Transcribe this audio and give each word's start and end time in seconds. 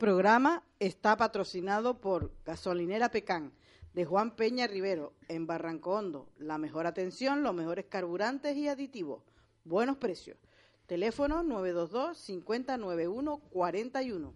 Programa 0.00 0.64
está 0.78 1.16
patrocinado 1.18 2.00
por 2.00 2.32
Gasolinera 2.46 3.10
Pecán 3.10 3.52
de 3.92 4.06
Juan 4.06 4.34
Peña 4.34 4.66
Rivero 4.66 5.12
en 5.28 5.46
Barranco 5.46 5.90
Hondo. 5.90 6.30
La 6.38 6.56
mejor 6.56 6.86
atención, 6.86 7.42
los 7.42 7.54
mejores 7.54 7.84
carburantes 7.84 8.56
y 8.56 8.66
aditivos. 8.66 9.22
Buenos 9.62 9.98
precios. 9.98 10.38
Teléfono 10.86 11.44
922-5091-41. 11.44 14.32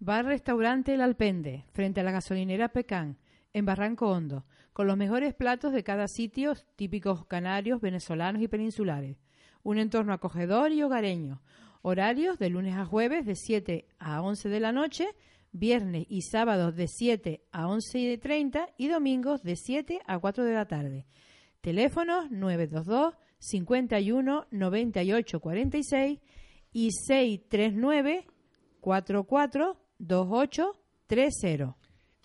Bar 0.00 0.24
Restaurante 0.24 0.94
El 0.94 1.00
Alpende, 1.00 1.66
frente 1.72 2.00
a 2.00 2.04
la 2.04 2.10
gasolinera 2.10 2.70
Pecán, 2.70 3.16
en 3.52 3.64
Barranco 3.64 4.10
Hondo, 4.10 4.44
con 4.72 4.88
los 4.88 4.96
mejores 4.96 5.34
platos 5.34 5.72
de 5.72 5.84
cada 5.84 6.08
sitio, 6.08 6.54
típicos 6.74 7.24
canarios, 7.26 7.80
venezolanos 7.80 8.42
y 8.42 8.48
peninsulares. 8.48 9.18
Un 9.62 9.78
entorno 9.78 10.12
acogedor 10.12 10.72
y 10.72 10.82
hogareño. 10.82 11.40
Horarios 11.88 12.40
de 12.40 12.50
lunes 12.50 12.74
a 12.74 12.84
jueves 12.84 13.26
de 13.26 13.36
7 13.36 13.86
a 14.00 14.20
11 14.20 14.48
de 14.48 14.58
la 14.58 14.72
noche, 14.72 15.06
viernes 15.52 16.04
y 16.08 16.22
sábados 16.22 16.74
de 16.74 16.88
7 16.88 17.44
a 17.52 17.68
11 17.68 17.98
y 18.00 18.18
30 18.18 18.70
y 18.76 18.88
domingos 18.88 19.44
de 19.44 19.54
7 19.54 20.00
a 20.04 20.18
4 20.18 20.42
de 20.42 20.52
la 20.52 20.66
tarde. 20.66 21.06
Teléfonos 21.60 22.28
922 22.32 23.14
51 23.38 24.46
98 24.50 25.40
46 25.40 26.18
y 26.72 26.90
639 26.90 28.26
44 28.80 29.76
28 30.00 30.72
30. 31.06 31.76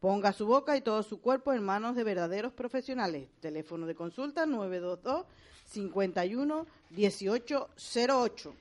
Ponga 0.00 0.32
su 0.32 0.46
boca 0.46 0.76
y 0.76 0.82
todo 0.82 1.02
su 1.02 1.20
cuerpo 1.20 1.52
en 1.52 1.62
manos 1.62 1.96
de 1.96 2.04
verdaderos 2.04 2.52
profesionales. 2.52 3.28
Teléfono 3.40 3.86
de 3.86 3.94
consulta 3.94 4.46
922 4.46 5.26
51 5.64 6.66
1808. 6.90 8.54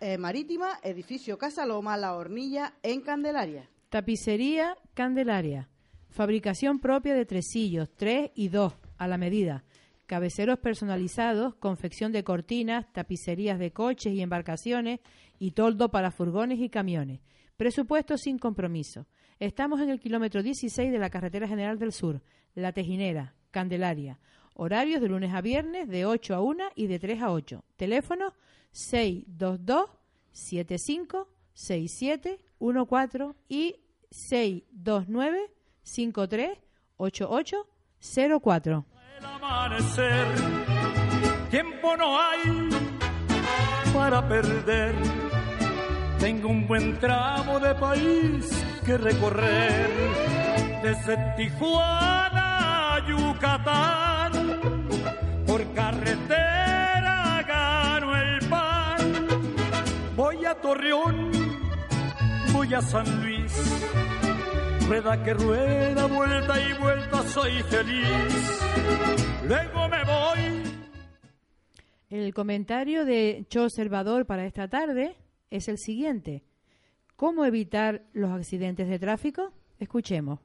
eh, 0.00 0.18
Marítima, 0.18 0.78
edificio 0.82 1.38
Casa 1.38 1.64
Loma, 1.66 1.96
La 1.96 2.14
Hornilla, 2.14 2.74
en 2.82 3.00
Candelaria. 3.00 3.70
Tapicería 3.90 4.76
Candelaria. 4.94 5.68
Fabricación 6.10 6.78
propia 6.78 7.12
de 7.12 7.26
tresillos, 7.26 7.90
tres 7.96 8.30
y 8.36 8.46
dos, 8.46 8.74
a 8.98 9.08
la 9.08 9.18
medida. 9.18 9.64
Cabeceros 10.06 10.60
personalizados, 10.60 11.56
confección 11.56 12.12
de 12.12 12.22
cortinas, 12.22 12.86
tapicerías 12.92 13.58
de 13.58 13.72
coches 13.72 14.12
y 14.12 14.22
embarcaciones 14.22 15.00
y 15.40 15.50
toldo 15.52 15.90
para 15.90 16.12
furgones 16.12 16.60
y 16.60 16.68
camiones. 16.68 17.18
Presupuesto 17.56 18.16
sin 18.16 18.38
compromiso. 18.38 19.08
Estamos 19.40 19.80
en 19.80 19.90
el 19.90 19.98
kilómetro 19.98 20.44
16 20.44 20.92
de 20.92 20.98
la 20.98 21.10
Carretera 21.10 21.48
General 21.48 21.76
del 21.76 21.92
Sur, 21.92 22.22
La 22.54 22.70
Tejinera, 22.70 23.34
Candelaria. 23.50 24.20
Horarios 24.54 25.00
de 25.00 25.08
lunes 25.08 25.34
a 25.34 25.40
viernes 25.40 25.88
de 25.88 26.06
8 26.06 26.36
a 26.36 26.40
1 26.40 26.64
y 26.76 26.86
de 26.86 27.00
3 27.00 27.22
a 27.22 27.32
8. 27.32 27.64
Teléfono 27.76 28.34
622 28.70 29.90
75 30.30 31.28
67 31.54 32.40
14 32.60 33.34
y 33.48 33.76
629 34.10 35.50
53 35.82 36.58
88 36.96 37.66
04. 38.42 38.84
El 39.18 39.24
amanecer, 39.24 40.26
tiempo 41.50 41.96
no 41.96 42.18
hay 42.18 42.68
para 43.92 44.26
perder. 44.26 44.94
Tengo 46.18 46.48
un 46.48 46.66
buen 46.66 46.98
tramo 46.98 47.58
de 47.58 47.74
país 47.74 48.50
que 48.84 48.98
recorrer. 48.98 49.90
Desde 50.82 51.16
Tijuana 51.36 52.94
a 52.94 53.08
Yucatán, 53.08 54.32
por 55.46 55.66
carretera 55.72 57.42
gano 57.46 58.16
el 58.16 58.48
pan. 58.48 58.98
Voy 60.16 60.44
a 60.44 60.54
Torreón, 60.54 61.30
voy 62.60 62.74
a 62.74 62.82
San 62.82 63.24
Luis. 63.24 63.52
Rueda 64.86 65.24
que 65.24 65.32
rueda, 65.32 66.04
vuelta 66.04 66.60
y 66.60 66.72
vuelta, 66.74 67.26
soy 67.26 67.62
feliz. 67.62 68.60
Luego 69.48 69.88
me 69.88 70.04
voy. 70.04 70.62
El 72.10 72.34
comentario 72.34 73.06
de 73.06 73.46
Cho 73.48 73.70
Salvador 73.70 74.26
para 74.26 74.44
esta 74.44 74.68
tarde 74.68 75.16
es 75.48 75.68
el 75.68 75.78
siguiente. 75.78 76.44
¿Cómo 77.16 77.46
evitar 77.46 78.04
los 78.12 78.30
accidentes 78.30 78.90
de 78.90 78.98
tráfico? 78.98 79.54
Escuchemos. 79.78 80.40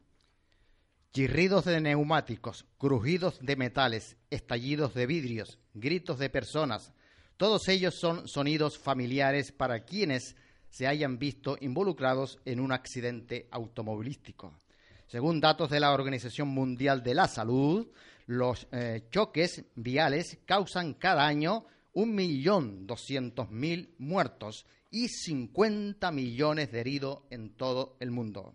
Chirridos 1.12 1.66
de 1.66 1.82
neumáticos, 1.82 2.66
crujidos 2.78 3.40
de 3.42 3.58
metales, 3.58 4.16
estallidos 4.30 4.94
de 4.94 5.06
vidrios, 5.06 5.60
gritos 5.74 6.18
de 6.18 6.30
personas, 6.30 6.94
todos 7.36 7.68
ellos 7.68 7.96
son 8.00 8.30
sonidos 8.30 8.78
familiares 8.78 9.52
para 9.52 9.84
quienes 9.84 10.38
se 10.76 10.88
hayan 10.88 11.18
visto 11.18 11.58
involucrados 11.62 12.40
en 12.44 12.60
un 12.60 12.74
accidente 12.74 13.48
automovilístico. 13.50 14.60
Según 15.08 15.40
datos 15.40 15.70
de 15.70 15.80
la 15.80 15.94
Organización 15.94 16.50
Mundial 16.50 17.02
de 17.02 17.16
la 17.16 17.30
Salud, 17.30 17.88
los 18.26 18.68
eh, 18.74 19.06
choques 19.10 19.64
viales 19.76 20.40
causan 20.44 20.96
cada 20.96 21.26
año 21.26 21.66
1.200.000 21.94 23.92
muertos 24.00 24.66
y 24.92 25.08
50 25.08 26.12
millones 26.12 26.74
de 26.74 26.82
heridos 26.82 27.20
en 27.30 27.52
todo 27.52 27.96
el 28.02 28.12
mundo. 28.12 28.54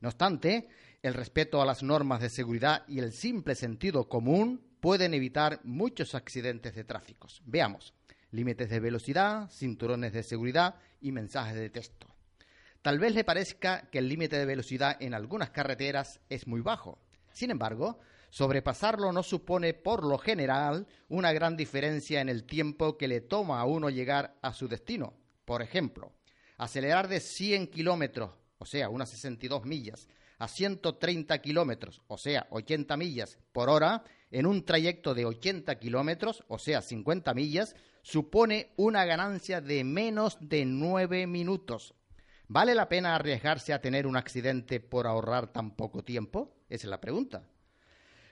No 0.00 0.08
obstante, 0.08 0.70
el 1.02 1.12
respeto 1.12 1.60
a 1.60 1.66
las 1.66 1.82
normas 1.82 2.22
de 2.22 2.30
seguridad 2.30 2.84
y 2.88 3.00
el 3.00 3.12
simple 3.12 3.54
sentido 3.54 4.08
común 4.08 4.62
pueden 4.80 5.12
evitar 5.12 5.60
muchos 5.64 6.14
accidentes 6.14 6.74
de 6.74 6.84
tráfico. 6.84 7.28
Veamos, 7.44 7.92
límites 8.30 8.70
de 8.70 8.80
velocidad, 8.80 9.50
cinturones 9.50 10.14
de 10.14 10.22
seguridad 10.22 10.76
y 11.00 11.12
mensajes 11.12 11.54
de 11.54 11.70
texto. 11.70 12.06
Tal 12.82 12.98
vez 12.98 13.14
le 13.14 13.24
parezca 13.24 13.88
que 13.90 13.98
el 13.98 14.08
límite 14.08 14.38
de 14.38 14.46
velocidad 14.46 14.96
en 15.00 15.14
algunas 15.14 15.50
carreteras 15.50 16.20
es 16.28 16.46
muy 16.46 16.60
bajo. 16.60 16.98
Sin 17.32 17.50
embargo, 17.50 17.98
sobrepasarlo 18.30 19.12
no 19.12 19.22
supone 19.22 19.74
por 19.74 20.04
lo 20.04 20.18
general 20.18 20.86
una 21.08 21.32
gran 21.32 21.56
diferencia 21.56 22.20
en 22.20 22.28
el 22.28 22.44
tiempo 22.44 22.96
que 22.96 23.08
le 23.08 23.20
toma 23.20 23.60
a 23.60 23.64
uno 23.64 23.90
llegar 23.90 24.38
a 24.42 24.52
su 24.52 24.68
destino. 24.68 25.14
Por 25.44 25.62
ejemplo, 25.62 26.12
acelerar 26.56 27.08
de 27.08 27.20
100 27.20 27.68
kilómetros, 27.68 28.30
o 28.58 28.64
sea, 28.64 28.88
unas 28.88 29.10
62 29.10 29.64
millas, 29.64 30.08
a 30.38 30.46
130 30.46 31.38
kilómetros, 31.40 32.02
o 32.06 32.16
sea, 32.16 32.46
80 32.50 32.96
millas 32.96 33.38
por 33.52 33.68
hora, 33.68 34.04
en 34.30 34.46
un 34.46 34.64
trayecto 34.64 35.14
de 35.14 35.24
80 35.24 35.78
kilómetros, 35.78 36.44
o 36.48 36.58
sea, 36.58 36.80
50 36.80 37.34
millas, 37.34 37.74
supone 38.10 38.72
una 38.76 39.04
ganancia 39.04 39.60
de 39.60 39.84
menos 39.84 40.38
de 40.40 40.64
9 40.64 41.26
minutos. 41.26 41.94
¿Vale 42.46 42.74
la 42.74 42.88
pena 42.88 43.14
arriesgarse 43.14 43.74
a 43.74 43.82
tener 43.82 44.06
un 44.06 44.16
accidente 44.16 44.80
por 44.80 45.06
ahorrar 45.06 45.52
tan 45.52 45.76
poco 45.76 46.02
tiempo? 46.02 46.56
Esa 46.70 46.86
es 46.86 46.90
la 46.90 47.02
pregunta. 47.02 47.46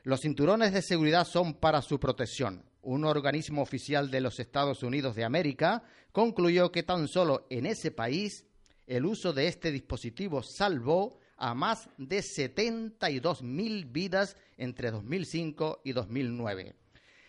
Los 0.03 0.23
cinturones 0.23 0.73
de 0.73 0.81
seguridad 0.81 1.27
son 1.27 1.53
para 1.53 1.83
su 1.83 2.01
protección. 2.01 2.65
Un 2.81 3.05
organismo 3.05 3.61
oficial 3.61 4.11
de 4.11 4.23
los 4.23 4.41
Estados 4.41 4.83
Unidos 4.83 5.15
de 5.15 5.25
América 5.25 5.83
concluyó 6.11 6.73
que 6.73 6.83
tan 6.83 7.07
solo 7.07 7.47
en 7.51 7.67
ese 7.67 7.91
país 7.91 8.47
el 8.87 9.05
uso 9.05 9.35
de 9.35 9.47
este 9.47 9.73
dispositivo 9.73 10.43
salvó 10.43 11.19
a 11.37 11.53
más 11.53 11.91
de 11.99 12.21
72.000 12.21 13.93
vidas 13.93 14.39
entre 14.57 14.91
2005 14.91 15.83
y 15.85 15.93
2009. 15.93 16.86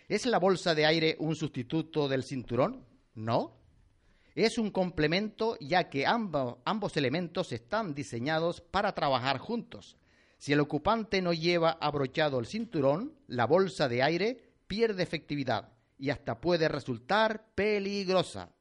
¿Es 0.08 0.26
la 0.26 0.40
bolsa 0.40 0.74
de 0.74 0.86
aire 0.86 1.18
un 1.20 1.36
sustituto 1.36 2.08
del 2.08 2.24
cinturón? 2.24 2.86
No. 3.14 3.58
Es 4.36 4.58
un 4.58 4.72
complemento 4.72 5.58
ya 5.60 5.90
que 5.90 6.06
ambos, 6.06 6.96
elementos 6.96 7.52
están 7.52 7.94
diseñados 7.94 8.62
para 8.62 8.94
trabajar 8.94 9.38
juntos. 9.38 9.98
Si 10.38 10.54
el 10.54 10.62
ocupante 10.62 11.22
no 11.22 11.34
lleva 11.34 11.72
abrochado 11.72 12.40
el 12.40 12.46
cinturón, 12.46 13.18
la 13.28 13.46
bolsa 13.48 13.90
de 13.90 14.02
aire 14.02 14.54
pierde 14.66 15.04
efectividad 15.04 15.74
y 15.98 16.10
hasta 16.10 16.40
puede 16.40 16.70
resultar 16.70 17.48
peligrosa. 17.54 18.52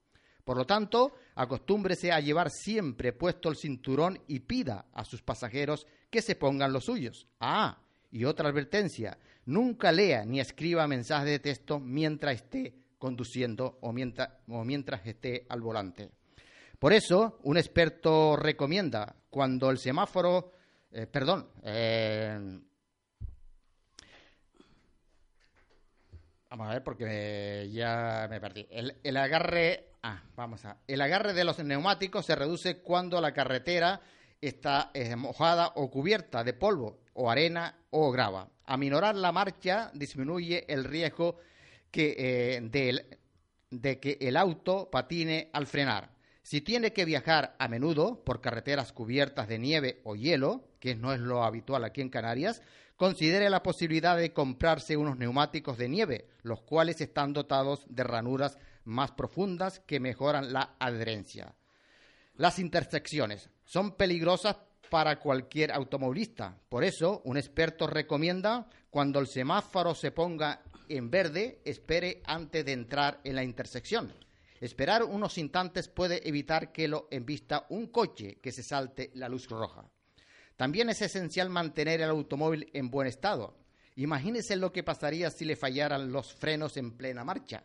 Por 0.42 0.56
lo 0.56 0.66
tanto, 0.66 1.14
acostúmbrese 1.36 2.10
a 2.10 2.18
llevar 2.18 2.50
siempre 2.50 3.12
puesto 3.12 3.50
el 3.50 3.56
cinturón 3.56 4.20
y 4.26 4.40
pida 4.40 4.86
a 4.92 5.04
sus 5.04 5.22
pasajeros 5.22 5.86
que 6.10 6.22
se 6.22 6.34
pongan 6.34 6.72
los 6.72 6.86
suyos. 6.86 7.28
Ah, 7.38 7.82
y 8.10 8.24
otra 8.24 8.48
advertencia, 8.48 9.18
nunca 9.46 9.90
lea 9.92 10.24
ni 10.24 10.40
escriba 10.40 10.86
mensajes 10.86 11.30
de 11.30 11.38
texto 11.38 11.80
mientras 11.80 12.36
esté 12.36 12.74
conduciendo 12.98 13.78
o 13.80 13.92
mientras, 13.92 14.30
o 14.48 14.64
mientras 14.64 15.06
esté 15.06 15.46
al 15.48 15.60
volante. 15.60 16.10
Por 16.78 16.92
eso, 16.92 17.38
un 17.44 17.56
experto 17.56 18.36
recomienda 18.36 19.16
cuando 19.30 19.70
el 19.70 19.78
semáforo, 19.78 20.52
eh, 20.92 21.06
perdón, 21.06 21.48
eh, 21.62 22.60
vamos 26.50 26.68
a 26.68 26.72
ver 26.72 26.82
porque 26.82 27.70
ya 27.72 28.26
me 28.28 28.40
perdí. 28.40 28.66
El, 28.70 29.16
agarre, 29.16 29.90
ah, 30.02 30.22
vamos 30.34 30.64
a, 30.64 30.78
el 30.86 31.00
agarre 31.00 31.32
de 31.32 31.44
los 31.44 31.58
neumáticos 31.58 32.26
se 32.26 32.34
reduce 32.34 32.78
cuando 32.78 33.20
la 33.20 33.32
carretera 33.32 34.00
está 34.40 34.90
eh, 34.94 35.16
mojada 35.16 35.72
o 35.76 35.90
cubierta 35.90 36.44
de 36.44 36.52
polvo 36.52 37.00
o 37.14 37.30
arena 37.30 37.78
o 37.90 38.10
grava. 38.10 38.48
Aminorar 38.64 39.14
la 39.14 39.32
marcha 39.32 39.90
disminuye 39.94 40.64
el 40.68 40.84
riesgo 40.84 41.38
eh, 41.92 42.60
de, 42.62 43.18
de 43.70 44.00
que 44.00 44.18
el 44.20 44.36
auto 44.36 44.90
patine 44.90 45.50
al 45.52 45.66
frenar. 45.66 46.10
Si 46.42 46.60
tiene 46.60 46.92
que 46.92 47.04
viajar 47.04 47.56
a 47.58 47.68
menudo 47.68 48.22
por 48.22 48.40
carreteras 48.40 48.92
cubiertas 48.92 49.48
de 49.48 49.58
nieve 49.58 50.00
o 50.04 50.14
hielo, 50.14 50.68
que 50.78 50.94
no 50.94 51.12
es 51.12 51.20
lo 51.20 51.42
habitual 51.42 51.84
aquí 51.84 52.02
en 52.02 52.10
Canarias, 52.10 52.62
considere 52.96 53.50
la 53.50 53.62
posibilidad 53.62 54.16
de 54.16 54.32
comprarse 54.32 54.96
unos 54.96 55.16
neumáticos 55.16 55.76
de 55.76 55.88
nieve, 55.88 56.28
los 56.42 56.60
cuales 56.62 57.00
están 57.00 57.32
dotados 57.32 57.84
de 57.88 58.04
ranuras 58.04 58.58
más 58.84 59.10
profundas 59.10 59.80
que 59.80 59.98
mejoran 59.98 60.52
la 60.52 60.76
adherencia. 60.78 61.54
Las 62.34 62.58
intersecciones 62.58 63.50
son 63.66 63.96
peligrosas 63.96 64.56
para 64.88 65.18
cualquier 65.18 65.72
automovilista. 65.72 66.58
Por 66.68 66.84
eso, 66.84 67.20
un 67.24 67.36
experto 67.36 67.86
recomienda 67.86 68.66
cuando 68.88 69.18
el 69.18 69.26
semáforo 69.26 69.94
se 69.94 70.12
ponga 70.12 70.62
en 70.88 71.10
verde, 71.10 71.60
espere 71.64 72.22
antes 72.24 72.64
de 72.64 72.72
entrar 72.72 73.20
en 73.24 73.34
la 73.34 73.44
intersección. 73.44 74.12
Esperar 74.60 75.02
unos 75.02 75.36
instantes 75.36 75.88
puede 75.88 76.26
evitar 76.26 76.72
que 76.72 76.88
lo 76.88 77.08
embista 77.10 77.66
un 77.68 77.88
coche 77.88 78.38
que 78.40 78.52
se 78.52 78.62
salte 78.62 79.10
la 79.14 79.28
luz 79.28 79.48
roja. 79.48 79.84
También 80.56 80.88
es 80.88 81.02
esencial 81.02 81.50
mantener 81.50 82.00
el 82.00 82.08
automóvil 82.08 82.70
en 82.72 82.90
buen 82.90 83.06
estado. 83.06 83.58
Imagínese 83.96 84.56
lo 84.56 84.72
que 84.72 84.82
pasaría 84.82 85.30
si 85.30 85.44
le 85.44 85.56
fallaran 85.56 86.10
los 86.10 86.32
frenos 86.32 86.76
en 86.76 86.96
plena 86.96 87.24
marcha. 87.24 87.64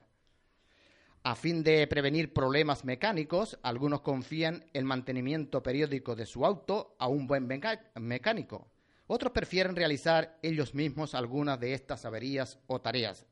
A 1.23 1.35
fin 1.35 1.63
de 1.63 1.85
prevenir 1.85 2.33
problemas 2.33 2.83
mecánicos, 2.83 3.59
algunos 3.61 4.01
confían 4.01 4.65
el 4.73 4.85
mantenimiento 4.85 5.61
periódico 5.61 6.15
de 6.15 6.25
su 6.25 6.43
auto 6.43 6.95
a 6.97 7.07
un 7.07 7.27
buen 7.27 7.47
mecánico. 7.47 8.71
Otros 9.05 9.31
prefieren 9.31 9.75
realizar 9.75 10.39
ellos 10.41 10.73
mismos 10.73 11.13
algunas 11.13 11.59
de 11.59 11.73
estas 11.73 12.05
averías 12.05 12.57
o 12.65 12.81
tareas. 12.81 13.27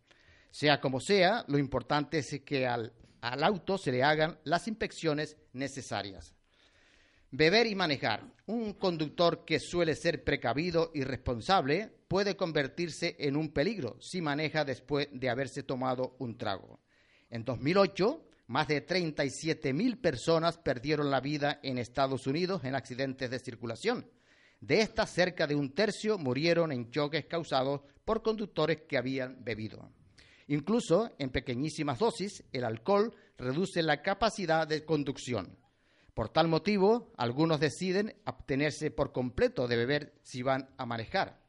Sea 0.51 0.79
como 0.79 1.00
sea, 1.00 1.46
lo 1.48 1.58
importante 1.58 2.19
es 2.19 2.41
que 2.41 2.67
al, 2.67 2.93
al 3.22 3.43
auto 3.43 3.79
se 3.79 3.91
le 3.91 4.03
hagan 4.03 4.38
las 4.43 4.67
inspecciones 4.67 5.38
necesarias. 5.53 6.36
Beber 7.31 7.65
y 7.65 7.74
manejar. 7.74 8.24
Un 8.46 8.74
conductor 8.74 9.46
que 9.46 9.60
suele 9.60 9.96
ser 9.96 10.24
precavido 10.24 10.91
y 10.93 11.03
responsable 11.03 11.91
puede 12.08 12.36
convertirse 12.36 13.15
en 13.17 13.36
un 13.36 13.51
peligro 13.51 13.98
si 14.00 14.22
maneja 14.22 14.63
después 14.63 15.08
de 15.12 15.29
haberse 15.29 15.63
tomado 15.63 16.15
un 16.19 16.38
trago. 16.38 16.79
En 17.30 17.46
2008, 17.46 18.26
más 18.48 18.68
de 18.68 18.86
37.000 18.86 20.02
personas 20.02 20.58
perdieron 20.58 21.12
la 21.12 21.22
vida 21.22 21.60
en 21.62 21.78
Estados 21.78 22.26
Unidos 22.26 22.64
en 22.64 22.74
accidentes 22.74 23.30
de 23.30 23.40
circulación. 23.40 24.10
De 24.60 24.82
estas, 24.82 25.12
cerca 25.12 25.46
de 25.46 25.56
un 25.56 25.74
tercio 25.74 26.18
murieron 26.18 26.72
en 26.72 26.90
choques 26.90 27.26
causados 27.26 27.82
por 28.04 28.24
conductores 28.24 28.82
que 28.88 28.98
habían 28.98 29.44
bebido. 29.44 29.92
Incluso 30.48 31.12
en 31.20 31.30
pequeñísimas 31.30 32.00
dosis, 32.00 32.44
el 32.52 32.64
alcohol 32.64 33.16
reduce 33.38 33.84
la 33.84 34.02
capacidad 34.02 34.68
de 34.68 34.84
conducción. 34.84 35.56
Por 36.16 36.30
tal 36.30 36.48
motivo, 36.48 37.14
algunos 37.18 37.60
deciden 37.60 38.16
abstenerse 38.26 38.90
por 38.90 39.12
completo 39.12 39.68
de 39.68 39.78
beber 39.78 40.14
si 40.24 40.42
van 40.42 40.70
a 40.78 40.88
manejar. 40.88 41.40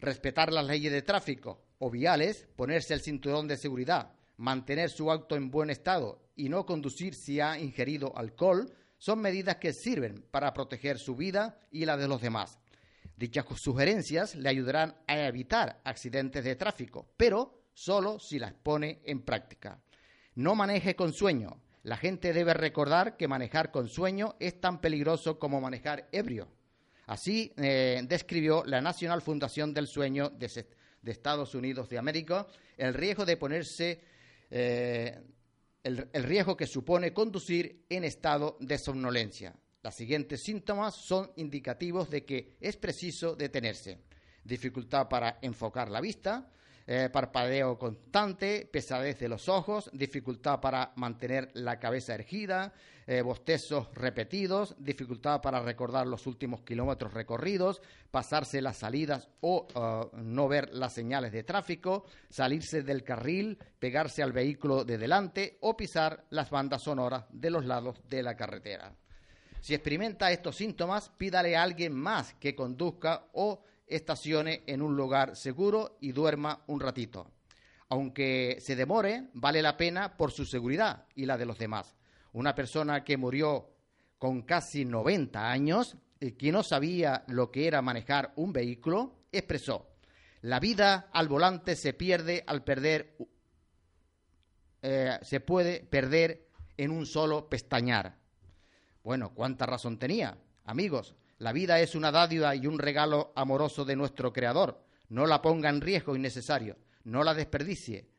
Respetar 0.00 0.52
las 0.52 0.66
leyes 0.66 0.92
de 0.92 1.02
tráfico 1.02 1.64
o 1.78 1.90
viales, 1.90 2.46
ponerse 2.56 2.92
el 2.92 3.00
cinturón 3.00 3.48
de 3.48 3.56
seguridad, 3.56 4.12
mantener 4.40 4.88
su 4.88 5.10
auto 5.10 5.36
en 5.36 5.50
buen 5.50 5.68
estado 5.68 6.18
y 6.34 6.48
no 6.48 6.64
conducir 6.64 7.14
si 7.14 7.40
ha 7.40 7.58
ingerido 7.58 8.16
alcohol 8.16 8.72
son 8.96 9.20
medidas 9.20 9.56
que 9.56 9.74
sirven 9.74 10.24
para 10.30 10.54
proteger 10.54 10.98
su 10.98 11.14
vida 11.14 11.60
y 11.70 11.84
la 11.84 11.98
de 11.98 12.08
los 12.08 12.22
demás. 12.22 12.58
Dichas 13.16 13.44
sugerencias 13.56 14.34
le 14.34 14.48
ayudarán 14.48 14.96
a 15.06 15.26
evitar 15.26 15.82
accidentes 15.84 16.42
de 16.42 16.56
tráfico, 16.56 17.06
pero 17.18 17.64
solo 17.74 18.18
si 18.18 18.38
las 18.38 18.54
pone 18.54 19.02
en 19.04 19.20
práctica. 19.20 19.78
No 20.36 20.54
maneje 20.54 20.96
con 20.96 21.12
sueño. 21.12 21.60
La 21.82 21.98
gente 21.98 22.32
debe 22.32 22.54
recordar 22.54 23.18
que 23.18 23.28
manejar 23.28 23.70
con 23.70 23.88
sueño 23.88 24.36
es 24.40 24.58
tan 24.58 24.80
peligroso 24.80 25.38
como 25.38 25.60
manejar 25.60 26.08
ebrio. 26.12 26.48
Así 27.06 27.52
eh, 27.58 28.00
describió 28.04 28.64
la 28.64 28.80
Nacional 28.80 29.20
Fundación 29.20 29.74
del 29.74 29.86
Sueño 29.86 30.30
de, 30.30 30.64
de 31.02 31.12
Estados 31.12 31.54
Unidos 31.54 31.90
de 31.90 31.98
América 31.98 32.46
el 32.78 32.94
riesgo 32.94 33.26
de 33.26 33.36
ponerse 33.36 34.00
eh, 34.50 35.18
el, 35.82 36.08
el 36.12 36.22
riesgo 36.24 36.56
que 36.56 36.66
supone 36.66 37.12
conducir 37.12 37.84
en 37.88 38.04
estado 38.04 38.56
de 38.60 38.78
somnolencia. 38.78 39.54
Los 39.82 39.94
siguientes 39.94 40.42
síntomas 40.42 40.94
son 40.94 41.32
indicativos 41.36 42.10
de 42.10 42.24
que 42.24 42.56
es 42.60 42.76
preciso 42.76 43.34
detenerse. 43.34 43.98
Dificultad 44.44 45.08
para 45.08 45.38
enfocar 45.40 45.90
la 45.90 46.00
vista, 46.00 46.50
eh, 46.92 47.08
parpadeo 47.08 47.78
constante, 47.78 48.68
pesadez 48.68 49.20
de 49.20 49.28
los 49.28 49.48
ojos, 49.48 49.88
dificultad 49.92 50.58
para 50.58 50.90
mantener 50.96 51.48
la 51.54 51.78
cabeza 51.78 52.16
ergida, 52.16 52.72
eh, 53.06 53.22
bostezos 53.22 53.94
repetidos, 53.94 54.74
dificultad 54.76 55.40
para 55.40 55.60
recordar 55.60 56.08
los 56.08 56.26
últimos 56.26 56.62
kilómetros 56.62 57.14
recorridos, 57.14 57.80
pasarse 58.10 58.60
las 58.60 58.78
salidas 58.78 59.28
o 59.40 59.68
uh, 59.72 60.16
no 60.20 60.48
ver 60.48 60.74
las 60.74 60.92
señales 60.92 61.30
de 61.30 61.44
tráfico, 61.44 62.06
salirse 62.28 62.82
del 62.82 63.04
carril, 63.04 63.56
pegarse 63.78 64.24
al 64.24 64.32
vehículo 64.32 64.84
de 64.84 64.98
delante 64.98 65.58
o 65.60 65.76
pisar 65.76 66.24
las 66.30 66.50
bandas 66.50 66.82
sonoras 66.82 67.26
de 67.30 67.50
los 67.50 67.66
lados 67.66 68.02
de 68.08 68.24
la 68.24 68.34
carretera. 68.34 68.92
Si 69.60 69.74
experimenta 69.74 70.32
estos 70.32 70.56
síntomas, 70.56 71.10
pídale 71.10 71.56
a 71.56 71.62
alguien 71.62 71.92
más 71.94 72.34
que 72.34 72.56
conduzca 72.56 73.26
o 73.34 73.62
estacione 73.90 74.62
en 74.66 74.80
un 74.82 74.96
lugar 74.96 75.36
seguro 75.36 75.98
y 76.00 76.12
duerma 76.12 76.62
un 76.66 76.80
ratito. 76.80 77.30
Aunque 77.88 78.58
se 78.60 78.76
demore, 78.76 79.28
vale 79.34 79.60
la 79.60 79.76
pena 79.76 80.16
por 80.16 80.30
su 80.30 80.46
seguridad 80.46 81.06
y 81.14 81.26
la 81.26 81.36
de 81.36 81.46
los 81.46 81.58
demás. 81.58 81.96
Una 82.32 82.54
persona 82.54 83.02
que 83.02 83.16
murió 83.16 83.70
con 84.18 84.42
casi 84.42 84.84
90 84.84 85.50
años 85.50 85.96
y 86.20 86.32
que 86.32 86.52
no 86.52 86.62
sabía 86.62 87.24
lo 87.26 87.50
que 87.50 87.66
era 87.66 87.82
manejar 87.82 88.32
un 88.36 88.52
vehículo, 88.52 89.24
expresó, 89.32 89.90
la 90.42 90.60
vida 90.60 91.08
al 91.12 91.28
volante 91.28 91.76
se 91.76 91.92
pierde 91.92 92.44
al 92.46 92.64
perder, 92.64 93.16
eh, 94.82 95.18
se 95.22 95.40
puede 95.40 95.80
perder 95.80 96.48
en 96.76 96.90
un 96.90 97.06
solo 97.06 97.48
pestañar. 97.48 98.16
Bueno, 99.02 99.34
¿cuánta 99.34 99.66
razón 99.66 99.98
tenía? 99.98 100.38
Amigos, 100.64 101.14
la 101.40 101.52
vida 101.54 101.80
es 101.80 101.94
una 101.94 102.12
dádiva 102.12 102.54
y 102.54 102.66
un 102.66 102.78
regalo 102.78 103.32
amoroso 103.34 103.86
de 103.86 103.96
nuestro 103.96 104.30
Creador. 104.30 104.84
No 105.08 105.26
la 105.26 105.40
ponga 105.40 105.70
en 105.70 105.80
riesgo 105.80 106.14
innecesario, 106.14 106.76
no 107.04 107.24
la 107.24 107.32
desperdicie 107.32 108.10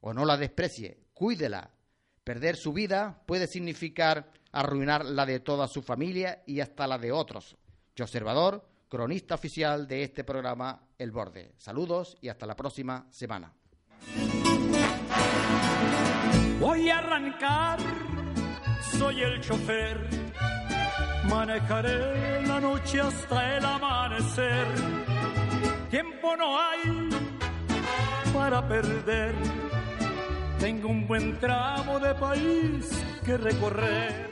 o 0.00 0.14
no 0.14 0.24
la 0.24 0.36
desprecie, 0.36 1.00
cuídela. 1.12 1.72
Perder 2.22 2.56
su 2.56 2.72
vida 2.72 3.20
puede 3.26 3.48
significar 3.48 4.30
arruinar 4.52 5.04
la 5.04 5.26
de 5.26 5.40
toda 5.40 5.66
su 5.66 5.82
familia 5.82 6.44
y 6.46 6.60
hasta 6.60 6.86
la 6.86 6.98
de 6.98 7.10
otros. 7.10 7.56
Yo 7.96 8.04
observador, 8.04 8.64
cronista 8.88 9.34
oficial 9.34 9.88
de 9.88 10.04
este 10.04 10.22
programa 10.22 10.80
El 10.96 11.10
Borde. 11.10 11.54
Saludos 11.56 12.16
y 12.20 12.28
hasta 12.28 12.46
la 12.46 12.54
próxima 12.54 13.08
semana. 13.10 13.52
Voy 16.60 16.90
a 16.90 16.98
arrancar, 16.98 17.80
soy 18.96 19.22
el 19.22 19.40
chofer 19.40 20.27
Manejaré 21.24 22.46
la 22.46 22.60
noche 22.60 23.00
hasta 23.00 23.56
el 23.56 23.64
amanecer. 23.64 24.66
Tiempo 25.90 26.36
no 26.36 26.58
hay 26.58 27.08
para 28.32 28.66
perder. 28.66 29.34
Tengo 30.60 30.88
un 30.88 31.06
buen 31.06 31.38
tramo 31.38 31.98
de 31.98 32.14
país 32.14 33.04
que 33.24 33.36
recorrer. 33.36 34.28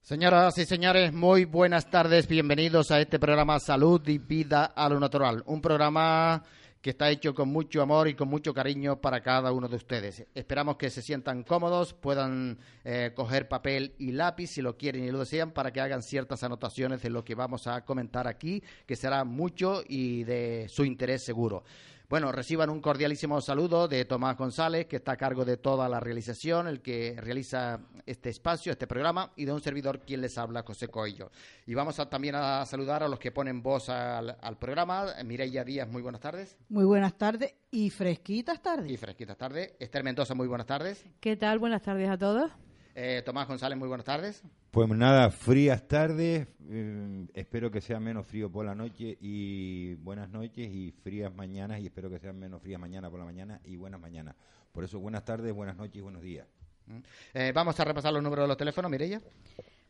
Señoras 0.00 0.56
y 0.58 0.64
señores, 0.64 1.12
muy 1.12 1.44
buenas 1.44 1.90
tardes. 1.90 2.28
Bienvenidos 2.28 2.90
a 2.92 3.00
este 3.00 3.18
programa 3.18 3.58
Salud 3.58 4.00
y 4.06 4.18
Vida 4.18 4.66
a 4.66 4.88
lo 4.88 5.00
Natural. 5.00 5.42
Un 5.46 5.60
programa 5.60 6.42
que 6.86 6.90
está 6.90 7.10
hecho 7.10 7.34
con 7.34 7.48
mucho 7.48 7.82
amor 7.82 8.06
y 8.06 8.14
con 8.14 8.28
mucho 8.28 8.54
cariño 8.54 9.00
para 9.00 9.20
cada 9.20 9.50
uno 9.50 9.66
de 9.66 9.74
ustedes. 9.74 10.24
Esperamos 10.36 10.76
que 10.76 10.88
se 10.88 11.02
sientan 11.02 11.42
cómodos, 11.42 11.94
puedan 11.94 12.60
eh, 12.84 13.10
coger 13.12 13.48
papel 13.48 13.96
y 13.98 14.12
lápiz 14.12 14.46
si 14.46 14.62
lo 14.62 14.76
quieren 14.76 15.02
y 15.02 15.10
lo 15.10 15.18
desean 15.18 15.50
para 15.50 15.72
que 15.72 15.80
hagan 15.80 16.00
ciertas 16.00 16.44
anotaciones 16.44 17.02
de 17.02 17.10
lo 17.10 17.24
que 17.24 17.34
vamos 17.34 17.66
a 17.66 17.84
comentar 17.84 18.28
aquí, 18.28 18.62
que 18.86 18.94
será 18.94 19.24
mucho 19.24 19.82
y 19.88 20.22
de 20.22 20.66
su 20.68 20.84
interés 20.84 21.24
seguro. 21.24 21.64
Bueno, 22.08 22.30
reciban 22.30 22.70
un 22.70 22.80
cordialísimo 22.80 23.40
saludo 23.40 23.88
de 23.88 24.04
Tomás 24.04 24.36
González, 24.36 24.86
que 24.86 24.96
está 24.96 25.12
a 25.12 25.16
cargo 25.16 25.44
de 25.44 25.56
toda 25.56 25.88
la 25.88 25.98
realización, 25.98 26.68
el 26.68 26.80
que 26.80 27.16
realiza 27.20 27.80
este 28.06 28.28
espacio, 28.28 28.70
este 28.70 28.86
programa, 28.86 29.32
y 29.34 29.44
de 29.44 29.52
un 29.52 29.60
servidor 29.60 30.02
quien 30.06 30.20
les 30.20 30.38
habla, 30.38 30.62
José 30.62 30.86
Coello. 30.86 31.32
Y 31.66 31.74
vamos 31.74 31.98
a, 31.98 32.08
también 32.08 32.36
a 32.36 32.64
saludar 32.64 33.02
a 33.02 33.08
los 33.08 33.18
que 33.18 33.32
ponen 33.32 33.60
voz 33.60 33.88
al, 33.88 34.36
al 34.40 34.56
programa. 34.56 35.14
Mireia 35.24 35.64
Díaz, 35.64 35.88
muy 35.88 36.00
buenas 36.00 36.20
tardes. 36.20 36.56
Muy 36.68 36.84
buenas 36.84 37.18
tardes 37.18 37.54
y 37.72 37.90
fresquitas 37.90 38.62
tardes. 38.62 38.88
Y 38.88 38.96
fresquitas 38.96 39.36
tardes. 39.36 39.74
Esther 39.80 40.04
Mendoza, 40.04 40.34
muy 40.34 40.46
buenas 40.46 40.66
tardes. 40.68 41.04
¿Qué 41.18 41.36
tal? 41.36 41.58
Buenas 41.58 41.82
tardes 41.82 42.08
a 42.08 42.16
todos. 42.16 42.52
Eh, 42.98 43.20
Tomás 43.26 43.46
González, 43.46 43.76
muy 43.76 43.88
buenas 43.88 44.06
tardes. 44.06 44.42
Pues 44.70 44.88
nada, 44.88 45.30
frías 45.30 45.86
tardes, 45.86 46.48
eh, 46.70 47.26
espero 47.34 47.70
que 47.70 47.82
sea 47.82 48.00
menos 48.00 48.26
frío 48.26 48.50
por 48.50 48.64
la 48.64 48.74
noche 48.74 49.18
y 49.20 49.96
buenas 49.96 50.30
noches 50.30 50.66
y 50.72 50.92
frías 51.02 51.30
mañanas 51.34 51.80
y 51.80 51.86
espero 51.88 52.08
que 52.08 52.18
sean 52.18 52.38
menos 52.38 52.62
frías 52.62 52.80
mañana 52.80 53.10
por 53.10 53.18
la 53.18 53.26
mañana 53.26 53.60
y 53.64 53.76
buenas 53.76 54.00
mañanas. 54.00 54.34
Por 54.72 54.82
eso 54.82 54.98
buenas 54.98 55.26
tardes, 55.26 55.52
buenas 55.52 55.76
noches 55.76 55.96
y 55.96 56.00
buenos 56.00 56.22
días. 56.22 56.46
Mm. 56.86 56.98
Eh, 57.34 57.52
vamos 57.54 57.78
a 57.78 57.84
repasar 57.84 58.14
los 58.14 58.22
números 58.22 58.44
de 58.44 58.48
los 58.48 58.56
teléfonos, 58.56 58.90
Mireia. 58.90 59.20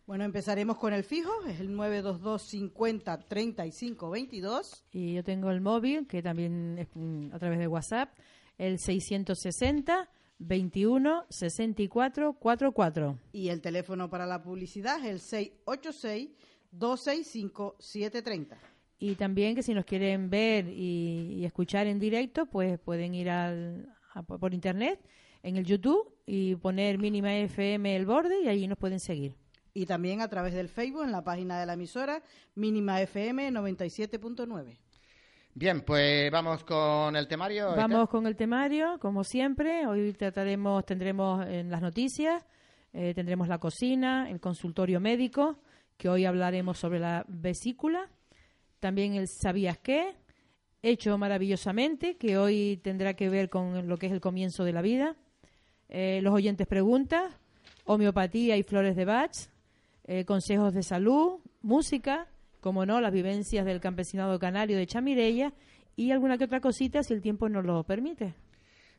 Bueno, 0.05 0.25
empezaremos 0.25 0.77
con 0.77 0.93
el 0.93 1.05
fijo, 1.05 1.31
es 1.47 1.61
el 1.61 1.77
922 1.77 2.43
50 2.43 3.19
35 3.21 4.11
22. 4.11 4.85
Y 4.91 5.15
yo 5.15 5.23
tengo 5.23 5.53
el 5.53 5.61
móvil, 5.61 6.09
que 6.09 6.25
también 6.25 6.77
es 6.77 6.89
mm, 6.93 7.33
a 7.33 7.39
través 7.39 7.61
de 7.61 7.69
WhatsApp, 7.69 8.19
el 8.59 8.81
660 8.81 10.09
21 10.39 11.25
64 11.29 12.35
44. 12.35 13.19
Y 13.33 13.49
el 13.49 13.61
teléfono 13.61 14.09
para 14.11 14.27
la 14.27 14.43
publicidad 14.43 14.99
es 15.01 15.07
el 15.07 15.21
686 15.21 16.31
265 16.71 17.77
730. 17.79 18.59
Y 18.99 19.15
también 19.15 19.55
que 19.55 19.63
si 19.63 19.75
nos 19.75 19.85
quieren 19.85 20.31
ver 20.31 20.69
y, 20.69 21.35
y 21.39 21.45
escuchar 21.45 21.87
en 21.87 21.99
directo, 21.99 22.47
pues 22.47 22.79
pueden 22.79 23.15
ir 23.15 23.29
al, 23.31 23.89
a- 24.15 24.23
por 24.23 24.55
internet 24.55 25.01
en 25.43 25.57
el 25.57 25.65
YouTube 25.65 26.15
y 26.27 26.55
poner 26.57 26.99
mínima 26.99 27.35
FM 27.37 27.95
el 27.95 28.07
borde 28.07 28.43
y 28.43 28.49
ahí 28.49 28.67
nos 28.67 28.79
pueden 28.79 28.99
seguir. 29.01 29.35
Y 29.75 29.85
también 29.85 30.23
a 30.23 30.29
través 30.29 30.55
del 30.55 30.69
Facebook 30.71 31.05
en 31.05 31.13
la 31.13 31.23
página 31.23 31.61
de 31.61 31.67
la 31.67 31.75
emisora 31.75 32.23
Mínima 32.55 33.01
FM 33.03 33.51
97.9. 33.53 34.79
Bien, 35.59 35.81
pues 35.81 36.31
vamos 36.31 36.65
con 36.65 37.17
el 37.17 37.27
temario. 37.27 37.75
Vamos 37.75 38.11
con 38.11 38.27
el 38.27 38.37
temario, 38.37 38.99
como 39.01 39.25
siempre. 39.25 39.87
Hoy 39.87 40.13
trataremos, 40.13 40.85
tendremos 40.85 41.47
en 41.47 41.71
las 41.71 41.81
noticias, 41.81 42.45
eh, 42.93 43.15
tendremos 43.15 43.49
la 43.49 43.57
cocina, 43.57 44.29
el 44.29 44.39
consultorio 44.39 45.01
médico, 45.01 45.57
que 45.97 46.11
hoy 46.11 46.27
hablaremos 46.27 46.77
sobre 46.77 46.99
la 46.99 47.25
vesícula. 47.27 48.11
También 48.81 49.15
el 49.15 49.29
¿sabías 49.29 49.79
qué? 49.79 50.15
Hecho 50.83 51.17
maravillosamente, 51.17 52.19
que 52.19 52.37
hoy 52.37 52.79
tendrá 52.85 53.15
que 53.15 53.31
ver 53.31 53.49
con 53.49 53.89
lo 53.89 53.97
que 53.97 54.09
es 54.09 54.13
el 54.13 54.21
comienzo 54.21 54.63
de 54.63 54.75
la 54.75 54.83
vida. 54.83 55.17
Eh, 55.89 56.21
los 56.23 56.35
oyentes 56.35 56.67
preguntas, 56.67 57.33
homeopatía 57.87 58.59
y 58.59 58.63
flores 58.63 58.95
de 58.95 59.07
Bach, 59.07 59.33
eh, 60.05 60.27
consejos 60.27 60.75
de 60.75 60.83
salud, 60.83 61.41
música, 61.63 62.29
como 62.67 62.85
no, 62.85 63.01
las 63.01 63.13
vivencias 63.13 63.65
del 63.65 63.79
campesinado 63.79 64.41
canario 64.41 64.77
de 64.77 64.89
Chamirella 64.89 65.53
y 65.95 66.11
alguna 66.11 66.37
que 66.37 66.47
otra 66.47 66.61
cosita 66.61 67.05
si 67.05 67.15
el 67.15 67.23
tiempo 67.23 67.49
nos 67.49 67.65
lo 67.65 67.85
permite. 67.85 68.35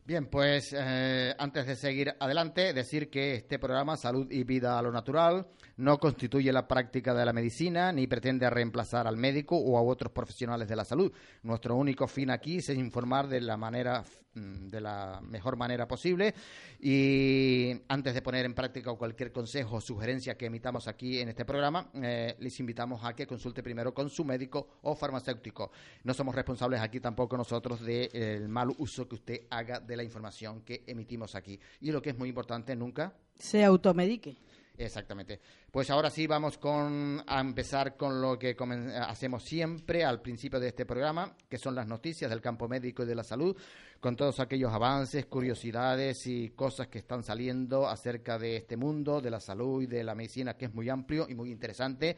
Bien, 0.05 0.27
pues 0.27 0.73
eh, 0.73 1.35
antes 1.37 1.67
de 1.67 1.75
seguir 1.75 2.15
adelante, 2.17 2.71
decir 2.71 3.09
que 3.09 3.33
este 3.33 3.59
programa 3.59 3.97
Salud 3.97 4.31
y 4.31 4.45
Vida 4.45 4.79
a 4.79 4.81
lo 4.81 4.93
Natural 4.93 5.47
no 5.75 5.97
constituye 5.97 6.53
la 6.53 6.65
práctica 6.65 7.13
de 7.13 7.25
la 7.25 7.33
medicina 7.33 7.91
ni 7.91 8.07
pretende 8.07 8.49
reemplazar 8.49 9.05
al 9.05 9.17
médico 9.17 9.57
o 9.57 9.77
a 9.77 9.81
otros 9.81 10.13
profesionales 10.13 10.69
de 10.69 10.75
la 10.77 10.85
salud. 10.85 11.11
Nuestro 11.43 11.75
único 11.75 12.07
fin 12.07 12.29
aquí 12.31 12.59
es 12.59 12.69
informar 12.69 13.27
de 13.27 13.41
la 13.41 13.57
manera 13.57 14.05
de 14.37 14.81
la 14.81 15.21
mejor 15.21 15.55
manera 15.57 15.87
posible 15.87 16.33
y 16.79 17.71
antes 17.87 18.13
de 18.13 18.21
poner 18.21 18.45
en 18.45 18.53
práctica 18.53 18.93
cualquier 18.93 19.31
consejo 19.31 19.77
o 19.77 19.81
sugerencia 19.81 20.37
que 20.37 20.45
emitamos 20.45 20.87
aquí 20.87 21.19
en 21.19 21.29
este 21.29 21.45
programa, 21.45 21.89
eh, 21.95 22.35
les 22.39 22.59
invitamos 22.59 23.03
a 23.03 23.15
que 23.15 23.25
consulte 23.25 23.63
primero 23.63 23.93
con 23.93 24.09
su 24.09 24.23
médico 24.23 24.79
o 24.83 24.95
farmacéutico. 24.95 25.71
No 26.03 26.13
somos 26.13 26.35
responsables 26.35 26.81
aquí 26.81 26.99
tampoco 26.99 27.37
nosotros 27.37 27.81
del 27.81 28.47
mal 28.47 28.69
uso 28.77 29.07
que 29.07 29.15
usted 29.15 29.41
haga 29.49 29.79
de 29.79 29.97
la 29.97 30.03
información 30.03 30.61
que 30.61 30.83
emitimos 30.87 31.35
aquí. 31.35 31.59
Y 31.81 31.91
lo 31.91 32.01
que 32.01 32.11
es 32.11 32.17
muy 32.17 32.29
importante, 32.29 32.75
nunca 32.75 33.13
Se 33.37 33.63
automedique. 33.63 34.37
Exactamente. 34.77 35.39
Pues 35.77 35.91
ahora 35.91 36.09
sí 36.09 36.25
vamos 36.25 36.57
con, 36.57 37.23
a 37.27 37.39
empezar 37.39 37.95
con 37.95 38.19
lo 38.19 38.39
que 38.39 38.57
hacemos 38.99 39.43
siempre 39.43 40.03
al 40.03 40.23
principio 40.23 40.59
de 40.59 40.69
este 40.69 40.87
programa, 40.87 41.35
que 41.47 41.59
son 41.59 41.75
las 41.75 41.85
noticias 41.85 42.31
del 42.31 42.41
campo 42.41 42.67
médico 42.67 43.03
y 43.03 43.05
de 43.05 43.13
la 43.13 43.23
salud, 43.23 43.55
con 43.99 44.15
todos 44.15 44.39
aquellos 44.39 44.73
avances, 44.73 45.27
curiosidades 45.27 46.25
y 46.25 46.49
cosas 46.49 46.87
que 46.87 46.97
están 46.97 47.23
saliendo 47.23 47.87
acerca 47.87 48.39
de 48.39 48.57
este 48.57 48.75
mundo, 48.75 49.21
de 49.21 49.29
la 49.29 49.39
salud 49.39 49.83
y 49.83 49.85
de 49.85 50.03
la 50.03 50.15
medicina, 50.15 50.55
que 50.55 50.65
es 50.65 50.73
muy 50.73 50.89
amplio 50.89 51.27
y 51.29 51.35
muy 51.35 51.51
interesante. 51.51 52.17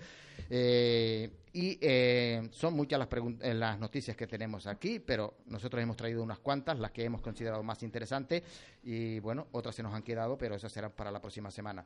Eh, 0.49 1.29
y 1.51 1.77
eh, 1.81 2.47
son 2.51 2.75
muchas 2.75 2.99
las, 2.99 3.09
eh, 3.41 3.53
las 3.53 3.79
noticias 3.79 4.15
que 4.15 4.27
tenemos 4.27 4.67
aquí, 4.67 4.99
pero 4.99 5.37
nosotros 5.47 5.81
hemos 5.81 5.97
traído 5.97 6.23
unas 6.23 6.39
cuantas, 6.39 6.79
las 6.79 6.91
que 6.91 7.03
hemos 7.03 7.21
considerado 7.21 7.63
más 7.63 7.81
interesantes, 7.83 8.43
y 8.83 9.19
bueno, 9.19 9.47
otras 9.51 9.75
se 9.75 9.83
nos 9.83 9.93
han 9.93 10.03
quedado, 10.03 10.37
pero 10.37 10.55
esas 10.55 10.71
serán 10.71 10.91
para 10.91 11.11
la 11.11 11.19
próxima 11.19 11.51
semana. 11.51 11.85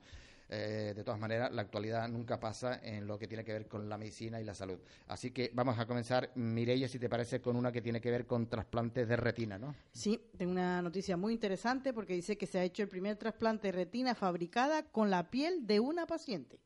De 0.49 1.03
todas 1.03 1.19
maneras, 1.19 1.51
la 1.51 1.62
actualidad 1.63 2.08
nunca 2.08 2.39
pasa 2.39 2.80
en 2.84 3.08
lo 3.08 3.17
que 3.17 3.28
tiene 3.28 3.43
que 3.43 3.54
ver 3.54 3.67
con 3.67 3.89
la 3.89 3.97
medicina 3.97 4.39
y 4.39 4.43
la 4.43 4.54
salud. 4.54 4.80
Así 5.08 5.32
que 5.32 5.52
vamos 5.54 5.78
a 5.80 5.86
comenzar, 5.86 6.32
Mireia, 6.36 6.88
si 6.88 6.99
te 6.99 7.10
parece, 7.10 7.41
con 7.41 7.56
una 7.56 7.71
que 7.71 7.82
tiene 7.82 7.99
que 7.99 8.12
ver 8.12 8.26
con 8.26 8.47
trasplantes 8.47 9.08
de 9.08 9.15
retina, 9.15 9.58
¿no? 9.58 9.76
Sí, 9.91 10.19
tengo 10.38 10.52
una 10.52 10.82
noticia 10.82 11.17
muy 11.17 11.34
interesante 11.34 11.93
porque 11.93 12.13
dice 12.13 12.38
que 12.38 12.47
se 12.47 12.60
ha 12.60 12.63
hecho 12.63 12.84
el 12.84 12.89
primer 12.89 13.17
trasplante 13.17 13.67
de 13.67 13.71
retina 13.73 14.15
fabricada 14.15 14.84
con 14.84 15.10
la 15.10 15.30
piel 15.30 15.67
de 15.67 15.80
una 15.80 16.06
paciente. 16.06 16.60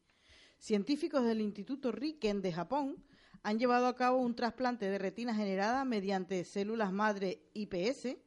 Científicos 0.60 1.24
del 1.24 1.42
Instituto 1.42 1.92
Riken 1.92 2.42
de 2.42 2.52
Japón 2.52 3.04
han 3.44 3.60
llevado 3.60 3.88
a 3.88 3.96
cabo 3.96 4.18
un 4.18 4.36
trasplante 4.36 4.90
de 4.90 4.98
retina 4.98 5.34
generada 5.34 5.86
mediante 5.86 6.44
células 6.44 6.92
madre 6.92 7.44
IPS 7.54 8.18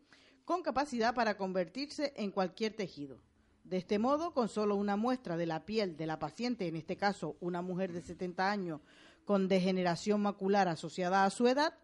con 0.45 0.63
capacidad 0.63 1.15
para 1.15 1.37
convertirse 1.37 2.13
en 2.17 2.31
cualquier 2.31 2.75
tejido. 2.75 3.21
De 3.65 3.77
este 3.77 3.99
modo, 3.99 4.33
con 4.33 4.49
solo 4.49 4.77
una 4.77 4.97
muestra 4.97 5.37
de 5.37 5.47
la 5.47 5.65
piel 5.65 5.97
de 5.97 6.07
la 6.07 6.19
paciente, 6.19 6.67
en 6.67 6.77
este 6.77 6.97
caso 6.97 7.37
una 7.41 7.63
mujer 7.63 7.93
de 7.93 8.03
70 8.03 8.51
años 8.51 8.81
con 9.25 9.49
degeneración 9.49 10.23
macular 10.23 10.67
asociada 10.67 11.25
a 11.25 11.31
su 11.31 11.47
edad, 11.47 11.75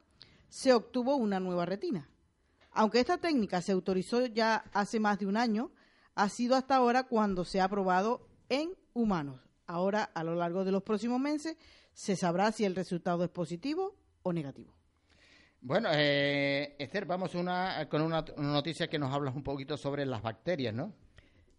se 0.49 0.73
obtuvo 0.73 1.17
una 1.17 1.39
nueva 1.39 1.67
retina. 1.67 2.09
Aunque 2.73 3.01
esta 3.01 3.19
técnica 3.19 3.63
se 3.63 3.73
autorizó 3.73 4.27
ya 4.27 4.65
hace 4.73 5.01
más 5.01 5.19
de 5.19 5.27
un 5.27 5.37
año, 5.37 5.71
ha 6.15 6.29
sido 6.29 6.57
hasta 6.57 6.77
ahora 6.77 7.05
cuando 7.05 7.45
se 7.45 7.61
ha 7.61 7.69
probado 7.69 8.27
en 8.49 8.71
humanos. 8.95 9.41
Ahora, 9.67 10.05
a 10.05 10.25
lo 10.25 10.35
largo 10.35 10.65
de 10.65 10.73
los 10.73 10.83
próximos 10.83 11.21
meses, 11.21 11.57
se 11.93 12.17
sabrá 12.17 12.53
si 12.53 12.65
el 12.65 12.75
resultado 12.75 13.25
es 13.25 13.31
positivo 13.31 13.95
o 14.23 14.33
negativo. 14.33 14.75
Bueno, 15.61 15.89
eh, 15.93 16.77
Esther, 16.79 17.07
vamos 17.07 17.35
una, 17.35 17.89
con 17.89 18.03
una, 18.03 18.25
una 18.37 18.53
noticia 18.53 18.89
que 18.89 18.99
nos 18.99 19.13
hablas 19.13 19.35
un 19.35 19.43
poquito 19.43 19.77
sobre 19.77 20.05
las 20.05 20.23
bacterias, 20.23 20.75
¿no? 20.75 20.93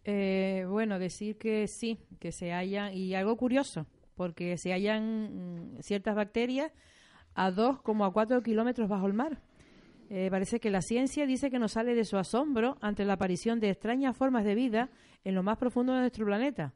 Eh, 0.10 0.66
bueno, 0.70 1.00
decir 1.00 1.38
que 1.38 1.68
sí, 1.68 2.00
que 2.22 2.32
se 2.32 2.54
hallan, 2.54 2.94
y 2.94 3.14
algo 3.14 3.36
curioso, 3.36 3.88
porque 4.16 4.58
se 4.58 4.72
hallan 4.72 5.76
ciertas 5.82 6.16
bacterias 6.16 6.72
a 7.36 7.52
2,4 7.52 8.42
kilómetros 8.42 8.88
bajo 8.88 9.06
el 9.06 9.14
mar. 9.14 9.42
Eh, 10.10 10.30
parece 10.32 10.62
que 10.62 10.70
la 10.70 10.82
ciencia 10.82 11.26
dice 11.26 11.52
que 11.52 11.60
no 11.60 11.68
sale 11.68 11.94
de 11.94 12.06
su 12.06 12.16
asombro 12.16 12.78
ante 12.80 13.04
la 13.04 13.14
aparición 13.14 13.60
de 13.60 13.70
extrañas 13.70 14.16
formas 14.16 14.46
de 14.46 14.56
vida 14.56 14.90
en 15.26 15.36
lo 15.36 15.44
más 15.44 15.58
profundo 15.58 15.92
de 15.92 16.00
nuestro 16.00 16.26
planeta. 16.26 16.74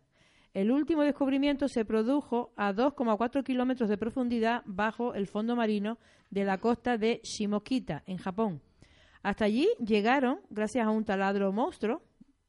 El 0.54 0.70
último 0.70 1.04
descubrimiento 1.04 1.70
se 1.70 1.86
produjo 1.86 2.52
a 2.58 2.74
2,4 2.74 3.46
kilómetros 3.46 3.90
de 3.90 3.98
profundidad 3.98 4.62
bajo 4.66 5.14
el 5.14 5.26
fondo 5.26 5.56
marino 5.56 6.00
de 6.32 6.44
la 6.44 6.58
costa 6.58 6.98
de 6.98 7.22
Shimokita, 7.24 8.04
en 8.08 8.18
Japón. 8.18 8.62
Hasta 9.24 9.46
allí 9.46 9.70
llegaron 9.80 10.42
gracias 10.50 10.86
a 10.86 10.90
un 10.90 11.06
taladro 11.06 11.54
monstruo 11.54 12.02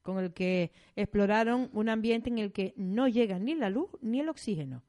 con 0.02 0.18
el 0.18 0.32
que 0.32 0.72
exploraron 0.96 1.70
un 1.72 1.88
ambiente 1.88 2.28
en 2.28 2.38
el 2.38 2.52
que 2.52 2.74
no 2.76 3.08
llega 3.08 3.38
ni 3.38 3.54
la 3.54 3.70
luz 3.70 3.90
ni 4.00 4.20
el 4.20 4.28
oxígeno. 4.28 4.82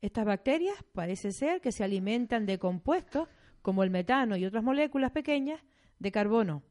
Estas 0.00 0.24
bacterias 0.24 0.76
parece 0.92 1.32
ser 1.32 1.60
que 1.60 1.72
se 1.72 1.84
alimentan 1.84 2.46
de 2.46 2.58
compuestos 2.58 3.28
como 3.62 3.82
el 3.82 3.90
metano 3.90 4.36
y 4.36 4.44
otras 4.46 4.64
moléculas 4.64 5.10
pequeñas 5.10 5.60
de 5.98 6.12
carbono, 6.12 6.62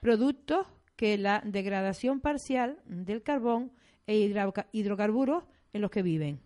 productos 0.00 0.66
que 0.96 1.16
la 1.18 1.42
degradación 1.44 2.20
parcial 2.20 2.80
del 2.86 3.22
carbón 3.22 3.72
e 4.06 4.16
hidroca- 4.16 4.66
hidrocarburos 4.72 5.44
en 5.72 5.80
los 5.80 5.90
que 5.90 6.02
viven. 6.02 6.40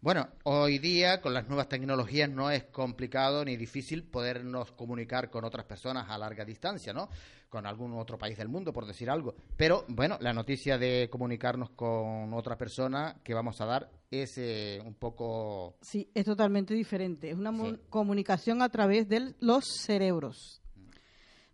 Bueno, 0.00 0.28
hoy 0.44 0.78
día 0.78 1.20
con 1.20 1.34
las 1.34 1.48
nuevas 1.48 1.68
tecnologías 1.68 2.30
no 2.30 2.52
es 2.52 2.62
complicado 2.64 3.44
ni 3.44 3.56
difícil 3.56 4.04
podernos 4.04 4.70
comunicar 4.72 5.28
con 5.28 5.44
otras 5.44 5.66
personas 5.66 6.08
a 6.08 6.16
larga 6.16 6.44
distancia, 6.44 6.92
¿no? 6.92 7.08
Con 7.48 7.66
algún 7.66 7.92
otro 7.98 8.16
país 8.16 8.38
del 8.38 8.48
mundo, 8.48 8.72
por 8.72 8.86
decir 8.86 9.10
algo. 9.10 9.34
Pero 9.56 9.84
bueno, 9.88 10.16
la 10.20 10.32
noticia 10.32 10.78
de 10.78 11.08
comunicarnos 11.10 11.70
con 11.70 12.32
otra 12.32 12.56
persona 12.56 13.16
que 13.24 13.34
vamos 13.34 13.60
a 13.60 13.66
dar 13.66 13.90
es 14.08 14.38
eh, 14.38 14.80
un 14.84 14.94
poco 14.94 15.76
Sí, 15.82 16.08
es 16.14 16.24
totalmente 16.24 16.74
diferente. 16.74 17.30
Es 17.30 17.36
una 17.36 17.50
Sí. 17.52 17.80
comunicación 17.90 18.62
a 18.62 18.68
través 18.68 19.08
de 19.08 19.34
los 19.40 19.64
cerebros. 19.66 20.62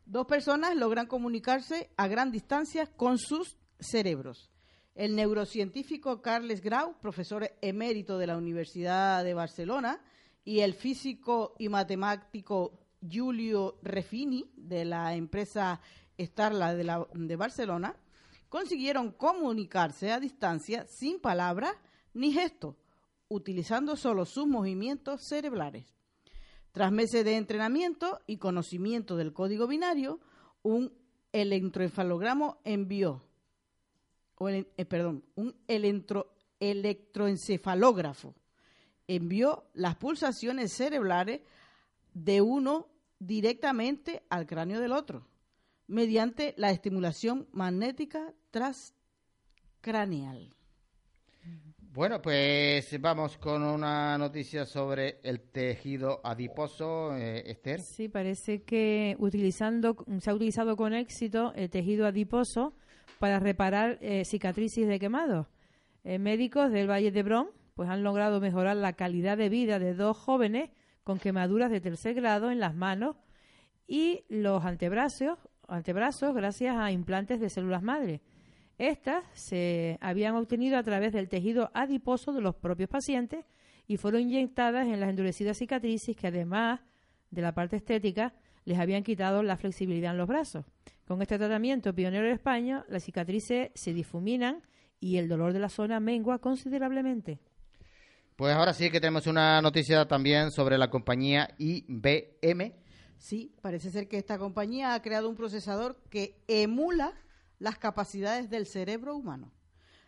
Dos 0.04 0.26
personas 0.26 0.76
logran 0.76 1.06
comunicarse 1.06 1.88
a 1.96 2.08
gran 2.08 2.30
distancia 2.30 2.86
con 2.94 3.16
sus 3.16 3.56
cerebros. 3.80 4.50
El 4.94 5.16
neurocientífico 5.16 6.22
Carles 6.22 6.60
Grau, 6.60 6.94
profesor 7.00 7.50
emérito 7.60 8.16
de 8.16 8.28
la 8.28 8.36
Universidad 8.36 9.24
de 9.24 9.34
Barcelona, 9.34 10.00
y 10.44 10.60
el 10.60 10.74
físico 10.74 11.56
y 11.58 11.68
matemático 11.68 12.78
Giulio 13.06 13.78
Refini, 13.82 14.52
de 14.56 14.84
la 14.84 15.14
empresa 15.16 15.80
Starla 16.16 16.74
de, 16.74 17.06
de 17.12 17.36
Barcelona, 17.36 17.96
consiguieron 18.48 19.10
comunicarse 19.10 20.12
a 20.12 20.20
distancia 20.20 20.86
sin 20.86 21.18
palabras 21.18 21.74
ni 22.12 22.32
gestos, 22.32 22.76
utilizando 23.26 23.96
solo 23.96 24.24
sus 24.24 24.46
movimientos 24.46 25.22
cerebrales. 25.22 25.92
Tras 26.70 26.92
meses 26.92 27.24
de 27.24 27.36
entrenamiento 27.36 28.20
y 28.28 28.36
conocimiento 28.36 29.16
del 29.16 29.32
código 29.32 29.66
binario, 29.66 30.20
un 30.62 30.92
electroencefalograma 31.32 32.58
envió, 32.62 33.23
o 34.36 34.48
el- 34.48 34.68
eh, 34.76 34.84
perdón, 34.84 35.24
un 35.36 35.54
electro- 35.68 36.32
electroencefalógrafo 36.60 38.34
envió 39.06 39.66
las 39.74 39.96
pulsaciones 39.96 40.72
cerebrales 40.72 41.42
de 42.14 42.40
uno 42.40 42.88
directamente 43.18 44.22
al 44.28 44.46
cráneo 44.46 44.80
del 44.80 44.92
otro, 44.92 45.26
mediante 45.86 46.54
la 46.56 46.70
estimulación 46.70 47.48
magnética 47.52 48.32
transcraneal. 48.50 50.50
Bueno, 51.92 52.20
pues 52.20 53.00
vamos 53.00 53.38
con 53.38 53.62
una 53.62 54.18
noticia 54.18 54.64
sobre 54.64 55.20
el 55.22 55.40
tejido 55.40 56.20
adiposo, 56.24 57.16
eh, 57.16 57.48
Esther. 57.48 57.80
Sí, 57.82 58.08
parece 58.08 58.64
que 58.64 59.14
utilizando, 59.20 60.04
se 60.18 60.28
ha 60.28 60.34
utilizado 60.34 60.76
con 60.76 60.92
éxito 60.92 61.52
el 61.54 61.70
tejido 61.70 62.06
adiposo 62.06 62.74
para 63.24 63.40
reparar 63.40 63.96
eh, 64.02 64.22
cicatrices 64.26 64.86
de 64.86 64.98
quemados. 64.98 65.46
Eh, 66.04 66.18
médicos 66.18 66.70
del 66.70 66.90
Valle 66.90 67.10
de 67.10 67.22
Bron 67.22 67.48
pues 67.74 67.88
han 67.88 68.02
logrado 68.02 68.38
mejorar 68.38 68.76
la 68.76 68.92
calidad 68.92 69.38
de 69.38 69.48
vida 69.48 69.78
de 69.78 69.94
dos 69.94 70.18
jóvenes 70.18 70.68
con 71.04 71.18
quemaduras 71.18 71.70
de 71.70 71.80
tercer 71.80 72.12
grado 72.12 72.50
en 72.50 72.60
las 72.60 72.74
manos 72.74 73.16
y 73.88 74.24
los 74.28 74.62
antebrazos, 74.66 75.38
antebrazos 75.68 76.34
gracias 76.34 76.76
a 76.76 76.92
implantes 76.92 77.40
de 77.40 77.48
células 77.48 77.82
madre. 77.82 78.20
Estas 78.76 79.24
se 79.32 79.96
habían 80.02 80.34
obtenido 80.34 80.76
a 80.76 80.82
través 80.82 81.14
del 81.14 81.30
tejido 81.30 81.70
adiposo 81.72 82.34
de 82.34 82.42
los 82.42 82.54
propios 82.54 82.90
pacientes 82.90 83.46
y 83.86 83.96
fueron 83.96 84.20
inyectadas 84.20 84.86
en 84.86 85.00
las 85.00 85.08
endurecidas 85.08 85.56
cicatrices 85.56 86.14
que 86.14 86.26
además 86.26 86.82
de 87.30 87.40
la 87.40 87.54
parte 87.54 87.76
estética 87.76 88.34
les 88.66 88.78
habían 88.78 89.02
quitado 89.02 89.42
la 89.42 89.56
flexibilidad 89.56 90.10
en 90.10 90.18
los 90.18 90.28
brazos. 90.28 90.66
Con 91.06 91.20
este 91.20 91.36
tratamiento 91.36 91.94
pionero 91.94 92.26
en 92.26 92.32
España, 92.32 92.84
las 92.88 93.04
cicatrices 93.04 93.70
se 93.74 93.92
difuminan 93.92 94.62
y 95.00 95.18
el 95.18 95.28
dolor 95.28 95.52
de 95.52 95.58
la 95.58 95.68
zona 95.68 96.00
mengua 96.00 96.38
considerablemente. 96.38 97.40
Pues 98.36 98.54
ahora 98.54 98.72
sí 98.72 98.90
que 98.90 99.00
tenemos 99.00 99.26
una 99.26 99.60
noticia 99.60 100.08
también 100.08 100.50
sobre 100.50 100.78
la 100.78 100.88
compañía 100.88 101.54
IBM. 101.58 102.72
Sí, 103.18 103.54
parece 103.60 103.90
ser 103.90 104.08
que 104.08 104.16
esta 104.16 104.38
compañía 104.38 104.94
ha 104.94 105.02
creado 105.02 105.28
un 105.28 105.36
procesador 105.36 106.00
que 106.08 106.42
emula 106.48 107.12
las 107.58 107.78
capacidades 107.78 108.48
del 108.48 108.66
cerebro 108.66 109.14
humano. 109.14 109.52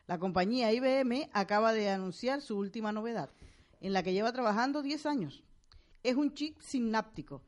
La 0.06 0.18
compañía 0.18 0.72
IBM 0.72 1.28
acaba 1.32 1.74
de 1.74 1.90
anunciar 1.90 2.40
su 2.40 2.56
última 2.56 2.90
novedad, 2.90 3.30
en 3.80 3.92
la 3.92 4.02
que 4.02 4.14
lleva 4.14 4.32
trabajando 4.32 4.82
10 4.82 5.04
años. 5.04 5.44
Es 6.02 6.16
un 6.16 6.32
chip 6.32 6.58
sináptico, 6.60 7.42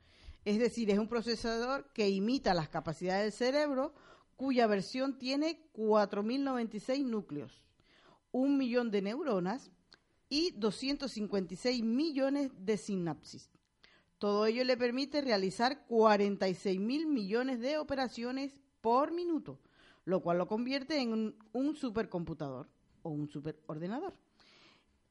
es 0.49 0.59
decir, 0.59 0.91
es 0.91 0.99
un 0.99 1.09
procesador 1.09 1.93
que 1.93 2.09
imita 2.09 2.55
las 2.55 2.71
capacidades 2.71 3.23
del 3.25 3.33
cerebro, 3.33 3.93
cuya 4.35 4.67
versión 4.67 5.19
tiene 5.19 5.61
4.096 5.75 7.05
núcleos, 7.05 7.63
un 8.33 8.57
millón 8.57 8.91
de 8.91 9.03
neuronas 9.03 9.71
y 10.31 10.53
256 10.53 11.85
millones 11.85 12.51
de 12.57 12.79
sinapsis. 12.79 13.51
Todo 14.17 14.47
ello 14.47 14.65
le 14.65 14.79
permite 14.79 15.21
realizar 15.21 15.85
46 15.87 16.81
mil 16.81 17.07
millones 17.07 17.61
de 17.61 17.77
operaciones 17.77 18.59
por 18.81 19.13
minuto, 19.13 19.61
lo 20.07 20.23
cual 20.23 20.39
lo 20.39 20.49
convierte 20.49 20.99
en 21.03 21.37
un, 21.53 21.77
supercomputador 21.77 22.71
o 23.03 23.11
un 23.11 23.29
superordenador. 23.29 24.15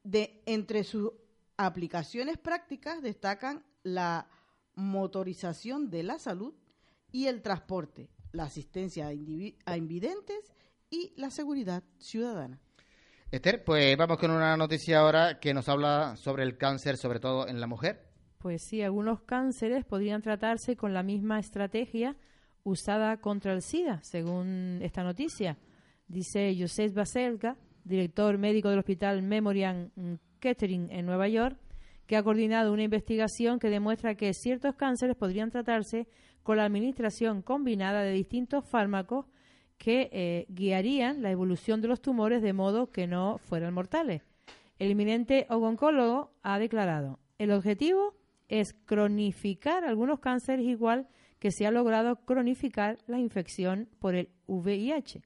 De, 0.02 0.42
entre 0.46 0.82
sus 0.82 1.12
aplicaciones 1.56 2.38
prácticas 2.38 3.02
destacan 3.02 3.62
la 3.84 4.28
motorización 4.78 5.90
de 5.90 6.04
la 6.04 6.18
salud 6.18 6.54
y 7.10 7.26
el 7.26 7.42
transporte, 7.42 8.10
la 8.32 8.44
asistencia 8.44 9.08
a, 9.08 9.76
invidentes 9.76 10.52
y 10.88 11.12
la 11.16 11.30
seguridad 11.30 11.82
ciudadana. 11.98 12.60
Esther, 13.30 13.64
pues 13.64 13.96
vamos 13.96 14.18
con 14.18 14.30
una 14.30 14.56
noticia 14.56 15.00
ahora 15.00 15.40
que 15.40 15.52
nos 15.52 15.68
habla 15.68 16.16
sobre 16.16 16.44
el 16.44 16.56
cáncer, 16.56 16.96
sobre 16.96 17.20
todo 17.20 17.46
en 17.48 17.60
la 17.60 17.66
mujer. 17.66 18.06
Pues 18.38 18.62
sí, 18.62 18.80
algunos 18.80 19.20
cánceres 19.22 19.84
podrían 19.84 20.22
tratarse 20.22 20.76
con 20.76 20.94
la 20.94 21.02
misma 21.02 21.40
estrategia 21.40 22.16
usada 22.62 23.18
contra 23.18 23.52
el 23.52 23.62
SIDA, 23.62 24.00
según 24.02 24.78
esta 24.82 25.02
noticia. 25.02 25.58
Dice 26.06 26.56
Joseph 26.58 26.94
Baselga, 26.94 27.56
director 27.84 28.38
médico 28.38 28.70
del 28.70 28.78
Hospital 28.78 29.22
Memorial 29.22 29.90
Kettering 30.38 30.88
en 30.90 31.04
Nueva 31.04 31.28
York, 31.28 31.58
que 32.08 32.16
ha 32.16 32.22
coordinado 32.22 32.72
una 32.72 32.84
investigación 32.84 33.58
que 33.58 33.68
demuestra 33.68 34.14
que 34.14 34.32
ciertos 34.32 34.74
cánceres 34.74 35.14
podrían 35.14 35.50
tratarse 35.50 36.08
con 36.42 36.56
la 36.56 36.64
administración 36.64 37.42
combinada 37.42 38.00
de 38.00 38.12
distintos 38.12 38.64
fármacos 38.64 39.26
que 39.76 40.08
eh, 40.10 40.46
guiarían 40.48 41.20
la 41.20 41.30
evolución 41.30 41.82
de 41.82 41.88
los 41.88 42.00
tumores 42.00 42.40
de 42.40 42.54
modo 42.54 42.90
que 42.90 43.06
no 43.06 43.36
fueran 43.36 43.74
mortales. 43.74 44.22
El 44.78 44.90
eminente 44.90 45.46
oncólogo 45.50 46.32
ha 46.42 46.58
declarado, 46.58 47.20
el 47.36 47.52
objetivo 47.52 48.14
es 48.48 48.72
cronificar 48.86 49.84
algunos 49.84 50.18
cánceres 50.18 50.64
igual 50.64 51.08
que 51.38 51.50
se 51.50 51.66
ha 51.66 51.70
logrado 51.70 52.16
cronificar 52.24 52.96
la 53.06 53.18
infección 53.18 53.86
por 54.00 54.14
el 54.14 54.30
VIH. 54.46 55.20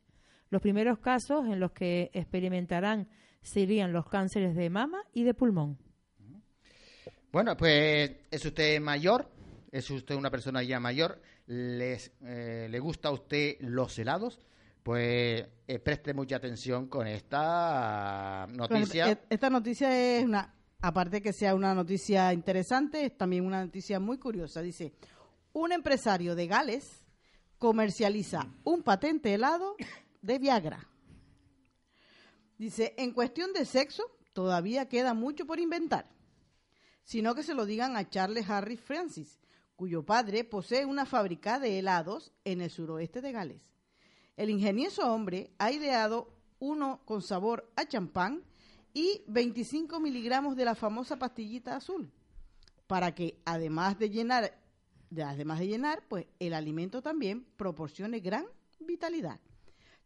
Los 0.51 0.61
primeros 0.61 0.99
casos 0.99 1.47
en 1.47 1.61
los 1.61 1.71
que 1.71 2.11
experimentarán 2.12 3.09
serían 3.40 3.92
los 3.92 4.09
cánceres 4.09 4.57
de 4.57 4.68
mama 4.68 5.05
y 5.14 5.23
de 5.23 5.33
pulmón. 5.33 5.79
Bueno, 7.33 7.57
pues 7.57 8.11
es 8.31 8.45
usted 8.45 8.79
mayor, 8.79 9.27
es 9.71 9.88
usted 9.90 10.14
una 10.14 10.31
persona 10.31 10.62
ya 10.62 10.79
mayor, 10.79 11.18
les, 11.47 12.12
eh, 12.27 12.68
le 12.71 12.79
gusta 12.79 13.09
a 13.09 13.12
usted 13.12 13.57
los 13.61 13.99
helados, 13.99 14.38
pues 14.83 15.47
eh, 15.66 15.79
preste 15.79 16.12
mucha 16.12 16.37
atención 16.37 16.88
con 16.88 17.07
esta 17.07 18.47
noticia. 18.51 19.07
Bueno, 19.07 19.21
e- 19.23 19.35
esta 19.35 19.49
noticia 19.49 20.18
es 20.18 20.25
una, 20.25 20.55
aparte 20.83 21.23
que 21.23 21.33
sea 21.33 21.55
una 21.55 21.75
noticia 21.75 22.35
interesante, 22.35 23.07
es 23.07 23.16
también 23.16 23.47
una 23.47 23.64
noticia 23.64 23.99
muy 23.99 24.18
curiosa. 24.18 24.61
Dice, 24.61 24.92
un 25.55 25.73
empresario 25.73 26.35
de 26.35 26.47
Gales 26.47 27.07
comercializa 27.57 28.47
un 28.64 28.83
patente 28.83 29.33
helado 29.33 29.77
de 30.21 30.38
Viagra. 30.38 30.87
Dice, 32.59 32.95
en 32.99 33.12
cuestión 33.12 33.55
de 33.55 33.64
sexo, 33.64 34.03
todavía 34.35 34.87
queda 34.88 35.14
mucho 35.14 35.47
por 35.47 35.59
inventar, 35.59 36.12
sino 37.04 37.34
que 37.34 37.42
se 37.42 37.54
lo 37.54 37.66
digan 37.66 37.96
a 37.96 38.08
Charles 38.08 38.48
Harris 38.48 38.80
Francis, 38.80 39.38
cuyo 39.76 40.04
padre 40.04 40.44
posee 40.44 40.84
una 40.86 41.06
fábrica 41.06 41.58
de 41.58 41.78
helados 41.78 42.32
en 42.44 42.60
el 42.60 42.70
suroeste 42.70 43.20
de 43.20 43.32
Gales. 43.32 43.62
El 44.36 44.50
ingenioso 44.50 45.12
hombre 45.12 45.50
ha 45.58 45.72
ideado 45.72 46.32
uno 46.58 47.02
con 47.04 47.22
sabor 47.22 47.70
a 47.76 47.86
champán 47.86 48.44
y 48.94 49.22
25 49.26 49.98
miligramos 50.00 50.56
de 50.56 50.64
la 50.64 50.74
famosa 50.74 51.18
pastillita 51.18 51.76
azul, 51.76 52.12
para 52.86 53.14
que 53.14 53.40
además 53.44 53.98
de 53.98 54.10
llenar, 54.10 54.58
de- 55.10 55.22
además 55.24 55.58
de 55.58 55.66
llenar, 55.68 56.04
pues 56.08 56.26
el 56.38 56.54
alimento 56.54 57.02
también 57.02 57.44
proporcione 57.56 58.20
gran 58.20 58.46
vitalidad. 58.78 59.40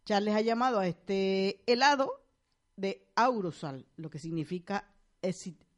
Charles 0.04 0.34
ha 0.34 0.40
llamado 0.40 0.78
a 0.78 0.86
este 0.86 1.62
helado 1.66 2.22
de 2.76 3.06
aurosal, 3.16 3.86
lo 3.96 4.08
que 4.08 4.18
significa 4.18 4.88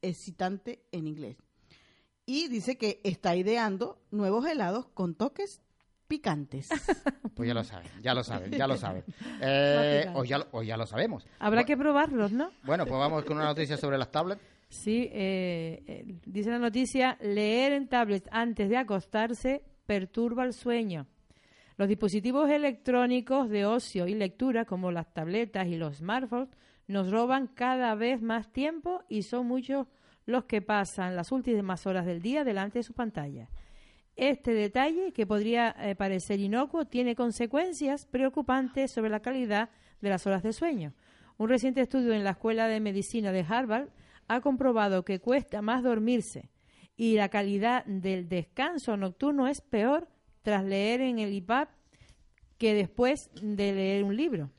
excitante 0.02 0.82
en 0.92 1.06
inglés. 1.06 1.36
Y 2.26 2.48
dice 2.48 2.76
que 2.76 3.00
está 3.04 3.34
ideando 3.36 4.00
nuevos 4.10 4.46
helados 4.46 4.86
con 4.88 5.14
toques 5.14 5.62
picantes. 6.06 6.68
Pues 7.38 7.46
ya 7.46 7.54
lo 7.54 7.62
saben, 7.62 7.86
ya 8.02 8.14
lo 8.14 8.24
saben, 8.24 8.50
ya 8.50 8.66
lo 8.66 8.76
saben. 8.76 9.04
Eh, 9.40 9.98
picante. 10.00 10.18
o, 10.18 10.24
ya, 10.24 10.38
lo- 10.38 10.48
o 10.50 10.62
ya 10.64 10.76
lo 10.76 10.86
sabemos. 10.86 11.24
Habrá 11.38 11.62
que 11.64 11.76
probarlos, 11.76 12.32
¿no? 12.32 12.50
Bueno, 12.64 12.84
pues 12.84 12.98
vamos 12.98 13.24
con 13.24 13.36
una 13.36 13.46
noticia 13.46 13.76
sobre 13.76 13.96
las 13.96 14.10
tablets. 14.10 14.42
Sí, 14.68 15.08
eh, 15.12 15.84
eh, 15.86 16.04
dice 16.26 16.50
la 16.50 16.58
noticia, 16.58 17.16
leer 17.20 17.72
en 17.74 17.86
tablets 17.88 18.28
antes 18.32 18.68
de 18.68 18.76
acostarse 18.76 19.62
perturba 19.86 20.44
el 20.44 20.52
sueño. 20.52 21.06
Los 21.76 21.86
dispositivos 21.88 22.50
electrónicos 22.50 23.48
de 23.50 23.64
ocio 23.66 24.08
y 24.08 24.14
lectura, 24.14 24.64
como 24.64 24.90
las 24.90 25.14
tabletas 25.14 25.68
y 25.68 25.76
los 25.76 25.98
smartphones, 25.98 26.48
nos 26.88 27.10
roban 27.10 27.46
cada 27.46 27.94
vez 27.94 28.20
más 28.20 28.50
tiempo 28.52 29.04
y 29.08 29.22
son 29.22 29.46
muchos 29.46 29.86
los 30.26 30.44
que 30.44 30.60
pasan 30.60 31.14
las 31.14 31.30
últimas 31.30 31.86
horas 31.86 32.04
del 32.04 32.20
día 32.20 32.44
delante 32.44 32.80
de 32.80 32.82
su 32.82 32.94
pantalla. 32.94 33.48
Este 34.16 34.52
detalle, 34.52 35.12
que 35.12 35.26
podría 35.26 35.74
eh, 35.78 35.94
parecer 35.94 36.40
inocuo, 36.40 36.86
tiene 36.86 37.14
consecuencias 37.14 38.04
preocupantes 38.06 38.90
sobre 38.90 39.10
la 39.10 39.20
calidad 39.20 39.70
de 40.00 40.08
las 40.08 40.26
horas 40.26 40.42
de 40.42 40.52
sueño. 40.52 40.92
Un 41.36 41.48
reciente 41.48 41.82
estudio 41.82 42.12
en 42.14 42.24
la 42.24 42.30
Escuela 42.30 42.66
de 42.66 42.80
Medicina 42.80 43.30
de 43.30 43.46
Harvard 43.48 43.90
ha 44.26 44.40
comprobado 44.40 45.04
que 45.04 45.20
cuesta 45.20 45.62
más 45.62 45.84
dormirse 45.84 46.50
y 46.96 47.14
la 47.14 47.28
calidad 47.28 47.84
del 47.84 48.28
descanso 48.28 48.96
nocturno 48.96 49.46
es 49.46 49.60
peor 49.60 50.08
tras 50.42 50.64
leer 50.64 51.00
en 51.00 51.20
el 51.20 51.32
iPad 51.32 51.68
que 52.58 52.74
después 52.74 53.30
de 53.40 53.72
leer 53.72 54.02
un 54.02 54.16
libro. 54.16 54.50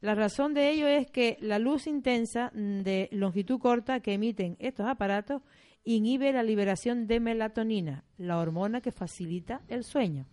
La 0.00 0.14
razón 0.14 0.54
de 0.54 0.70
ello 0.70 0.86
es 0.86 1.10
que 1.10 1.36
la 1.40 1.58
luz 1.58 1.86
intensa 1.86 2.50
de 2.54 3.08
longitud 3.10 3.58
corta 3.58 4.00
que 4.00 4.14
emiten 4.14 4.56
estos 4.60 4.86
aparatos 4.86 5.42
inhibe 5.84 6.32
la 6.32 6.42
liberación 6.42 7.06
de 7.06 7.18
melatonina, 7.18 8.04
la 8.16 8.38
hormona 8.38 8.80
que 8.80 8.92
facilita 8.92 9.62
el 9.68 9.84
sueño. 9.84 10.26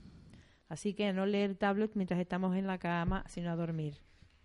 Así 0.70 0.94
que 0.94 1.12
no 1.14 1.26
leer 1.26 1.56
tablet 1.56 1.92
mientras 1.96 2.20
estamos 2.20 2.56
en 2.56 2.68
la 2.68 2.78
cama, 2.78 3.24
sino 3.28 3.52
a 3.52 3.56
dormir. 3.56 3.96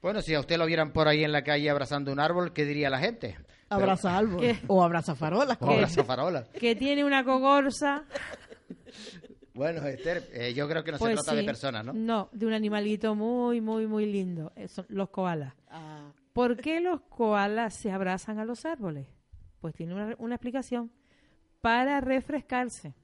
Bueno, 0.00 0.22
si 0.22 0.34
a 0.34 0.40
usted 0.40 0.56
lo 0.56 0.64
vieran 0.64 0.92
por 0.92 1.08
ahí 1.08 1.24
en 1.24 1.32
la 1.32 1.44
calle 1.44 1.68
abrazando 1.68 2.12
un 2.12 2.20
árbol, 2.20 2.52
¿qué 2.54 2.64
diría 2.64 2.88
la 2.88 2.98
gente? 2.98 3.36
Abraza 3.68 4.16
árbol. 4.16 4.44
O 4.68 4.82
abraza 4.82 5.14
farolas. 5.14 5.58
O 5.60 5.70
abraza 5.70 6.04
farolas. 6.04 6.48
Que 6.48 6.74
tiene 6.74 7.04
una 7.04 7.24
cogorza. 7.24 8.04
Bueno, 9.54 9.84
Esther, 9.86 10.28
eh, 10.32 10.54
yo 10.54 10.68
creo 10.68 10.84
que 10.84 10.92
no 10.92 10.98
se 10.98 11.04
Pues 11.04 11.14
trata 11.16 11.34
de 11.34 11.44
personas, 11.44 11.84
¿no? 11.84 11.92
No, 11.92 12.28
de 12.32 12.46
un 12.46 12.52
animalito 12.52 13.14
muy, 13.14 13.60
muy, 13.60 13.86
muy 13.86 14.06
lindo. 14.06 14.52
Eh, 14.56 14.68
son 14.68 14.86
los 14.88 15.10
koalas. 15.10 15.54
Ah, 15.68 16.12
¿Por 16.32 16.56
qué 16.56 16.80
los 16.80 17.00
koalas 17.02 17.74
se 17.74 17.90
abrazan 17.90 18.38
a 18.38 18.44
los 18.44 18.64
árboles? 18.64 19.06
Pues 19.60 19.74
tiene 19.74 19.94
una, 19.94 20.14
una 20.18 20.36
explicación. 20.36 20.90
Para 21.60 22.00
refrescarse. 22.00 22.94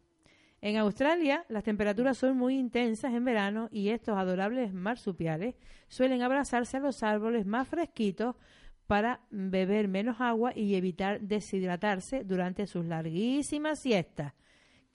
En 0.62 0.76
Australia 0.78 1.44
las 1.48 1.64
temperaturas 1.64 2.16
son 2.16 2.36
muy 2.36 2.58
intensas 2.58 3.12
en 3.12 3.24
verano 3.24 3.68
y 3.70 3.90
estos 3.90 4.16
adorables 4.16 4.72
marsupiales 4.72 5.54
suelen 5.88 6.22
abrazarse 6.22 6.78
a 6.78 6.80
los 6.80 7.02
árboles 7.02 7.44
más 7.44 7.68
fresquitos 7.68 8.36
para 8.86 9.20
beber 9.30 9.88
menos 9.88 10.20
agua 10.20 10.52
y 10.54 10.74
evitar 10.76 11.20
deshidratarse 11.20 12.24
durante 12.24 12.66
sus 12.66 12.84
larguísimas 12.84 13.80
siestas, 13.80 14.32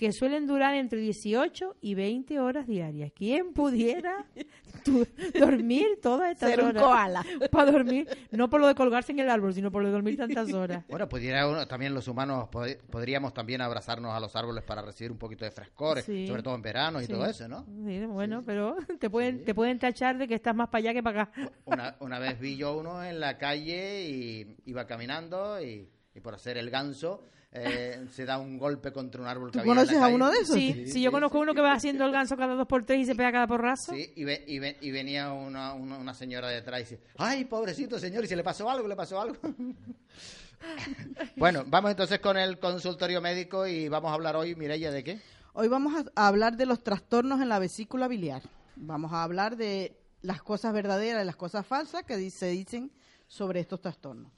que 0.02 0.12
suelen 0.12 0.48
durar 0.48 0.74
entre 0.74 1.00
18 1.00 1.76
y 1.80 1.94
20 1.94 2.40
horas 2.40 2.66
diarias. 2.66 3.12
¿Quién 3.16 3.54
pudiera 3.54 4.26
tu- 4.84 5.06
dormir 5.40 6.00
todas 6.02 6.32
estas 6.32 6.50
Ser 6.50 6.62
un 6.62 6.70
horas? 6.70 6.82
koala. 6.84 7.26
Para 7.52 7.72
dormir, 7.72 8.08
no 8.32 8.50
por 8.50 8.62
lo 8.62 8.66
de 8.66 8.74
colgarse 8.74 9.12
en 9.12 9.20
el 9.20 9.30
árbol, 9.30 9.54
sino 9.54 9.72
por 9.72 9.84
lo 9.84 9.90
de 9.90 9.94
dormir 9.94 10.18
tantas 10.18 10.52
horas. 10.54 10.84
Bueno, 10.90 11.08
pudiera 11.08 11.48
uno, 11.48 11.68
también 11.68 11.94
los 11.94 12.08
humanos 12.08 12.50
pod- 12.52 12.80
podríamos 12.90 13.32
también 13.36 13.62
abrazarnos 13.62 14.12
a 14.12 14.20
los 14.20 14.36
árboles 14.36 14.64
para 14.64 14.82
recibir 14.82 15.12
un 15.12 15.20
poquito 15.20 15.46
de 15.46 15.52
frescor, 15.52 16.02
Sí. 16.02 16.26
sobre 16.26 16.42
todo 16.42 16.56
en 16.56 16.64
verano 16.64 17.00
y 17.00 17.06
Sí. 17.06 17.12
todo 17.12 17.28
eso, 17.28 17.48
¿no? 17.48 17.64
Sí, 17.86 18.04
bueno, 18.08 18.42
pero 18.44 18.78
te 19.00 19.08
pueden, 19.12 19.46
te 19.46 19.54
pueden 19.54 19.78
tachar 19.78 20.18
de 20.18 20.28
que 20.28 20.34
estás 20.34 20.56
más 20.56 20.70
para 20.70 20.80
allá 20.80 20.94
que 20.94 21.04
para 21.04 21.22
acá. 21.22 21.52
Una, 21.66 21.96
una 22.00 22.18
vez 22.18 22.40
vi 22.40 22.58
yo 22.58 22.76
uno 22.76 23.04
en 23.04 23.20
la 23.20 23.38
calle 23.38 24.10
y 24.10 24.56
iba 24.66 24.88
caminando 24.88 25.62
y, 25.62 25.88
y 26.16 26.20
por 26.22 26.34
hacer 26.34 26.58
el 26.58 26.72
ganso 26.72 27.24
eh, 27.54 28.06
se 28.14 28.26
da 28.26 28.38
un 28.38 28.58
golpe 28.58 28.92
contra 28.94 29.22
un 29.22 29.28
árbol 29.28 29.52
que 29.52 29.60
¿Tú 29.60 29.66
la 29.66 29.66
conoces 29.66 29.98
a 29.98 30.08
uno 30.08 30.30
de 30.32 30.38
esos? 30.40 30.56
Sí, 30.56 30.88
sí, 30.88 31.02
yo 31.02 31.12
conozco 31.12 31.40
uno 31.40 31.54
que 31.54 31.60
va 31.62 31.74
haciendo 31.74 32.06
el 32.06 32.12
ganso 32.12 32.38
cada 32.38 32.56
dos 32.56 32.66
por 32.68 32.86
tres 32.86 33.00
y 33.02 33.06
se 33.06 33.14
pega 33.16 33.32
cada 33.32 33.48
porrazo. 33.48 33.94
Sí, 33.94 34.14
y, 34.16 34.24
ve- 34.24 34.44
y, 34.48 34.60
ve- 34.60 34.78
y 34.80 34.92
venía 34.92 35.32
una, 35.34 35.74
una, 35.74 35.98
una 35.98 36.14
señora 36.14 36.48
detrás 36.50 36.80
y 36.80 36.84
dice, 36.84 37.02
ay, 37.18 37.46
pobrecito 37.46 38.00
señor, 38.00 38.24
¿y 38.24 38.28
se 38.28 38.36
le 38.36 38.44
pasó 38.44 38.70
algo? 38.70 38.88
¿Le 38.88 38.96
pasó 38.96 39.20
algo? 39.20 39.36
bueno, 41.36 41.64
vamos 41.68 41.92
entonces 41.92 42.20
con 42.20 42.38
el 42.38 42.60
consultorio 42.60 43.22
médico 43.22 43.66
y 43.68 43.90
vamos 43.90 44.12
a 44.12 44.14
hablar 44.14 44.36
hoy, 44.36 44.56
Mireia, 44.56 44.92
¿de 44.92 45.04
qué? 45.04 45.20
Hoy 45.54 45.68
vamos 45.68 46.06
a 46.16 46.28
hablar 46.28 46.56
de 46.56 46.66
los 46.66 46.84
trastornos 46.84 47.42
en 47.42 47.50
la 47.50 47.60
vesícula 47.60 48.08
biliar. 48.08 48.42
Vamos 48.76 49.12
a 49.14 49.24
hablar 49.24 49.58
de 49.58 49.98
las 50.22 50.42
cosas 50.42 50.74
verdaderas 50.74 51.24
y 51.24 51.26
las 51.26 51.36
cosas 51.36 51.66
falsas 51.66 52.04
que 52.04 52.30
se 52.30 52.48
dicen 52.50 52.92
sobre 53.28 53.60
estos 53.60 53.82
trastornos. 53.82 54.32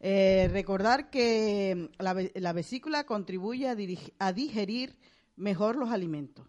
Eh, 0.00 0.48
recordar 0.52 1.10
que 1.10 1.90
la, 1.98 2.12
ve- 2.12 2.32
la 2.34 2.52
vesícula 2.52 3.04
contribuye 3.04 3.68
a 3.68 4.32
digerir 4.32 4.98
mejor 5.36 5.76
los 5.76 5.90
alimentos, 5.90 6.46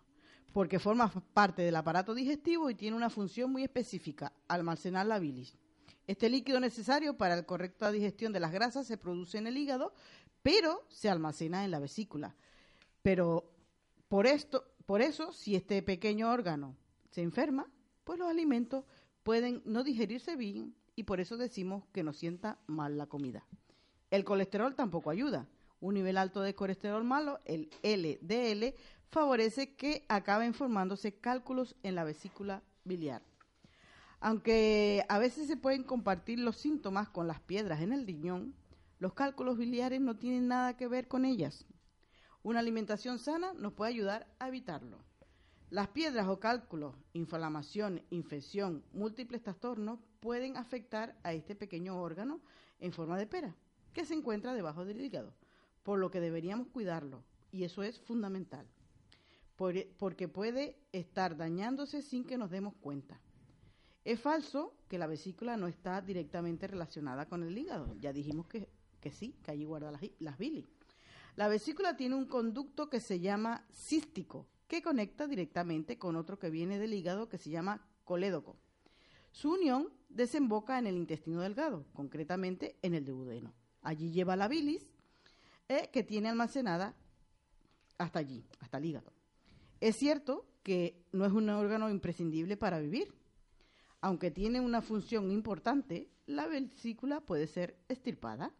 porque 0.51 0.79
forma 0.79 1.09
parte 1.33 1.61
del 1.61 1.75
aparato 1.75 2.13
digestivo 2.13 2.69
y 2.69 2.75
tiene 2.75 2.97
una 2.97 3.09
función 3.09 3.51
muy 3.51 3.63
específica, 3.63 4.33
almacenar 4.47 5.05
la 5.05 5.19
bilis. 5.19 5.57
Este 6.07 6.29
líquido 6.29 6.59
necesario 6.59 7.17
para 7.17 7.35
la 7.35 7.43
correcta 7.43 7.91
digestión 7.91 8.31
de 8.33 8.39
las 8.39 8.51
grasas 8.51 8.87
se 8.87 8.97
produce 8.97 9.37
en 9.37 9.47
el 9.47 9.57
hígado, 9.57 9.93
pero 10.41 10.85
se 10.89 11.09
almacena 11.09 11.65
en 11.65 11.71
la 11.71 11.79
vesícula. 11.79 12.35
Pero 13.01 13.51
por 14.07 14.25
esto, 14.27 14.65
por 14.85 15.01
eso, 15.01 15.31
si 15.33 15.55
este 15.55 15.81
pequeño 15.83 16.31
órgano 16.31 16.75
se 17.11 17.21
enferma, 17.21 17.69
pues 18.03 18.19
los 18.19 18.29
alimentos 18.29 18.85
pueden 19.23 19.61
no 19.65 19.83
digerirse 19.83 20.37
bien 20.37 20.75
y 20.97 21.03
por 21.03 21.19
eso 21.21 21.37
decimos 21.37 21.85
que 21.93 22.03
nos 22.03 22.17
sienta 22.17 22.57
mal 22.65 22.97
la 22.97 23.05
comida. 23.05 23.45
El 24.09 24.23
colesterol 24.23 24.73
tampoco 24.73 25.11
ayuda. 25.11 25.47
Un 25.79 25.93
nivel 25.93 26.17
alto 26.17 26.41
de 26.41 26.55
colesterol 26.55 27.03
malo, 27.03 27.39
el 27.45 27.69
LDL, 27.83 28.73
favorece 29.09 29.75
que 29.75 30.05
acaben 30.09 30.55
formándose 30.55 31.13
cálculos 31.13 31.75
en 31.83 31.93
la 31.93 32.03
vesícula 32.03 32.63
biliar. 32.83 33.21
Aunque 34.19 35.05
a 35.07 35.19
veces 35.19 35.45
se 35.47 35.55
pueden 35.55 35.83
compartir 35.83 36.39
los 36.39 36.57
síntomas 36.57 37.09
con 37.09 37.27
las 37.27 37.41
piedras 37.41 37.81
en 37.81 37.93
el 37.93 38.07
riñón, 38.07 38.55
los 38.97 39.13
cálculos 39.13 39.55
biliares 39.55 40.01
no 40.01 40.17
tienen 40.17 40.47
nada 40.47 40.75
que 40.77 40.87
ver 40.87 41.07
con 41.07 41.25
ellas. 41.25 41.67
Una 42.41 42.59
alimentación 42.59 43.19
sana 43.19 43.53
nos 43.53 43.73
puede 43.73 43.91
ayudar 43.91 44.33
a 44.39 44.47
evitarlo. 44.47 45.06
Las 45.69 45.89
piedras 45.89 46.27
o 46.27 46.39
cálculos, 46.39 46.95
inflamación, 47.13 48.01
infección, 48.09 48.83
múltiples 48.93 49.41
trastornos 49.43 49.99
pueden 50.21 50.55
afectar 50.55 51.17
a 51.23 51.33
este 51.33 51.55
pequeño 51.55 51.99
órgano 52.01 52.39
en 52.79 52.93
forma 52.93 53.17
de 53.17 53.27
pera, 53.27 53.55
que 53.93 54.05
se 54.05 54.13
encuentra 54.13 54.53
debajo 54.53 54.85
del 54.85 55.01
hígado, 55.01 55.33
por 55.83 55.99
lo 55.99 56.09
que 56.09 56.21
deberíamos 56.21 56.67
cuidarlo, 56.69 57.23
y 57.51 57.63
eso 57.65 57.83
es 57.83 57.99
fundamental, 57.99 58.65
por- 59.57 59.85
porque 59.97 60.29
puede 60.29 60.77
estar 60.93 61.35
dañándose 61.35 62.01
sin 62.01 62.23
que 62.23 62.37
nos 62.37 62.49
demos 62.49 62.73
cuenta. 62.75 63.19
Es 64.05 64.21
falso 64.21 64.73
que 64.87 64.97
la 64.97 65.07
vesícula 65.07 65.57
no 65.57 65.67
está 65.67 65.99
directamente 66.01 66.65
relacionada 66.67 67.25
con 67.27 67.43
el 67.43 67.57
hígado. 67.57 67.93
Ya 67.99 68.13
dijimos 68.13 68.47
que, 68.47 68.69
que 69.01 69.11
sí, 69.11 69.35
que 69.43 69.51
allí 69.51 69.65
guarda 69.65 69.91
las, 69.91 70.01
las 70.19 70.37
bilis. 70.37 70.65
La 71.35 71.49
vesícula 71.49 71.97
tiene 71.97 72.15
un 72.15 72.25
conducto 72.25 72.89
que 72.89 73.01
se 73.01 73.19
llama 73.19 73.65
cístico, 73.73 74.47
que 74.67 74.81
conecta 74.81 75.27
directamente 75.27 75.97
con 75.97 76.15
otro 76.15 76.39
que 76.39 76.49
viene 76.49 76.79
del 76.79 76.93
hígado 76.93 77.29
que 77.29 77.37
se 77.37 77.49
llama 77.49 77.85
colédoco. 78.03 78.57
Su 79.31 79.53
unión 79.53 79.89
desemboca 80.09 80.79
en 80.79 80.87
el 80.87 80.97
intestino 80.97 81.41
delgado, 81.41 81.85
concretamente 81.93 82.77
en 82.81 82.93
el 82.93 83.05
duodeno. 83.05 83.53
Allí 83.81 84.11
lleva 84.11 84.35
la 84.35 84.47
bilis 84.47 84.87
eh, 85.69 85.89
que 85.91 86.03
tiene 86.03 86.29
almacenada 86.29 86.95
hasta 87.97 88.19
allí, 88.19 88.45
hasta 88.59 88.77
el 88.77 88.85
hígado. 88.85 89.13
Es 89.79 89.95
cierto 89.97 90.45
que 90.63 91.05
no 91.11 91.25
es 91.25 91.31
un 91.31 91.49
órgano 91.49 91.89
imprescindible 91.89 92.57
para 92.57 92.79
vivir. 92.79 93.13
Aunque 94.01 94.31
tiene 94.31 94.59
una 94.59 94.81
función 94.81 95.31
importante, 95.31 96.09
la 96.25 96.47
vesícula 96.47 97.21
puede 97.21 97.47
ser 97.47 97.77
estirpada. 97.87 98.53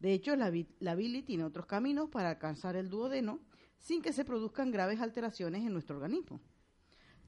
De 0.00 0.12
hecho, 0.12 0.36
la, 0.36 0.52
la 0.80 0.94
bilis 0.94 1.24
tiene 1.24 1.44
otros 1.44 1.66
caminos 1.66 2.08
para 2.10 2.30
alcanzar 2.30 2.76
el 2.76 2.88
duodeno 2.88 3.40
sin 3.78 4.02
que 4.02 4.12
se 4.12 4.24
produzcan 4.24 4.70
graves 4.70 5.00
alteraciones 5.00 5.64
en 5.64 5.72
nuestro 5.72 5.96
organismo. 5.96 6.40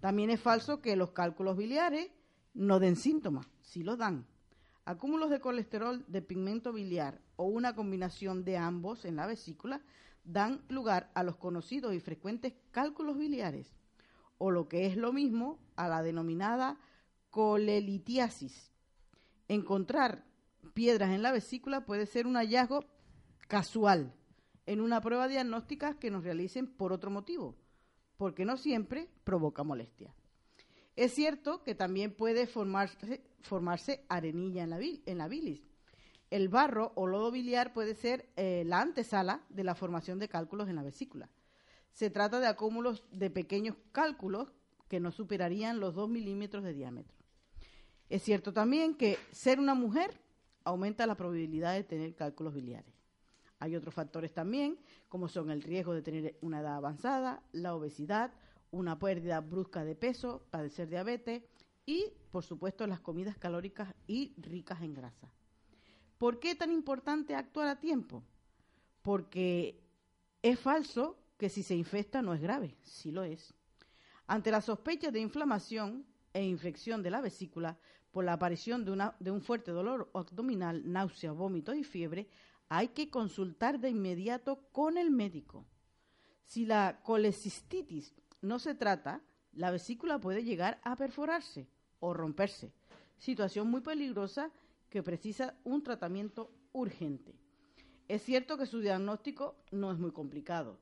También 0.01 0.31
es 0.31 0.41
falso 0.41 0.81
que 0.81 0.97
los 0.97 1.11
cálculos 1.11 1.57
biliares 1.57 2.11
no 2.55 2.79
den 2.81 2.97
síntomas, 2.97 3.47
sí 3.63 3.83
los 3.83 3.99
dan. 3.99 4.27
Acúmulos 4.85 5.31
de 5.31 5.41
colesterol, 5.41 6.05
de 6.07 6.23
pigmento 6.23 6.73
biliar 6.73 7.21
o 7.37 7.45
una 7.45 7.75
combinación 7.75 8.45
de 8.45 8.57
ambos 8.57 9.05
en 9.05 9.17
la 9.17 9.27
vesícula 9.27 9.83
dan 10.25 10.63
lugar 10.69 11.11
a 11.15 11.23
los 11.23 11.37
conocidos 11.37 11.95
y 11.95 12.01
frecuentes 12.01 12.55
cálculos 12.71 13.17
biliares, 13.19 13.77
o 14.39 14.51
lo 14.51 14.69
que 14.69 14.87
es 14.87 14.97
lo 14.97 15.13
mismo 15.13 15.59
a 15.77 15.89
la 15.89 16.03
denominada 16.03 16.79
colelitiasis. 17.31 18.73
Encontrar 19.49 20.25
piedras 20.75 21.11
en 21.11 21.23
la 21.23 21.33
vesícula 21.33 21.85
puede 21.85 22.07
ser 22.07 22.27
un 22.27 22.35
hallazgo 22.35 22.85
casual 23.49 24.13
en 24.67 24.81
una 24.81 25.01
prueba 25.01 25.29
diagnóstica 25.29 25.99
que 25.99 26.11
nos 26.11 26.25
realicen 26.25 26.67
por 26.67 26.93
otro 26.93 27.11
motivo, 27.11 27.55
porque 28.17 28.45
no 28.45 28.57
siempre 28.57 29.09
provoca 29.25 29.63
molestia. 29.63 30.13
Es 30.97 31.13
cierto 31.15 31.63
que 31.63 31.75
también 31.75 32.13
puede 32.15 32.47
formarse, 32.47 34.05
arenilla 34.09 34.63
en 34.65 34.71
la, 34.71 34.79
bil- 34.79 35.03
en 35.07 35.19
la 35.19 35.29
bilis. 35.29 35.61
El 36.31 36.49
barro 36.49 36.93
o 36.97 37.07
lodo 37.07 37.31
biliar 37.31 37.73
puede 37.73 37.95
ser 37.95 38.29
eh, 38.37 38.65
la 38.67 38.81
antesala 38.81 39.43
de 39.49 39.63
la 39.63 39.75
formación 39.75 40.19
de 40.19 40.29
cálculos 40.29 40.69
en 40.69 40.77
la 40.77 40.83
vesícula. 40.83 41.31
Se 41.93 42.11
trata 42.11 42.41
de 42.41 42.47
acúmulos 42.49 43.05
de 43.13 43.31
pequeños 43.31 43.77
cálculos 43.93 44.53
que 44.89 44.99
no 45.01 45.13
superarían 45.13 45.79
los 45.81 45.95
2 45.95 46.09
milímetros 46.09 46.65
de 46.65 46.73
diámetro. 46.75 47.15
Es 48.09 48.23
cierto 48.23 48.53
también 48.53 48.97
que 48.97 49.19
ser 49.33 49.59
una 49.61 49.75
mujer 49.75 50.21
aumenta 50.65 51.07
la 51.07 51.15
probabilidad 51.17 51.75
de 51.75 51.85
tener 51.85 52.15
cálculos 52.15 52.55
biliares. 52.55 52.95
Hay 53.59 53.75
otros 53.75 53.95
factores 53.95 54.33
también, 54.33 54.79
como 55.09 55.29
son 55.29 55.51
el 55.51 55.63
riesgo 55.63 55.95
de 55.95 56.03
tener 56.03 56.37
una 56.43 56.61
edad 56.61 56.77
avanzada, 56.77 57.43
la 57.53 57.75
obesidad, 57.75 58.33
una 58.71 58.99
pérdida 58.99 59.41
brusca 59.41 59.85
de 59.85 59.95
peso, 59.95 60.47
padecer 60.51 60.89
diabetes 60.89 61.43
y, 61.87 62.13
por 62.31 62.45
supuesto, 62.45 62.87
las 62.87 63.01
comidas 63.01 63.39
calóricas 63.39 63.95
y 64.07 64.35
ricas 64.37 64.83
en 64.83 64.95
grasa. 64.95 65.31
¿Por 66.19 66.39
qué 66.39 66.53
es 66.53 66.59
tan 66.59 66.73
importante 66.73 67.35
actuar 67.35 67.69
a 67.69 67.81
tiempo? 67.81 68.23
Porque 69.03 69.81
es 70.43 70.59
falso 70.59 71.19
que 71.39 71.49
si 71.49 71.63
se 71.63 71.75
infecta 71.75 72.23
no 72.23 72.35
es 72.35 72.41
grave, 72.41 72.77
sí 72.83 73.11
lo 73.11 73.23
es. 73.23 73.55
Ante 74.27 74.51
la 74.51 74.61
sospecha 74.61 75.11
de 75.11 75.21
inflamación 75.21 76.05
e 76.33 76.43
infección 76.43 77.03
de 77.03 77.11
la 77.11 77.21
vesícula 77.21 77.79
por 78.11 78.25
la 78.25 78.33
aparición 78.33 78.85
de, 78.85 78.91
una, 78.91 79.15
de 79.21 79.31
un 79.31 79.43
fuerte 79.43 79.71
dolor 79.71 80.11
abdominal, 80.15 80.83
náusea, 80.91 81.33
vómito 81.33 81.75
y 81.75 81.85
fiebre, 81.85 82.29
hay 82.69 82.89
que 82.89 83.11
consultar 83.11 83.81
de 83.81 83.91
inmediato 83.91 84.69
con 84.73 84.99
el 84.99 85.11
médico. 85.11 85.67
Si 86.45 86.65
la 86.65 87.01
colecistitis 87.03 88.15
no 88.41 88.59
se 88.59 88.75
trata, 88.75 89.23
la 89.53 89.71
vesícula 89.71 90.21
puede 90.21 90.45
llegar 90.45 90.81
a 90.83 90.97
perforarse 90.97 91.69
o 92.01 92.13
romperse, 92.13 92.73
situación 93.17 93.71
muy 93.71 93.81
peligrosa 93.81 94.51
que 94.91 95.03
precisa 95.03 95.55
un 95.65 95.83
tratamiento 95.83 96.51
urgente. 96.73 97.35
Es 98.09 98.23
cierto 98.23 98.57
que 98.57 98.67
su 98.67 98.81
diagnóstico 98.81 99.57
no 99.73 99.91
es 99.91 99.99
muy 99.99 100.13
complicado. 100.13 100.79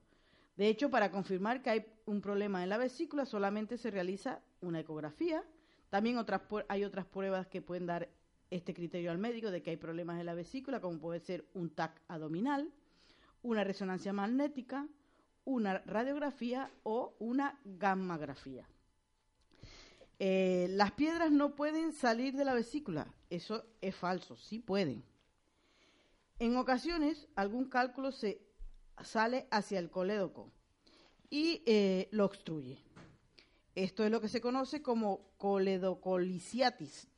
De 0.57 0.69
hecho, 0.69 0.91
para 0.91 1.11
confirmar 1.11 1.63
que 1.63 1.71
hay 1.71 1.87
un 2.05 2.21
problema 2.21 2.63
en 2.63 2.69
la 2.69 2.79
vesícula 2.79 3.25
solamente 3.25 3.79
se 3.79 3.91
realiza 3.91 4.41
una 4.61 4.81
ecografía. 4.81 5.43
También 5.89 6.19
hay 6.69 6.85
otras 6.85 7.07
pruebas 7.07 7.47
que 7.47 7.63
pueden 7.63 7.87
dar 7.87 8.09
este 8.55 8.73
criterio 8.73 9.11
al 9.11 9.19
médico 9.19 9.51
de 9.51 9.63
que 9.63 9.71
hay 9.71 9.77
problemas 9.77 10.21
en 10.21 10.27
la 10.27 10.35
vesícula, 10.35 10.81
como 10.81 11.01
puede 11.01 11.19
ser 11.19 11.45
un 11.55 11.71
TAC 11.71 12.01
abdominal, 12.07 12.71
una 13.43 13.65
resonancia 13.65 14.13
magnética, 14.13 14.87
una 15.45 15.79
radiografía 15.79 16.71
o 16.85 17.17
una 17.19 17.59
gammagrafía. 17.65 18.67
Eh, 20.21 20.69
las 20.71 20.93
piedras 20.93 21.33
no 21.33 21.57
pueden 21.57 21.93
salir 21.93 22.37
de 22.37 22.45
la 22.45 22.55
vesícula. 22.55 23.13
Eso 23.29 23.65
es 23.81 23.97
falso, 23.97 24.37
sí 24.37 24.61
pueden. 24.61 25.03
En 26.39 26.57
ocasiones, 26.57 27.27
algún 27.35 27.69
cálculo 27.69 28.13
se 28.13 28.41
sale 29.03 29.49
hacia 29.51 29.81
el 29.81 29.91
colédoco 29.91 30.53
y 31.29 31.63
eh, 31.67 32.09
lo 32.13 32.25
obstruye. 32.25 32.79
Esto 33.75 34.05
es 34.05 34.13
lo 34.13 34.21
que 34.21 34.29
se 34.29 34.41
conoce 34.41 34.81
como 34.81 35.33
coledocoliciatis 35.39 37.09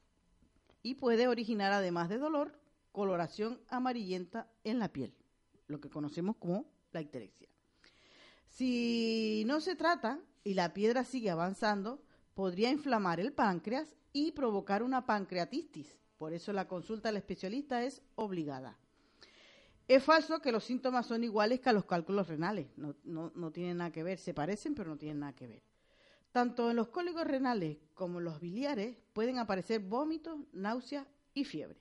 y 0.87 0.94
puede 0.94 1.27
originar, 1.27 1.72
además 1.72 2.09
de 2.09 2.16
dolor, 2.16 2.53
coloración 2.92 3.61
amarillenta 3.68 4.49
en 4.62 4.79
la 4.79 4.92
piel, 4.92 5.12
lo 5.66 5.81
que 5.81 5.90
conocemos 5.90 6.37
como 6.37 6.64
la 6.92 7.01
icterexia. 7.01 7.49
Si 8.46 9.42
no 9.49 9.61
se 9.61 9.75
trata 9.75 10.20
y 10.44 10.55
la 10.55 10.72
piedra 10.72 11.03
sigue 11.03 11.29
avanzando, 11.31 12.01
podría 12.35 12.70
inflamar 12.70 13.18
el 13.18 13.33
páncreas 13.33 13.96
y 14.12 14.31
provocar 14.31 14.85
una 14.85 15.07
pancreatitis. 15.07 15.99
Por 16.18 16.33
eso 16.33 16.53
la 16.53 16.68
consulta 16.68 17.09
al 17.09 17.16
especialista 17.16 17.83
es 17.83 18.01
obligada. 18.14 18.79
Es 19.88 20.05
falso 20.05 20.40
que 20.40 20.53
los 20.53 20.62
síntomas 20.62 21.07
son 21.07 21.25
iguales 21.25 21.59
que 21.59 21.68
a 21.68 21.72
los 21.72 21.85
cálculos 21.85 22.29
renales. 22.29 22.68
No, 22.77 23.51
tienen 23.51 23.79
nada 23.79 23.90
que 23.90 24.05
ver. 24.05 24.18
Se 24.18 24.35
parecen, 24.35 24.77
pero 24.77 24.90
no 24.90 24.96
tienen 24.96 25.18
nada 25.18 25.33
que 25.33 25.49
ver. 25.49 25.62
Tanto 26.37 26.68
en 26.68 26.77
los 26.77 26.88
cólicos 26.88 27.27
renales 27.27 27.79
como 27.94 28.18
en 28.18 28.27
los 28.27 28.40
biliares 28.40 28.99
pueden 29.14 29.38
aparecer 29.38 29.81
vómitos, 29.81 30.38
náuseas 30.53 31.07
y 31.33 31.44
fiebre. 31.44 31.81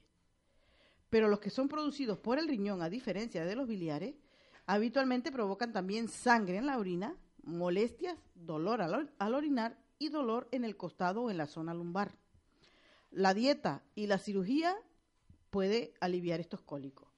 Pero 1.09 1.27
los 1.27 1.41
que 1.41 1.49
son 1.49 1.67
producidos 1.67 2.19
por 2.19 2.39
el 2.39 2.47
riñón, 2.47 2.81
a 2.81 2.89
diferencia 2.89 3.43
de 3.43 3.53
los 3.53 3.67
biliares, 3.67 4.15
Habitualmente 4.65 5.29
provocan 5.29 5.73
también 5.73 6.07
sangre 6.07 6.55
en 6.55 6.67
la 6.67 6.77
orina, 6.77 7.17
molestias, 7.43 8.17
dolor 8.33 8.81
al, 8.81 9.33
orinar 9.33 9.77
y 9.99 10.07
dolor 10.07 10.47
en 10.51 10.63
el 10.63 10.77
costado 10.77 11.23
o 11.23 11.29
en 11.29 11.37
la 11.37 11.47
zona 11.47 11.73
lumbar. 11.73 12.15
La 13.11 13.33
dieta 13.33 13.83
y 13.93 14.07
la 14.07 14.19
cirugía 14.19 14.73
puede 15.49 15.95
aliviar 15.99 16.39
estos 16.39 16.61
cólicos. 16.61 17.09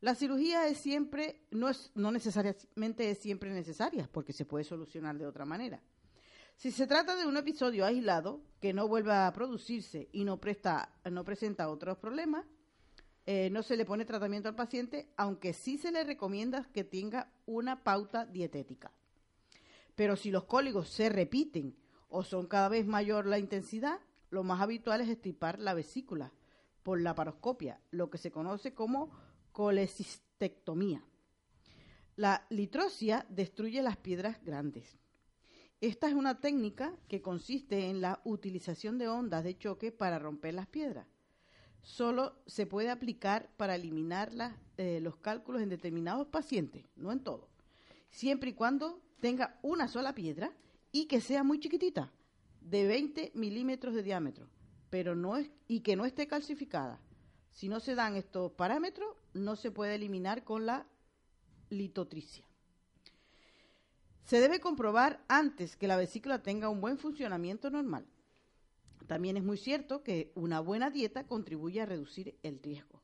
La 0.00 0.16
cirugía 0.16 0.66
es 0.66 0.78
siempre, 0.78 1.40
no, 1.52 1.68
es, 1.68 1.92
no 1.94 2.10
necesariamente 2.10 3.12
es 3.12 3.18
siempre 3.18 3.52
necesaria, 3.52 4.08
porque 4.10 4.32
se 4.32 4.44
puede 4.44 4.64
solucionar 4.64 5.16
de 5.16 5.26
otra 5.26 5.44
manera. 5.44 5.80
Si 6.60 6.70
se 6.72 6.86
trata 6.86 7.16
de 7.16 7.24
un 7.24 7.38
episodio 7.38 7.86
aislado 7.86 8.42
que 8.60 8.74
no 8.74 8.86
vuelva 8.86 9.26
a 9.26 9.32
producirse 9.32 10.10
y 10.12 10.24
no, 10.24 10.38
presta, 10.38 10.94
no 11.10 11.24
presenta 11.24 11.70
otros 11.70 11.96
problemas, 11.96 12.44
eh, 13.24 13.48
no 13.50 13.62
se 13.62 13.78
le 13.78 13.86
pone 13.86 14.04
tratamiento 14.04 14.50
al 14.50 14.56
paciente, 14.56 15.08
aunque 15.16 15.54
sí 15.54 15.78
se 15.78 15.90
le 15.90 16.04
recomienda 16.04 16.68
que 16.74 16.84
tenga 16.84 17.32
una 17.46 17.82
pauta 17.82 18.26
dietética. 18.26 18.92
Pero 19.94 20.16
si 20.16 20.30
los 20.30 20.44
cólicos 20.44 20.90
se 20.90 21.08
repiten 21.08 21.78
o 22.10 22.24
son 22.24 22.46
cada 22.46 22.68
vez 22.68 22.86
mayor 22.86 23.24
la 23.24 23.38
intensidad, 23.38 23.98
lo 24.28 24.42
más 24.42 24.60
habitual 24.60 25.00
es 25.00 25.08
estripar 25.08 25.60
la 25.60 25.72
vesícula 25.72 26.30
por 26.82 27.00
la 27.00 27.14
paroscopia, 27.14 27.80
lo 27.90 28.10
que 28.10 28.18
se 28.18 28.30
conoce 28.30 28.74
como 28.74 29.10
colecistectomía. 29.52 31.02
La 32.16 32.44
litrosia 32.50 33.24
destruye 33.30 33.80
las 33.80 33.96
piedras 33.96 34.44
grandes. 34.44 34.99
Esta 35.80 36.08
es 36.08 36.14
una 36.14 36.40
técnica 36.40 36.94
que 37.08 37.22
consiste 37.22 37.88
en 37.88 38.00
la 38.00 38.20
utilización 38.24 38.98
de 38.98 39.08
ondas 39.08 39.44
de 39.44 39.56
choque 39.56 39.92
para 39.92 40.18
romper 40.18 40.54
las 40.54 40.66
piedras 40.66 41.06
solo 41.82 42.36
se 42.46 42.66
puede 42.66 42.90
aplicar 42.90 43.50
para 43.56 43.74
eliminar 43.74 44.30
eh, 44.76 45.00
los 45.00 45.16
cálculos 45.16 45.62
en 45.62 45.68
determinados 45.68 46.26
pacientes, 46.28 46.84
no 46.96 47.12
en 47.12 47.20
todos, 47.20 47.48
siempre 48.10 48.50
y 48.50 48.54
cuando 48.54 49.00
tenga 49.20 49.58
una 49.62 49.88
sola 49.88 50.14
piedra 50.14 50.52
y 50.92 51.06
que 51.06 51.20
sea 51.20 51.42
muy 51.42 51.60
chiquitita, 51.60 52.12
de 52.60 52.86
20 52.86 53.32
milímetros 53.34 53.94
de 53.94 54.02
diámetro, 54.02 54.48
pero 54.90 55.14
no 55.14 55.36
es, 55.36 55.50
y 55.66 55.80
que 55.80 55.96
no 55.96 56.04
esté 56.04 56.26
calcificada. 56.26 57.00
Si 57.52 57.68
no 57.68 57.80
se 57.80 57.94
dan 57.94 58.16
estos 58.16 58.52
parámetros, 58.52 59.16
no 59.32 59.56
se 59.56 59.70
puede 59.70 59.94
eliminar 59.94 60.44
con 60.44 60.66
la 60.66 60.86
litotricia. 61.70 62.44
Se 64.30 64.38
debe 64.38 64.60
comprobar 64.60 65.24
antes 65.26 65.74
que 65.74 65.88
la 65.88 65.96
vesícula 65.96 66.40
tenga 66.40 66.68
un 66.68 66.80
buen 66.80 66.98
funcionamiento 66.98 67.68
normal. 67.68 68.06
También 69.08 69.36
es 69.36 69.42
muy 69.42 69.56
cierto 69.56 70.04
que 70.04 70.30
una 70.36 70.60
buena 70.60 70.88
dieta 70.88 71.26
contribuye 71.26 71.80
a 71.80 71.86
reducir 71.86 72.38
el 72.44 72.62
riesgo. 72.62 73.02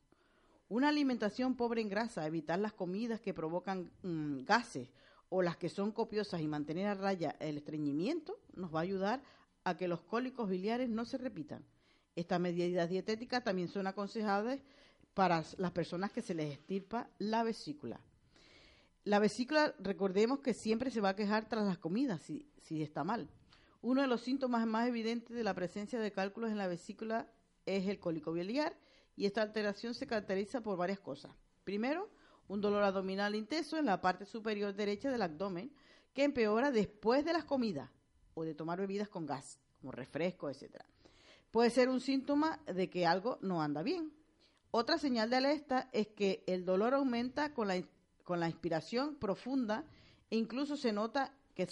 Una 0.69 0.87
alimentación 0.87 1.57
pobre 1.57 1.81
en 1.81 1.89
grasa, 1.89 2.25
evitar 2.25 2.59
las 2.59 2.71
comidas 2.71 3.19
que 3.19 3.33
provocan 3.33 3.91
mm, 4.03 4.45
gases 4.45 4.87
o 5.27 5.41
las 5.41 5.57
que 5.57 5.67
son 5.67 5.91
copiosas 5.91 6.39
y 6.39 6.47
mantener 6.47 6.87
a 6.87 6.95
raya 6.95 7.35
el 7.41 7.57
estreñimiento 7.57 8.39
nos 8.53 8.73
va 8.73 8.79
a 8.79 8.83
ayudar 8.83 9.21
a 9.65 9.75
que 9.75 9.89
los 9.89 9.99
cólicos 9.99 10.49
biliares 10.49 10.87
no 10.87 11.03
se 11.03 11.17
repitan. 11.17 11.65
Estas 12.15 12.39
medidas 12.39 12.89
dietéticas 12.89 13.43
también 13.43 13.67
son 13.67 13.85
aconsejables 13.85 14.61
para 15.13 15.43
las 15.57 15.71
personas 15.71 16.13
que 16.13 16.21
se 16.21 16.35
les 16.35 16.53
estirpa 16.53 17.09
la 17.19 17.43
vesícula. 17.43 17.99
La 19.07 19.19
vesícula, 19.19 19.73
recordemos 19.79 20.39
que 20.41 20.53
siempre 20.53 20.91
se 20.91 20.99
va 20.99 21.09
a 21.09 21.15
quejar 21.15 21.47
tras 21.47 21.65
las 21.65 21.77
comidas 21.77 22.21
si, 22.23 22.45
si 22.63 22.83
está 22.83 23.05
mal. 23.05 23.29
Uno 23.81 24.01
de 24.01 24.07
los 24.07 24.19
síntomas 24.19 24.67
más 24.67 24.89
evidentes 24.89 25.33
de 25.33 25.45
la 25.45 25.53
presencia 25.53 25.97
de 25.97 26.11
cálculos 26.11 26.51
en 26.51 26.57
la 26.57 26.67
vesícula 26.67 27.31
es 27.65 27.87
el 27.87 27.99
cólico 27.99 28.33
biliar 28.33 28.77
y 29.15 29.25
esta 29.25 29.43
alteración 29.43 29.93
se 29.93 30.07
caracteriza 30.07 30.59
por 30.59 30.77
varias 30.77 30.99
cosas. 30.99 31.31
Primero, 31.63 32.09
un 32.49 32.59
dolor 32.59 32.83
abdominal 32.83 33.33
intenso 33.33 33.77
en 33.77 33.85
la 33.85 34.01
parte 34.01 34.25
superior 34.25 34.75
derecha 34.75 35.09
del 35.09 35.21
abdomen 35.21 35.71
que 36.13 36.25
empeora 36.25 36.69
después 36.69 37.23
de 37.23 37.31
las 37.31 37.45
comidas 37.45 37.89
o 38.33 38.43
de 38.43 38.55
tomar 38.55 38.77
bebidas 38.77 39.07
con 39.07 39.25
gas, 39.25 39.57
como 39.79 39.93
refresco, 39.93 40.49
etc. 40.49 40.83
Puede 41.49 41.69
ser 41.69 41.87
un 41.87 42.01
síntoma 42.01 42.59
de 42.65 42.89
que 42.89 43.05
algo 43.05 43.37
no 43.39 43.61
anda 43.61 43.83
bien. 43.83 44.11
Otra 44.69 44.97
señal 44.97 45.29
de 45.29 45.37
alerta 45.37 45.89
es 45.93 46.09
que 46.09 46.43
el 46.45 46.65
dolor 46.65 46.93
aumenta 46.93 47.53
con 47.53 47.69
la, 47.69 47.81
con 48.27 48.41
la 48.41 48.49
inspiración 48.49 49.15
profunda 49.15 49.85
e 50.29 50.35
incluso 50.35 50.75
se 50.75 50.91
nota 50.91 51.33
que, 51.55 51.65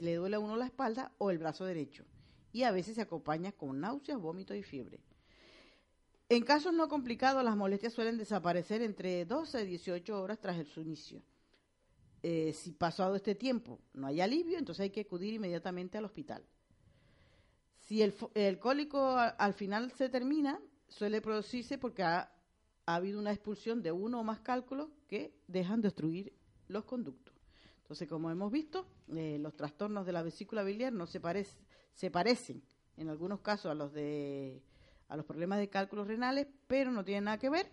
le 0.00 0.14
duele 0.14 0.36
a 0.36 0.38
uno 0.38 0.56
la 0.56 0.64
espalda 0.64 1.12
o 1.18 1.30
el 1.30 1.36
brazo 1.36 1.66
derecho. 1.66 2.06
Y 2.50 2.62
a 2.62 2.70
veces 2.70 2.94
se 2.94 3.02
acompaña 3.02 3.52
con 3.52 3.78
náuseas, 3.78 4.18
vómitos 4.18 4.56
y 4.56 4.62
fiebre. 4.62 5.00
En 6.30 6.44
casos 6.44 6.72
no 6.72 6.88
complicados, 6.88 7.44
las 7.44 7.58
molestias 7.58 7.92
suelen 7.92 8.16
desaparecer 8.16 8.80
entre 8.80 9.26
12 9.26 9.64
y 9.64 9.66
18 9.66 10.18
horas 10.18 10.40
tras 10.40 10.66
su 10.68 10.80
inicio. 10.80 11.20
Eh, 12.22 12.54
si 12.54 12.72
pasado 12.72 13.14
este 13.14 13.34
tiempo 13.34 13.78
no 13.92 14.06
hay 14.06 14.22
alivio, 14.22 14.56
entonces 14.56 14.84
hay 14.84 14.90
que 14.90 15.02
acudir 15.02 15.34
inmediatamente 15.34 15.98
al 15.98 16.06
hospital. 16.06 16.42
Si 17.80 18.00
el, 18.00 18.58
cólico 18.58 19.14
al 19.18 19.52
final 19.52 19.92
se 19.92 20.08
termina, 20.08 20.58
suele 20.88 21.20
producirse 21.20 21.76
porque 21.76 22.02
ha, 22.02 22.32
ha 22.86 22.94
habido 22.94 23.18
una 23.18 23.32
expulsión 23.32 23.82
de 23.82 23.92
uno 23.92 24.20
o 24.20 24.24
más 24.24 24.40
cálculos 24.40 24.88
que 25.08 25.34
dejan 25.48 25.80
de 25.80 25.88
obstruir 25.88 26.32
los 26.68 26.84
conductos. 26.84 27.34
Entonces, 27.78 28.06
como 28.06 28.30
hemos 28.30 28.52
visto, 28.52 28.86
eh, 29.16 29.38
los 29.40 29.56
trastornos 29.56 30.06
de 30.06 30.12
la 30.12 30.22
vesícula 30.22 30.62
biliar 30.62 30.92
no 30.92 31.06
se, 31.06 31.20
se 31.94 32.10
parecen 32.10 32.62
en 32.96 33.08
algunos 33.08 33.40
casos 33.40 33.72
a 33.72 33.74
los 33.74 33.92
de 33.92 34.62
a 35.08 35.16
los 35.16 35.24
problemas 35.24 35.58
de 35.58 35.70
cálculos 35.70 36.06
renales, 36.06 36.46
pero 36.66 36.90
no 36.90 37.02
tienen 37.02 37.24
nada 37.24 37.38
que 37.38 37.48
ver 37.48 37.70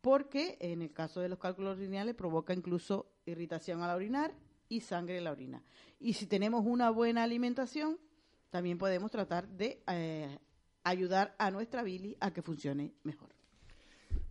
porque 0.00 0.56
en 0.60 0.82
el 0.82 0.92
caso 0.92 1.20
de 1.20 1.28
los 1.28 1.38
cálculos 1.38 1.78
lineales 1.78 2.14
provoca 2.14 2.54
incluso 2.54 3.12
irritación 3.26 3.82
al 3.82 3.94
orinar 3.94 4.32
y 4.68 4.80
sangre 4.80 5.18
en 5.18 5.24
la 5.24 5.32
orina. 5.32 5.62
Y 5.98 6.14
si 6.14 6.26
tenemos 6.26 6.64
una 6.64 6.90
buena 6.90 7.22
alimentación, 7.22 7.98
también 8.48 8.78
podemos 8.78 9.10
tratar 9.10 9.46
de 9.48 9.82
eh, 9.88 10.38
ayudar 10.84 11.34
a 11.38 11.50
nuestra 11.50 11.82
bilis 11.82 12.16
a 12.20 12.32
que 12.32 12.42
funcione 12.42 12.94
mejor. 13.02 13.39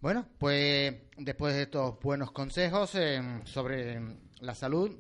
Bueno, 0.02 0.26
pues 0.38 0.96
después 1.18 1.54
de 1.56 1.64
estos 1.64 2.00
buenos 2.00 2.32
consejos 2.32 2.96
eh, 2.96 3.22
sobre 3.44 4.00
la 4.40 4.56
salud, 4.56 4.96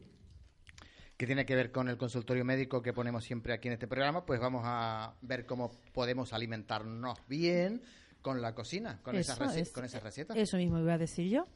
que 1.16 1.26
tiene 1.26 1.45
que 1.45 1.56
ver 1.56 1.72
con 1.72 1.88
el 1.88 1.97
consultorio 1.97 2.43
médico 2.43 2.82
que 2.82 2.91
ponemos 2.91 3.24
siempre 3.24 3.54
aquí 3.54 3.70
en 3.70 3.76
este 3.76 3.88
programa, 3.88 4.26
pues 4.26 4.41
vamos 4.41 4.64
a 4.66 5.14
ver 5.22 5.45
cómo 5.45 5.72
podemos 5.93 6.34
alimentarnos 6.34 7.18
bien 7.30 7.82
con 8.22 8.41
la 8.41 8.54
cocina, 8.54 9.00
con, 9.02 9.16
esas, 9.16 9.38
con 9.72 9.86
esas 9.86 10.04
recetas. 10.04 10.36
Eso 10.36 10.58
mismo 10.58 10.80
iba 10.80 10.95
a 10.95 10.97
decir 10.97 11.30
yo, 11.30 11.47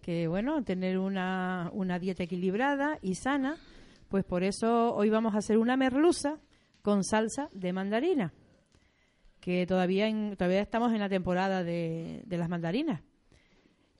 que 0.00 0.28
bueno, 0.28 0.62
tener 0.62 0.98
una, 0.98 1.70
una 1.72 1.98
dieta 1.98 2.22
equilibrada 2.22 3.00
y 3.02 3.16
sana, 3.16 3.56
pues 4.10 4.24
por 4.24 4.44
eso 4.44 4.94
hoy 4.94 5.10
vamos 5.10 5.34
a 5.34 5.38
hacer 5.38 5.58
una 5.58 5.76
merluza 5.76 6.38
con 6.82 7.02
salsa 7.02 7.48
de 7.52 7.72
mandarina, 7.72 8.32
que 9.42 9.66
todavía, 9.66 10.08
todavía 10.36 10.60
estamos 10.60 10.92
en 10.92 11.00
la 11.00 11.08
temporada 11.08 11.64
de, 11.64 12.24
las 12.28 12.48
mandarinas. 12.48 13.02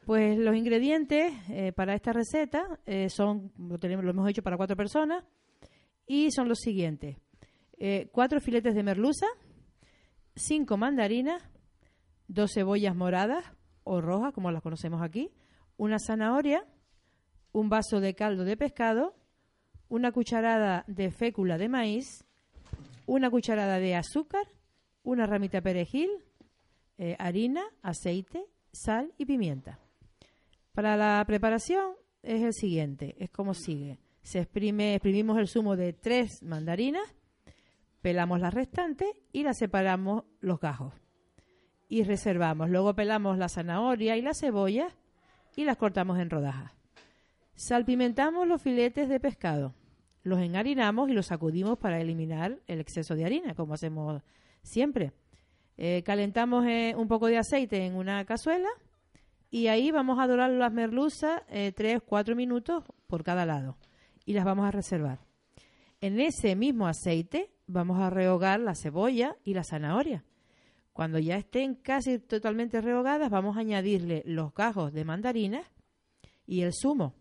Pues 0.07 0.39
los 0.39 0.55
ingredientes 0.55 1.33
eh, 1.51 1.73
para 1.73 1.95
esta 1.95 2.13
receta 2.13 2.79
eh, 2.87 3.11
son, 3.11 3.53
lo, 3.59 3.77
tenemos, 3.79 4.05
lo 4.05 4.13
hemos 4.13 4.31
hecho 4.31 4.43
para 4.43 4.57
cuatro 4.57 4.77
personas, 4.77 5.25
y 6.07 6.31
son 6.31 6.49
los 6.49 6.61
siguientes. 6.61 7.17
Eh, 7.77 8.09
cuatro 8.13 8.41
filetes 8.41 8.77
de 8.77 8.85
merluza, 8.85 9.27
cinco 10.37 10.77
mandarinas, 10.77 11.43
dos 12.29 12.53
cebollas 12.55 12.95
moradas 12.95 13.45
o 13.83 14.01
rojas, 14.01 14.33
como 14.33 14.53
las 14.53 14.63
conocemos 14.63 15.03
aquí, 15.03 15.33
una 15.77 15.99
zanahoria, 15.99 16.65
un 17.51 17.69
vaso 17.69 17.99
de 17.99 18.15
caldo 18.15 18.45
de 18.45 18.57
pescado, 18.57 19.17
una 19.89 20.13
cucharada 20.13 20.85
de 20.87 21.11
fécula 21.11 21.59
de 21.59 21.69
maíz, 21.69 22.25
una 23.07 23.29
cucharada 23.29 23.81
de 23.81 23.97
azúcar, 23.97 24.47
una 25.03 25.27
ramita 25.27 25.61
perejil, 25.61 26.11
eh, 26.99 27.17
harina, 27.19 27.63
aceite, 27.83 28.45
sal 28.73 29.13
y 29.19 29.27
pimienta. 29.27 29.79
Para 30.73 30.97
la 30.97 31.23
preparación 31.27 31.93
es 32.23 32.43
el 32.43 32.53
siguiente, 32.53 33.17
es 33.19 33.31
como 33.31 33.55
sigue. 33.55 33.99
Se 34.23 34.41
exprime, 34.41 34.95
exprimimos 34.95 35.39
el 35.39 35.49
zumo 35.49 35.77
de 35.77 35.93
tres 35.93 36.43
mandarinas, 36.43 37.03
pelamos 38.01 38.41
las 38.41 38.55
restantes 38.55 39.09
y 39.33 39.43
las 39.43 39.59
separamos 39.59 40.25
los 40.41 40.61
gajos. 40.61 40.95
Y 41.89 42.05
reservamos. 42.05 42.71
Luego 42.71 42.95
pelamos 42.95 43.37
la 43.37 43.49
zanahoria 43.49 44.17
y 44.17 44.23
la 44.23 44.33
cebolla 44.35 44.89
y 45.57 45.65
las 45.65 45.77
cortamos 45.77 46.19
en 46.19 46.31
rodajas. 46.31 46.73
Salpimentamos 47.55 48.47
los 48.47 48.63
filetes 48.63 49.09
de 49.09 49.21
pescado 49.21 49.75
los 50.23 50.41
enharinamos 50.41 51.11
y 51.11 51.13
los 51.13 51.27
sacudimos 51.27 51.79
para 51.79 52.01
eliminar 52.01 52.59
el 52.67 52.81
exceso 52.81 53.15
de 53.15 53.25
harina, 53.25 53.55
como 53.55 53.75
hacemos 53.75 54.23
siempre. 54.63 55.13
Eh, 55.77 56.03
calentamos 56.05 56.67
eh, 56.67 56.95
un 56.97 57.09
poco 57.09 57.27
de 57.27 57.39
aceite 57.39 57.87
en 57.87 57.97
una 57.97 58.25
cazuela 58.25 58.69
y 59.51 59.67
ahí 59.67 59.91
vamos 59.91 60.19
a 60.19 60.27
dorar 60.27 60.51
las 60.51 60.73
merluzas 60.73 61.43
eh, 61.49 61.73
3-4 61.75 62.35
minutos 62.35 62.85
por 63.07 63.25
cada 63.25 63.47
lado 63.47 63.77
y 64.25 64.35
las 64.35 64.45
vamos 64.45 64.67
a 64.67 64.71
reservar. 64.71 65.21
En 66.01 66.21
ese 66.21 66.57
mismo 66.57 66.87
aceite 66.87 67.51
vamos 67.67 68.01
a 68.01 68.11
rehogar 68.11 68.61
la 68.61 68.75
cebolla 68.75 69.37
y 69.45 69.55
la 69.55 69.65
zanahoria. 69.65 70.25
Cuando 70.93 71.19
ya 71.19 71.37
estén 71.37 71.75
casi 71.75 72.19
totalmente 72.19 72.81
rehogadas, 72.81 73.31
vamos 73.31 73.57
a 73.57 73.61
añadirle 73.61 74.23
los 74.27 74.53
gajos 74.55 74.93
de 74.93 75.05
mandarinas 75.05 75.67
y 76.47 76.63
el 76.63 76.73
zumo 76.75 77.15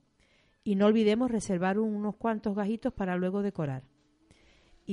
y 0.63 0.75
no 0.75 0.87
olvidemos 0.87 1.31
reservar 1.31 1.79
unos 1.79 2.15
cuantos 2.17 2.55
gajitos 2.55 2.93
para 2.93 3.15
luego 3.15 3.41
decorar. 3.41 3.83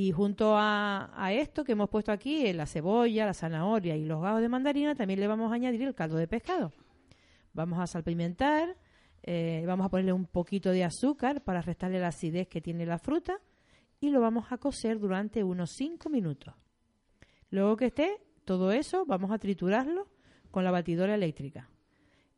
Y 0.00 0.12
junto 0.12 0.54
a, 0.56 1.32
esto 1.32 1.64
que 1.64 1.72
hemos 1.72 1.90
puesto 1.90 2.12
aquí, 2.12 2.52
la 2.52 2.66
cebolla, 2.66 3.26
la 3.26 3.34
zanahoria 3.34 3.96
y 3.96 4.04
los 4.04 4.22
gajos 4.22 4.40
de 4.40 4.48
mandarina, 4.48 4.94
también 4.94 5.18
le 5.18 5.26
vamos 5.26 5.50
a 5.50 5.56
añadir 5.56 5.82
el 5.82 5.92
caldo 5.92 6.16
de 6.16 6.28
pescado. 6.28 6.70
Vamos 7.52 7.80
a 7.80 7.88
salpimentar, 7.88 8.76
eh, 9.24 9.64
vamos 9.66 9.86
a 9.86 9.88
ponerle 9.88 10.12
un 10.12 10.26
poquito 10.26 10.70
de 10.70 10.84
azúcar 10.84 11.42
para 11.42 11.62
restarle 11.62 11.98
la 11.98 12.08
acidez 12.08 12.46
que 12.46 12.60
tiene 12.60 12.86
la 12.86 13.00
fruta 13.00 13.40
y 13.98 14.10
lo 14.10 14.20
vamos 14.20 14.52
a 14.52 14.58
cocer 14.58 15.00
durante 15.00 15.42
unos 15.42 15.72
5 15.72 16.08
minutos. 16.10 16.54
Luego 17.50 17.76
que 17.76 17.86
esté 17.86 18.20
todo 18.44 18.70
eso, 18.70 19.04
vamos 19.04 19.32
a 19.32 19.38
triturarlo 19.38 20.06
con 20.52 20.62
la 20.62 20.70
batidora 20.70 21.16
eléctrica. 21.16 21.70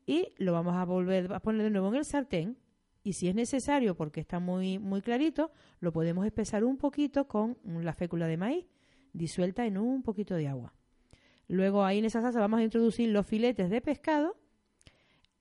Y 0.06 0.32
lo 0.38 0.54
vamos 0.54 0.76
a 0.76 0.86
volver 0.86 1.30
a 1.30 1.40
poner 1.40 1.64
de 1.64 1.70
nuevo 1.70 1.88
en 1.88 1.96
el 1.96 2.06
sartén 2.06 2.56
y 3.03 3.14
si 3.14 3.28
es 3.28 3.34
necesario, 3.34 3.94
porque 3.94 4.20
está 4.20 4.40
muy, 4.40 4.78
muy 4.78 5.01
clarito, 5.01 5.51
lo 5.80 5.92
podemos 5.92 6.26
espesar 6.26 6.64
un 6.64 6.76
poquito 6.76 7.26
con 7.26 7.57
la 7.64 7.94
fécula 7.94 8.26
de 8.26 8.36
maíz 8.36 8.66
disuelta 9.12 9.66
en 9.66 9.78
un 9.78 10.03
poquito 10.03 10.34
de 10.34 10.48
agua. 10.48 10.74
Luego 11.48 11.84
ahí 11.84 11.98
en 11.98 12.05
esa 12.05 12.20
salsa 12.20 12.40
vamos 12.40 12.61
a 12.61 12.64
introducir 12.64 13.09
los 13.11 13.26
filetes 13.26 13.70
de 13.70 13.80
pescado, 13.80 14.36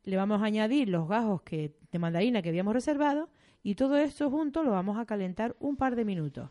le 0.03 0.17
vamos 0.17 0.41
a 0.41 0.45
añadir 0.45 0.89
los 0.89 1.07
gajos 1.07 1.41
que, 1.43 1.75
de 1.91 1.99
mandarina 1.99 2.41
que 2.41 2.49
habíamos 2.49 2.73
reservado 2.73 3.29
y 3.61 3.75
todo 3.75 3.97
esto 3.97 4.29
junto 4.31 4.63
lo 4.63 4.71
vamos 4.71 4.97
a 4.97 5.05
calentar 5.05 5.55
un 5.59 5.75
par 5.75 5.95
de 5.95 6.05
minutos 6.05 6.49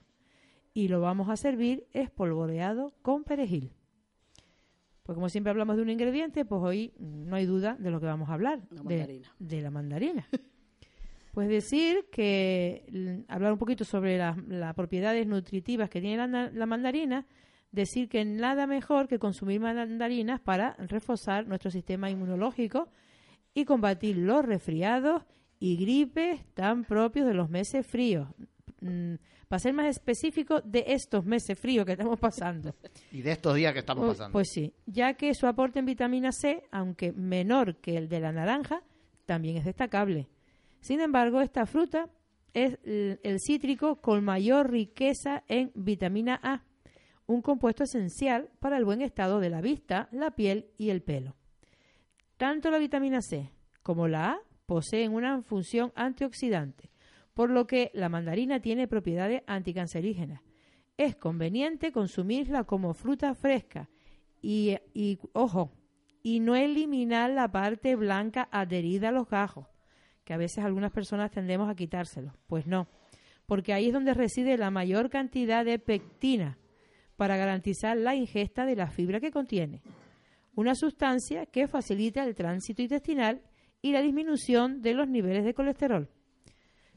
y 0.74 0.88
lo 0.88 1.00
vamos 1.00 1.28
a 1.28 1.36
servir 1.36 1.86
espolvoreado 1.92 2.94
con 3.02 3.24
perejil. 3.24 3.72
Pues 5.02 5.16
como 5.16 5.28
siempre 5.30 5.50
hablamos 5.50 5.76
de 5.76 5.82
un 5.82 5.90
ingrediente, 5.90 6.44
pues 6.44 6.62
hoy 6.62 6.92
no 6.98 7.34
hay 7.34 7.46
duda 7.46 7.76
de 7.80 7.90
lo 7.90 7.98
que 7.98 8.06
vamos 8.06 8.28
a 8.28 8.34
hablar, 8.34 8.68
de, 8.68 9.22
de 9.38 9.62
la 9.62 9.70
mandarina. 9.70 10.28
Pues 11.38 11.48
decir 11.48 12.06
que, 12.10 13.22
hablar 13.28 13.52
un 13.52 13.60
poquito 13.60 13.84
sobre 13.84 14.18
las, 14.18 14.74
propiedades 14.74 15.24
nutritivas 15.24 15.88
que 15.88 16.00
tiene 16.00 16.26
la, 16.26 16.66
mandarina, 16.66 17.26
decir 17.70 18.08
que 18.08 18.24
nada 18.24 18.66
mejor 18.66 19.06
que 19.06 19.20
consumir 19.20 19.60
mandarinas 19.60 20.40
para 20.40 20.74
reforzar 20.88 21.46
nuestro 21.46 21.70
sistema 21.70 22.10
inmunológico 22.10 22.88
y 23.54 23.64
combatir 23.64 24.16
los 24.16 24.44
resfriados 24.44 25.22
y 25.60 25.76
gripes 25.76 26.44
tan 26.54 26.82
propios 26.82 27.28
de 27.28 27.34
los 27.34 27.48
meses 27.48 27.86
fríos. 27.86 28.26
Mm, 28.80 29.14
para 29.46 29.60
ser 29.60 29.74
más 29.74 29.86
específico, 29.86 30.60
de 30.62 30.86
estos 30.88 31.24
meses 31.24 31.56
fríos 31.56 31.86
que 31.86 31.92
estamos 31.92 32.18
pasando. 32.18 32.74
Y 33.12 33.22
de 33.22 33.30
estos 33.30 33.54
días 33.54 33.72
que 33.72 33.78
estamos 33.78 34.06
pues, 34.06 34.18
pasando. 34.18 34.32
Pues 34.32 34.48
sí, 34.50 34.74
ya 34.86 35.14
que 35.14 35.32
su 35.34 35.46
aporte 35.46 35.78
en 35.78 35.86
vitamina 35.86 36.32
C, 36.32 36.64
aunque 36.72 37.12
menor 37.12 37.76
que 37.76 37.96
el 37.96 38.08
de 38.08 38.18
la 38.18 38.32
naranja, 38.32 38.82
también 39.24 39.56
es 39.56 39.64
destacable. 39.64 40.26
Sin 40.80 41.00
embargo, 41.00 41.40
esta 41.40 41.66
fruta 41.66 42.08
es 42.54 42.78
el 42.84 43.38
cítrico 43.40 44.00
con 44.00 44.24
mayor 44.24 44.70
riqueza 44.70 45.44
en 45.48 45.70
vitamina 45.74 46.40
A, 46.42 46.64
un 47.26 47.42
compuesto 47.42 47.84
esencial 47.84 48.50
para 48.58 48.78
el 48.78 48.84
buen 48.84 49.02
estado 49.02 49.38
de 49.38 49.50
la 49.50 49.60
vista, 49.60 50.08
la 50.12 50.30
piel 50.30 50.70
y 50.78 50.90
el 50.90 51.02
pelo. 51.02 51.36
Tanto 52.36 52.70
la 52.70 52.78
vitamina 52.78 53.20
C 53.20 53.50
como 53.82 54.08
la 54.08 54.32
A 54.32 54.40
poseen 54.66 55.12
una 55.12 55.42
función 55.42 55.92
antioxidante, 55.94 56.90
por 57.34 57.50
lo 57.50 57.66
que 57.66 57.90
la 57.94 58.08
mandarina 58.08 58.60
tiene 58.60 58.88
propiedades 58.88 59.42
anticancerígenas. 59.46 60.40
Es 60.96 61.16
conveniente 61.16 61.92
consumirla 61.92 62.64
como 62.64 62.94
fruta 62.94 63.34
fresca 63.34 63.88
y, 64.42 64.76
ojo, 65.32 65.70
y 66.22 66.40
no 66.40 66.56
eliminar 66.56 67.30
la 67.30 67.50
parte 67.50 67.94
blanca 67.94 68.48
adherida 68.50 69.10
a 69.10 69.12
los 69.12 69.28
gajos 69.28 69.66
que 70.28 70.34
a 70.34 70.36
veces 70.36 70.62
algunas 70.62 70.92
personas 70.92 71.30
tendemos 71.30 71.70
a 71.70 71.74
quitárselo. 71.74 72.34
Pues 72.48 72.66
no, 72.66 72.86
porque 73.46 73.72
ahí 73.72 73.86
es 73.86 73.94
donde 73.94 74.12
reside 74.12 74.58
la 74.58 74.70
mayor 74.70 75.08
cantidad 75.08 75.64
de 75.64 75.78
pectina 75.78 76.58
para 77.16 77.38
garantizar 77.38 77.96
la 77.96 78.14
ingesta 78.14 78.66
de 78.66 78.76
la 78.76 78.90
fibra 78.90 79.20
que 79.20 79.30
contiene. 79.30 79.80
Una 80.54 80.74
sustancia 80.74 81.46
que 81.46 81.66
facilita 81.66 82.24
el 82.24 82.34
tránsito 82.34 82.82
intestinal 82.82 83.40
y 83.80 83.92
la 83.92 84.02
disminución 84.02 84.82
de 84.82 84.92
los 84.92 85.08
niveles 85.08 85.46
de 85.46 85.54
colesterol. 85.54 86.10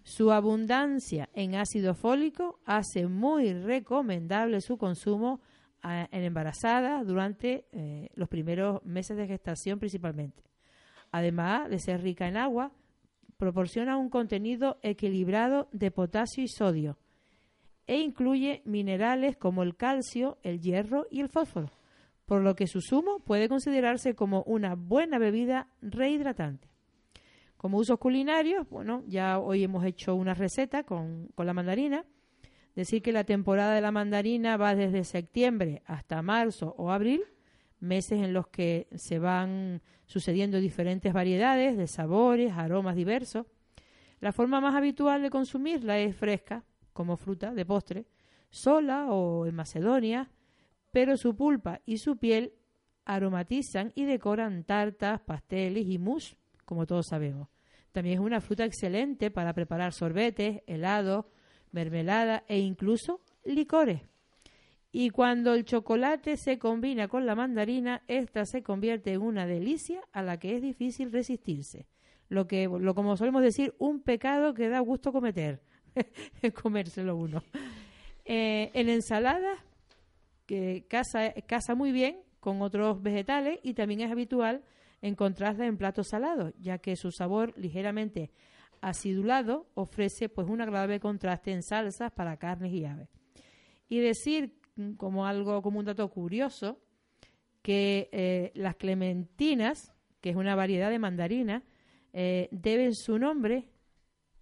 Su 0.03 0.33
abundancia 0.33 1.29
en 1.33 1.55
ácido 1.55 1.93
fólico 1.93 2.59
hace 2.65 3.07
muy 3.07 3.53
recomendable 3.53 4.59
su 4.59 4.77
consumo 4.77 5.39
ah, 5.83 6.05
en 6.11 6.23
embarazadas 6.25 7.07
durante 7.07 7.65
eh, 7.71 8.09
los 8.15 8.27
primeros 8.27 8.83
meses 8.83 9.15
de 9.15 9.25
gestación 9.25 9.79
principalmente. 9.79 10.43
Además 11.13 11.69
de 11.69 11.79
ser 11.79 12.01
rica 12.01 12.27
en 12.27 12.35
agua, 12.35 12.73
proporciona 13.41 13.97
un 13.97 14.11
contenido 14.11 14.77
equilibrado 14.83 15.67
de 15.71 15.89
potasio 15.89 16.43
y 16.43 16.47
sodio 16.47 16.99
e 17.87 17.97
incluye 17.97 18.61
minerales 18.65 19.35
como 19.35 19.63
el 19.63 19.75
calcio, 19.75 20.37
el 20.43 20.61
hierro 20.61 21.07
y 21.09 21.21
el 21.21 21.27
fósforo, 21.27 21.71
por 22.27 22.43
lo 22.43 22.53
que 22.55 22.67
su 22.67 22.81
zumo 22.81 23.17
puede 23.17 23.49
considerarse 23.49 24.13
como 24.13 24.43
una 24.43 24.75
buena 24.75 25.17
bebida 25.17 25.69
rehidratante. 25.81 26.69
Como 27.57 27.79
usos 27.79 27.97
culinarios, 27.97 28.69
bueno, 28.69 29.01
ya 29.07 29.39
hoy 29.39 29.63
hemos 29.63 29.85
hecho 29.85 30.13
una 30.13 30.35
receta 30.35 30.83
con, 30.83 31.29
con 31.33 31.47
la 31.47 31.55
mandarina. 31.55 32.05
Decir 32.75 33.01
que 33.01 33.11
la 33.11 33.23
temporada 33.23 33.73
de 33.73 33.81
la 33.81 33.91
mandarina 33.91 34.55
va 34.55 34.75
desde 34.75 35.03
septiembre 35.03 35.81
hasta 35.87 36.21
marzo 36.21 36.75
o 36.77 36.91
abril, 36.91 37.23
meses 37.81 38.23
en 38.23 38.33
los 38.33 38.47
que 38.47 38.87
se 38.95 39.19
van 39.19 39.81
sucediendo 40.05 40.59
diferentes 40.59 41.13
variedades 41.13 41.77
de 41.77 41.87
sabores, 41.87 42.53
aromas 42.53 42.95
diversos. 42.95 43.45
La 44.19 44.31
forma 44.31 44.61
más 44.61 44.75
habitual 44.75 45.21
de 45.21 45.29
consumirla 45.29 45.99
es 45.99 46.15
fresca, 46.15 46.63
como 46.93 47.17
fruta 47.17 47.53
de 47.53 47.65
postre, 47.65 48.05
sola 48.49 49.11
o 49.11 49.45
en 49.45 49.55
Macedonia, 49.55 50.29
pero 50.91 51.17
su 51.17 51.35
pulpa 51.35 51.81
y 51.85 51.97
su 51.97 52.17
piel 52.17 52.53
aromatizan 53.05 53.91
y 53.95 54.05
decoran 54.05 54.63
tartas, 54.63 55.21
pasteles 55.21 55.87
y 55.87 55.97
mousse, 55.97 56.37
como 56.65 56.85
todos 56.85 57.07
sabemos. 57.07 57.49
También 57.91 58.19
es 58.19 58.25
una 58.25 58.41
fruta 58.41 58.63
excelente 58.63 59.31
para 59.31 59.53
preparar 59.53 59.93
sorbetes, 59.93 60.61
helados, 60.67 61.25
mermelada 61.71 62.43
e 62.47 62.59
incluso 62.59 63.21
licores. 63.43 64.10
Y 64.91 65.09
cuando 65.09 65.53
el 65.53 65.63
chocolate 65.63 66.35
se 66.35 66.59
combina 66.59 67.07
con 67.07 67.25
la 67.25 67.33
mandarina, 67.33 68.03
esta 68.07 68.45
se 68.45 68.61
convierte 68.61 69.13
en 69.13 69.21
una 69.21 69.45
delicia 69.45 70.01
a 70.11 70.21
la 70.21 70.37
que 70.37 70.55
es 70.55 70.61
difícil 70.61 71.11
resistirse. 71.11 71.87
Lo 72.27 72.47
que, 72.47 72.67
lo 72.67 72.93
como 72.93 73.15
solemos 73.15 73.41
decir, 73.41 73.73
un 73.77 74.01
pecado 74.01 74.53
que 74.53 74.69
da 74.69 74.79
gusto 74.79 75.11
cometer, 75.11 75.61
comérselo 76.61 77.15
uno. 77.15 77.43
Eh, 78.25 78.71
en 78.73 78.89
ensalada, 78.89 79.55
que 80.45 80.85
casa, 80.89 81.33
casa 81.47 81.75
muy 81.75 81.91
bien 81.91 82.21
con 82.41 82.61
otros 82.61 83.01
vegetales 83.01 83.59
y 83.63 83.73
también 83.73 84.01
es 84.01 84.11
habitual 84.11 84.63
encontrarla 85.01 85.65
en 85.65 85.77
platos 85.77 86.09
salados, 86.09 86.53
ya 86.59 86.77
que 86.79 86.95
su 86.95 87.11
sabor 87.11 87.53
ligeramente 87.57 88.31
acidulado 88.81 89.67
ofrece 89.75 90.27
pues 90.27 90.47
un 90.49 90.61
agradable 90.61 90.99
contraste 90.99 91.51
en 91.51 91.63
salsas 91.63 92.11
para 92.11 92.37
carnes 92.37 92.73
y 92.73 92.85
aves. 92.85 93.09
Y 93.87 93.99
decir 93.99 94.60
como 94.97 95.25
algo 95.25 95.61
como 95.61 95.79
un 95.79 95.85
dato 95.85 96.09
curioso 96.09 96.79
que 97.61 98.09
eh, 98.11 98.51
las 98.55 98.75
clementinas, 98.75 99.93
que 100.19 100.31
es 100.31 100.35
una 100.35 100.55
variedad 100.55 100.89
de 100.89 100.99
mandarina, 100.99 101.63
eh, 102.13 102.49
deben 102.51 102.95
su 102.95 103.19
nombre 103.19 103.69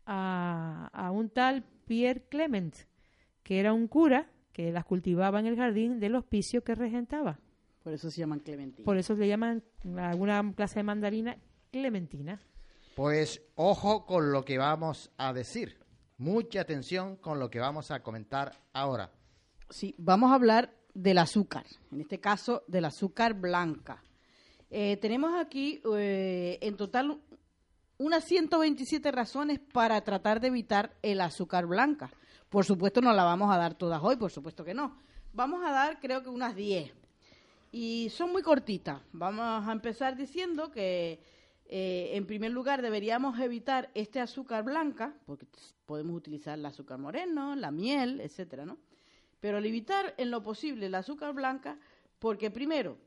a, 0.05 0.89
a 0.93 1.11
un 1.11 1.29
tal 1.29 1.63
Pierre 1.85 2.23
Clement, 2.29 2.75
que 3.43 3.59
era 3.59 3.73
un 3.73 3.87
cura 3.87 4.29
que 4.53 4.71
las 4.71 4.85
cultivaba 4.85 5.39
en 5.39 5.47
el 5.47 5.55
jardín 5.55 5.99
del 5.99 6.15
hospicio 6.15 6.63
que 6.63 6.75
regentaba. 6.75 7.39
Por 7.83 7.93
eso 7.93 8.11
se 8.11 8.19
llaman 8.19 8.39
clementinas. 8.39 8.85
Por 8.85 8.97
eso 8.97 9.15
le 9.15 9.27
llaman 9.27 9.63
a 9.97 10.09
alguna 10.09 10.53
clase 10.55 10.79
de 10.79 10.83
mandarina 10.83 11.37
clementina. 11.71 12.39
Pues 12.95 13.41
ojo 13.55 14.05
con 14.05 14.31
lo 14.31 14.43
que 14.43 14.57
vamos 14.57 15.11
a 15.17 15.33
decir. 15.33 15.77
Mucha 16.17 16.61
atención 16.61 17.15
con 17.15 17.39
lo 17.39 17.49
que 17.49 17.59
vamos 17.59 17.91
a 17.91 18.01
comentar 18.03 18.51
ahora. 18.73 19.11
Sí, 19.69 19.93
vamos 19.99 20.31
a 20.31 20.35
hablar 20.35 20.73
del 20.95 21.19
azúcar, 21.19 21.65
en 21.91 22.01
este 22.01 22.19
caso 22.19 22.63
del 22.67 22.85
azúcar 22.85 23.35
blanca. 23.35 24.03
Eh, 24.71 24.97
tenemos 24.97 25.31
aquí 25.39 25.79
eh, 25.95 26.57
en 26.61 26.75
total 26.75 27.19
unas 27.99 28.23
127 28.23 29.11
razones 29.11 29.59
para 29.59 30.01
tratar 30.01 30.39
de 30.39 30.47
evitar 30.47 30.97
el 31.03 31.21
azúcar 31.21 31.67
blanca. 31.67 32.09
Por 32.49 32.65
supuesto 32.65 32.99
no 32.99 33.13
la 33.13 33.23
vamos 33.23 33.53
a 33.53 33.57
dar 33.57 33.75
todas 33.75 34.01
hoy, 34.01 34.15
por 34.15 34.31
supuesto 34.31 34.63
que 34.63 34.73
no. 34.73 34.97
Vamos 35.33 35.63
a 35.63 35.71
dar 35.71 35.99
creo 35.99 36.23
que 36.23 36.29
unas 36.29 36.55
10. 36.55 36.91
Y 37.71 38.09
son 38.09 38.31
muy 38.31 38.41
cortitas. 38.41 39.01
Vamos 39.11 39.67
a 39.67 39.71
empezar 39.71 40.15
diciendo 40.15 40.71
que 40.71 41.21
eh, 41.65 42.09
en 42.13 42.25
primer 42.25 42.49
lugar 42.49 42.81
deberíamos 42.81 43.39
evitar 43.39 43.91
este 43.93 44.19
azúcar 44.19 44.63
blanca, 44.63 45.13
porque 45.27 45.45
podemos 45.85 46.15
utilizar 46.15 46.57
el 46.57 46.65
azúcar 46.65 46.97
moreno, 46.97 47.55
la 47.55 47.69
miel, 47.69 48.21
etcétera, 48.21 48.65
¿no? 48.65 48.79
Pero 49.39 49.57
evitar 49.59 50.13
en 50.17 50.31
lo 50.31 50.43
posible 50.43 50.87
el 50.87 50.95
azúcar 50.95 51.33
blanca, 51.33 51.77
porque 52.19 52.51
primero 52.51 52.97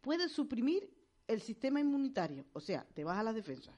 puede 0.00 0.28
suprimir 0.28 0.88
el 1.26 1.40
sistema 1.40 1.80
inmunitario, 1.80 2.44
o 2.52 2.60
sea, 2.60 2.86
te 2.94 3.04
baja 3.04 3.22
las 3.22 3.34
defensas. 3.34 3.74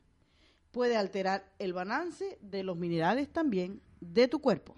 Puede 0.71 0.97
alterar 0.97 1.53
el 1.59 1.73
balance 1.73 2.39
de 2.41 2.63
los 2.63 2.77
minerales 2.77 3.29
también 3.31 3.83
de 4.01 4.27
tu 4.29 4.41
cuerpo. 4.41 4.75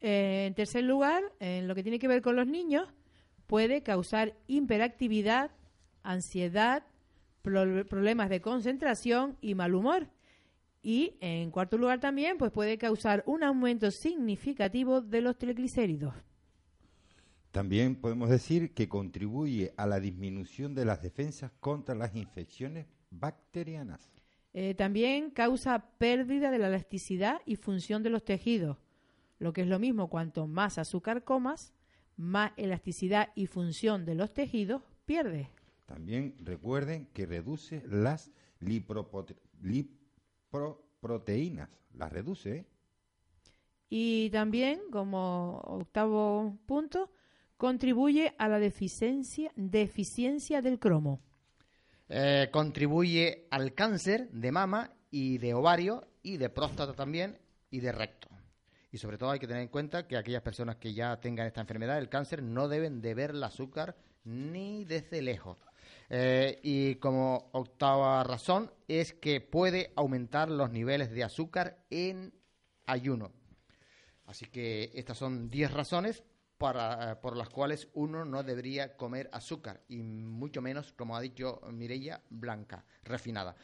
Eh, 0.00 0.44
en 0.46 0.54
tercer 0.54 0.84
lugar, 0.84 1.22
en 1.40 1.66
lo 1.66 1.74
que 1.74 1.82
tiene 1.82 1.98
que 1.98 2.08
ver 2.08 2.22
con 2.22 2.36
los 2.36 2.46
niños, 2.46 2.88
puede 3.46 3.82
causar 3.82 4.34
hiperactividad, 4.46 5.50
ansiedad, 6.02 6.84
problemas 7.42 8.30
de 8.30 8.40
concentración 8.40 9.36
y 9.40 9.54
mal 9.54 9.74
humor. 9.74 10.08
Y 10.86 11.16
en 11.22 11.50
cuarto 11.50 11.78
lugar 11.78 11.98
también, 11.98 12.36
pues 12.36 12.52
puede 12.52 12.76
causar 12.76 13.24
un 13.26 13.42
aumento 13.42 13.90
significativo 13.90 15.00
de 15.00 15.22
los 15.22 15.38
triglicéridos. 15.38 16.14
También 17.52 17.96
podemos 17.96 18.28
decir 18.28 18.74
que 18.74 18.86
contribuye 18.86 19.72
a 19.78 19.86
la 19.86 19.98
disminución 19.98 20.74
de 20.74 20.84
las 20.84 21.00
defensas 21.00 21.52
contra 21.58 21.94
las 21.94 22.14
infecciones 22.14 22.86
bacterianas. 23.10 24.10
Eh, 24.52 24.74
también 24.74 25.30
causa 25.30 25.86
pérdida 25.96 26.50
de 26.50 26.58
la 26.58 26.68
elasticidad 26.68 27.40
y 27.46 27.56
función 27.56 28.02
de 28.02 28.10
los 28.10 28.22
tejidos. 28.22 28.76
Lo 29.38 29.54
que 29.54 29.62
es 29.62 29.68
lo 29.68 29.78
mismo, 29.78 30.10
cuanto 30.10 30.46
más 30.46 30.76
azúcar 30.76 31.24
comas, 31.24 31.72
más 32.18 32.52
elasticidad 32.58 33.30
y 33.34 33.46
función 33.46 34.04
de 34.04 34.16
los 34.16 34.34
tejidos 34.34 34.82
pierdes. 35.06 35.48
También 35.86 36.34
recuerden 36.40 37.06
que 37.14 37.24
reduce 37.24 37.82
las 37.86 38.30
lipoproteínas, 38.60 39.44
las 41.94 42.12
reduce. 42.12 42.56
¿eh? 42.56 42.66
Y 43.88 44.30
también, 44.30 44.80
como 44.90 45.60
octavo 45.64 46.58
punto, 46.66 47.10
contribuye 47.56 48.34
a 48.38 48.48
la 48.48 48.58
deficiencia, 48.58 49.52
deficiencia 49.56 50.62
del 50.62 50.78
cromo. 50.78 51.20
Eh, 52.08 52.48
contribuye 52.52 53.46
al 53.50 53.74
cáncer 53.74 54.30
de 54.30 54.52
mama 54.52 54.90
y 55.10 55.38
de 55.38 55.54
ovario 55.54 56.06
y 56.22 56.36
de 56.36 56.50
próstata 56.50 56.92
también 56.94 57.38
y 57.70 57.80
de 57.80 57.92
recto. 57.92 58.28
Y 58.90 58.98
sobre 58.98 59.18
todo 59.18 59.30
hay 59.30 59.38
que 59.38 59.46
tener 59.46 59.62
en 59.62 59.68
cuenta 59.68 60.06
que 60.06 60.16
aquellas 60.16 60.42
personas 60.42 60.76
que 60.76 60.94
ya 60.94 61.18
tengan 61.20 61.46
esta 61.46 61.60
enfermedad, 61.60 61.98
el 61.98 62.08
cáncer, 62.08 62.42
no 62.42 62.68
deben 62.68 63.00
de 63.00 63.14
ver 63.14 63.30
el 63.30 63.42
azúcar 63.42 63.96
ni 64.24 64.84
desde 64.84 65.22
lejos. 65.22 65.58
Eh, 66.10 66.60
y 66.62 66.96
como 66.96 67.50
octava 67.52 68.22
razón 68.24 68.70
es 68.88 69.14
que 69.14 69.40
puede 69.40 69.92
aumentar 69.96 70.50
los 70.50 70.70
niveles 70.70 71.10
de 71.10 71.24
azúcar 71.24 71.84
en 71.90 72.34
ayuno. 72.86 73.32
Así 74.26 74.46
que 74.46 74.90
estas 74.94 75.18
son 75.18 75.50
10 75.50 75.72
razones 75.72 76.24
para, 76.58 77.12
eh, 77.12 77.16
por 77.16 77.36
las 77.36 77.48
cuales 77.48 77.88
uno 77.94 78.24
no 78.24 78.42
debería 78.42 78.96
comer 78.96 79.28
azúcar 79.32 79.82
y 79.88 80.02
mucho 80.02 80.62
menos, 80.62 80.92
como 80.92 81.16
ha 81.16 81.20
dicho 81.20 81.60
Mirella, 81.70 82.22
blanca, 82.30 82.84
refinada. 83.02 83.56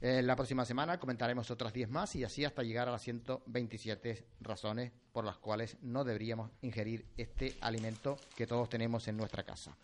Eh, 0.00 0.22
la 0.22 0.36
próxima 0.36 0.64
semana 0.66 1.00
comentaremos 1.00 1.50
otras 1.50 1.72
10 1.72 1.88
más 1.88 2.14
y 2.16 2.24
así 2.24 2.44
hasta 2.44 2.62
llegar 2.62 2.88
a 2.88 2.92
las 2.92 3.02
127 3.02 4.26
razones 4.40 4.92
por 5.12 5.24
las 5.24 5.38
cuales 5.38 5.78
no 5.80 6.04
deberíamos 6.04 6.50
ingerir 6.60 7.06
este 7.16 7.56
alimento 7.62 8.18
que 8.36 8.46
todos 8.46 8.68
tenemos 8.68 9.08
en 9.08 9.16
nuestra 9.16 9.42
casa. 9.42 9.74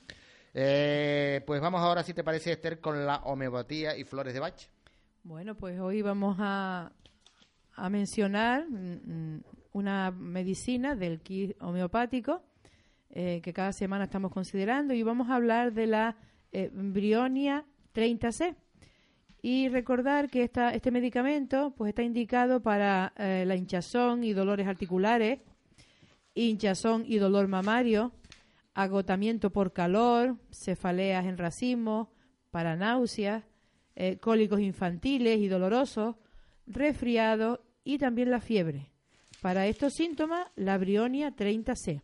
Eh, 0.55 1.43
pues 1.47 1.61
vamos 1.61 1.81
ahora, 1.81 2.03
si 2.03 2.15
te 2.15 2.25
parece, 2.25 2.53
Esther, 2.53 2.81
con 2.81 3.07
la 3.07 3.17
homeopatía 3.25 3.97
y 3.97 4.05
flores 4.05 4.35
de 4.35 4.41
Bach. 4.41 4.69
Bueno, 5.23 5.55
pues 5.55 5.79
hoy 5.81 6.03
vamos 6.03 6.37
a, 6.39 6.93
a 7.75 7.89
mencionar 7.89 8.69
mm, 8.69 9.41
una 9.73 10.11
medicina 10.11 10.95
del 10.95 11.21
kit 11.21 11.57
homeopático 11.61 12.43
eh, 13.11 13.41
que 13.43 13.53
cada 13.53 13.73
semana 13.73 14.05
estamos 14.05 14.33
considerando 14.33 14.95
y 14.95 15.03
vamos 15.03 15.31
a 15.31 15.37
hablar 15.37 15.73
de 15.73 15.87
la 15.87 16.17
Brionia 16.73 17.65
30C. 17.95 18.57
Y 19.45 19.69
recordar 19.69 20.31
que 20.31 20.45
esta, 20.45 20.71
este 20.71 20.93
medicamento 20.93 21.75
pues 21.77 21.89
está 21.89 22.05
indicado 22.05 22.63
para 22.63 23.13
eh, 23.17 23.45
la 23.45 23.57
hinchazón 23.57 24.23
y 24.23 24.33
dolores 24.33 24.69
articulares, 24.69 25.41
hinchazón 26.35 27.05
y 27.07 27.19
dolor 27.19 27.49
mamario, 27.49 28.13
agotamiento 28.75 29.51
por 29.51 29.73
calor, 29.73 30.37
cefaleas 30.51 31.27
en 31.27 31.39
racimo, 31.39 32.13
para 32.51 32.77
náuseas, 32.77 33.45
eh, 33.95 34.19
cólicos 34.19 34.61
infantiles 34.61 35.39
y 35.41 35.49
dolorosos, 35.49 36.17
resfriado 36.67 37.65
y 37.85 37.99
también 37.99 38.31
la 38.31 38.41
fiebre. 38.41 38.91
Para 39.41 39.67
estos 39.67 39.95
síntomas, 39.95 40.47
la 40.57 40.79
brionia 40.79 41.35
30C. 41.35 42.03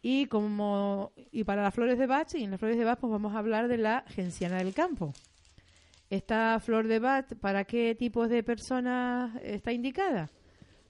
Y 0.00 0.26
como 0.26 1.12
y 1.32 1.44
para 1.44 1.62
las 1.62 1.74
flores 1.74 1.98
de 1.98 2.06
Bach, 2.06 2.34
y 2.34 2.44
en 2.44 2.52
las 2.52 2.60
flores 2.60 2.78
de 2.78 2.84
Bach 2.84 2.98
pues 2.98 3.10
vamos 3.10 3.34
a 3.34 3.38
hablar 3.38 3.68
de 3.68 3.78
la 3.78 4.04
genciana 4.08 4.58
del 4.58 4.72
campo. 4.72 5.12
¿Esta 6.08 6.58
flor 6.60 6.86
de 6.86 7.00
Bach 7.00 7.26
para 7.40 7.64
qué 7.64 7.94
tipos 7.94 8.30
de 8.30 8.42
personas 8.42 9.38
está 9.42 9.72
indicada? 9.72 10.30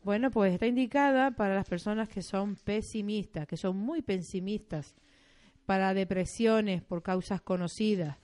Bueno, 0.09 0.31
pues 0.31 0.55
está 0.55 0.67
indicada 0.67 1.33
para 1.33 1.55
las 1.55 1.69
personas 1.69 2.09
que 2.09 2.23
son 2.23 2.57
pesimistas, 2.57 3.47
que 3.47 3.59
son 3.59 3.77
muy 3.77 4.01
pesimistas, 4.01 4.95
para 5.67 5.93
depresiones 5.93 6.83
por 6.83 7.03
causas 7.03 7.43
conocidas, 7.43 8.17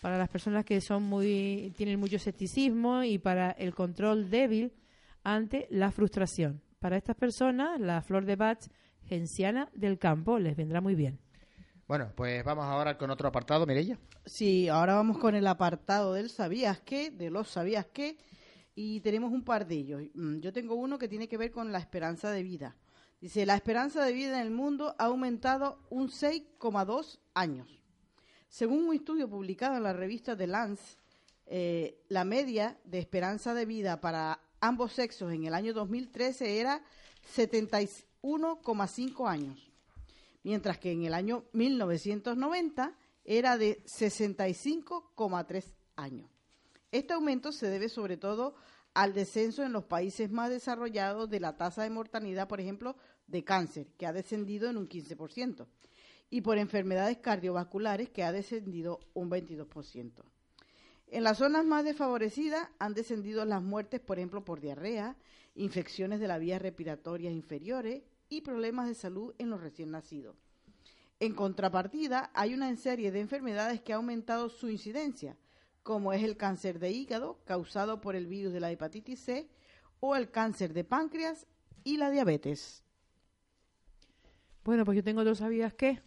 para 0.00 0.16
las 0.16 0.28
personas 0.28 0.64
que 0.64 0.80
son 0.80 1.02
muy 1.02 1.74
tienen 1.76 1.98
mucho 1.98 2.14
escepticismo 2.14 3.02
y 3.02 3.18
para 3.18 3.50
el 3.50 3.74
control 3.74 4.30
débil 4.30 4.74
ante 5.24 5.66
la 5.70 5.90
frustración. 5.90 6.62
Para 6.78 6.96
estas 6.96 7.16
personas, 7.16 7.80
la 7.80 8.00
flor 8.00 8.26
de 8.26 8.36
Bach 8.36 8.68
genciana 9.02 9.68
del 9.74 9.98
campo 9.98 10.38
les 10.38 10.54
vendrá 10.54 10.80
muy 10.80 10.94
bien. 10.94 11.18
Bueno, 11.88 12.12
pues 12.14 12.44
vamos 12.44 12.64
ahora 12.66 12.96
con 12.96 13.10
otro 13.10 13.26
apartado, 13.26 13.66
Mireya. 13.66 13.98
Sí, 14.24 14.68
ahora 14.68 14.94
vamos 14.94 15.18
con 15.18 15.34
el 15.34 15.48
apartado 15.48 16.12
del 16.12 16.30
sabías 16.30 16.78
qué, 16.78 17.10
de 17.10 17.30
los 17.30 17.48
sabías 17.48 17.86
qué, 17.92 18.18
y 18.74 19.00
tenemos 19.00 19.32
un 19.32 19.44
par 19.44 19.66
de 19.66 19.76
ellos. 19.76 20.02
Mm, 20.14 20.40
Yo 20.40 20.52
tengo 20.52 20.74
uno 20.74 20.98
que 20.98 21.08
tiene 21.08 21.28
que 21.28 21.36
ver 21.38 21.50
con 21.50 21.72
la 21.72 21.78
esperanza 21.78 22.30
de 22.30 22.42
vida. 22.42 22.76
Dice, 23.20 23.46
la 23.46 23.54
esperanza 23.54 24.04
de 24.04 24.12
vida 24.12 24.40
en 24.40 24.46
el 24.46 24.50
mundo 24.50 24.94
ha 24.98 25.04
aumentado 25.04 25.78
un 25.90 26.08
6,2 26.08 27.20
años. 27.32 27.82
Según 28.48 28.88
un 28.88 28.94
estudio 28.94 29.28
publicado 29.28 29.76
en 29.76 29.82
la 29.82 29.92
revista 29.92 30.36
The 30.36 30.46
Lance, 30.46 30.98
eh, 31.46 32.02
la 32.08 32.24
media 32.24 32.78
de 32.84 32.98
esperanza 32.98 33.54
de 33.54 33.66
vida 33.66 34.00
para 34.00 34.40
ambos 34.60 34.92
sexos 34.92 35.32
en 35.32 35.44
el 35.44 35.54
año 35.54 35.72
2013 35.72 36.60
era 36.60 36.82
71,5 37.34 39.28
años, 39.28 39.72
mientras 40.42 40.78
que 40.78 40.92
en 40.92 41.04
el 41.04 41.14
año 41.14 41.44
1990 41.52 42.94
era 43.24 43.56
de 43.56 43.82
65,3 43.84 45.64
años. 45.96 46.33
Este 46.94 47.12
aumento 47.12 47.50
se 47.50 47.68
debe 47.68 47.88
sobre 47.88 48.16
todo 48.16 48.54
al 48.94 49.14
descenso 49.14 49.64
en 49.64 49.72
los 49.72 49.82
países 49.82 50.30
más 50.30 50.48
desarrollados 50.48 51.28
de 51.28 51.40
la 51.40 51.56
tasa 51.56 51.82
de 51.82 51.90
mortalidad, 51.90 52.46
por 52.46 52.60
ejemplo, 52.60 52.94
de 53.26 53.42
cáncer, 53.42 53.88
que 53.98 54.06
ha 54.06 54.12
descendido 54.12 54.70
en 54.70 54.76
un 54.76 54.88
15%, 54.88 55.66
y 56.30 56.42
por 56.42 56.56
enfermedades 56.56 57.18
cardiovasculares, 57.18 58.10
que 58.10 58.22
ha 58.22 58.30
descendido 58.30 59.00
un 59.12 59.28
22%. 59.28 60.22
En 61.08 61.24
las 61.24 61.38
zonas 61.38 61.64
más 61.64 61.82
desfavorecidas 61.82 62.68
han 62.78 62.94
descendido 62.94 63.44
las 63.44 63.60
muertes, 63.60 63.98
por 63.98 64.20
ejemplo, 64.20 64.44
por 64.44 64.60
diarrea, 64.60 65.16
infecciones 65.56 66.20
de 66.20 66.28
las 66.28 66.38
vías 66.38 66.62
respiratorias 66.62 67.34
inferiores 67.34 68.04
y 68.28 68.42
problemas 68.42 68.86
de 68.86 68.94
salud 68.94 69.34
en 69.38 69.50
los 69.50 69.60
recién 69.60 69.90
nacidos. 69.90 70.36
En 71.18 71.34
contrapartida, 71.34 72.30
hay 72.34 72.54
una 72.54 72.76
serie 72.76 73.10
de 73.10 73.18
enfermedades 73.18 73.80
que 73.80 73.92
ha 73.92 73.96
aumentado 73.96 74.48
su 74.48 74.68
incidencia, 74.68 75.36
como 75.84 76.12
es 76.14 76.24
el 76.24 76.36
cáncer 76.36 76.80
de 76.80 76.90
hígado 76.90 77.38
causado 77.44 78.00
por 78.00 78.16
el 78.16 78.26
virus 78.26 78.52
de 78.52 78.58
la 78.58 78.72
hepatitis 78.72 79.20
C 79.20 79.48
o 80.00 80.16
el 80.16 80.30
cáncer 80.30 80.72
de 80.72 80.82
páncreas 80.82 81.46
y 81.84 81.98
la 81.98 82.10
diabetes. 82.10 82.82
Bueno, 84.64 84.84
pues 84.84 84.96
yo 84.96 85.04
tengo 85.04 85.24
dos 85.24 85.38
sabías 85.38 85.74
qué. 85.74 86.00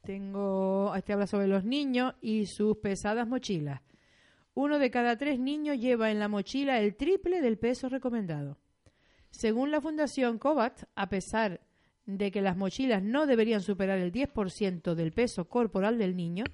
Tengo, 0.00 0.94
este 0.96 1.12
habla 1.12 1.26
sobre 1.26 1.46
los 1.46 1.62
niños 1.62 2.14
y 2.22 2.46
sus 2.46 2.78
pesadas 2.78 3.28
mochilas. 3.28 3.82
Uno 4.54 4.78
de 4.78 4.90
cada 4.90 5.18
tres 5.18 5.38
niños 5.38 5.78
lleva 5.78 6.10
en 6.10 6.18
la 6.18 6.28
mochila 6.28 6.80
el 6.80 6.96
triple 6.96 7.42
del 7.42 7.58
peso 7.58 7.90
recomendado. 7.90 8.58
Según 9.30 9.70
la 9.70 9.82
Fundación 9.82 10.38
COVAT, 10.38 10.84
a 10.94 11.10
pesar 11.10 11.60
de 12.06 12.30
que 12.30 12.40
las 12.40 12.56
mochilas 12.56 13.02
no 13.02 13.26
deberían 13.26 13.60
superar 13.60 13.98
el 13.98 14.10
10% 14.10 14.94
del 14.94 15.12
peso 15.12 15.50
corporal 15.50 15.98
del 15.98 16.16
niño, 16.16 16.44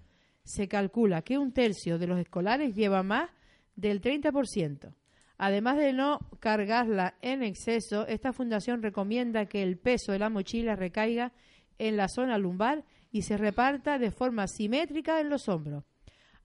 se 0.44 0.68
calcula 0.68 1.22
que 1.22 1.38
un 1.38 1.52
tercio 1.52 1.98
de 1.98 2.06
los 2.06 2.18
escolares 2.18 2.74
lleva 2.74 3.02
más 3.02 3.30
del 3.76 4.00
30%. 4.00 4.94
Además 5.36 5.76
de 5.78 5.92
no 5.92 6.20
cargarla 6.38 7.14
en 7.20 7.42
exceso, 7.42 8.06
esta 8.06 8.32
fundación 8.32 8.82
recomienda 8.82 9.46
que 9.46 9.62
el 9.62 9.78
peso 9.78 10.12
de 10.12 10.18
la 10.20 10.30
mochila 10.30 10.76
recaiga 10.76 11.32
en 11.78 11.96
la 11.96 12.08
zona 12.08 12.38
lumbar 12.38 12.84
y 13.10 13.22
se 13.22 13.36
reparta 13.36 13.98
de 13.98 14.10
forma 14.10 14.46
simétrica 14.46 15.20
en 15.20 15.30
los 15.30 15.48
hombros, 15.48 15.84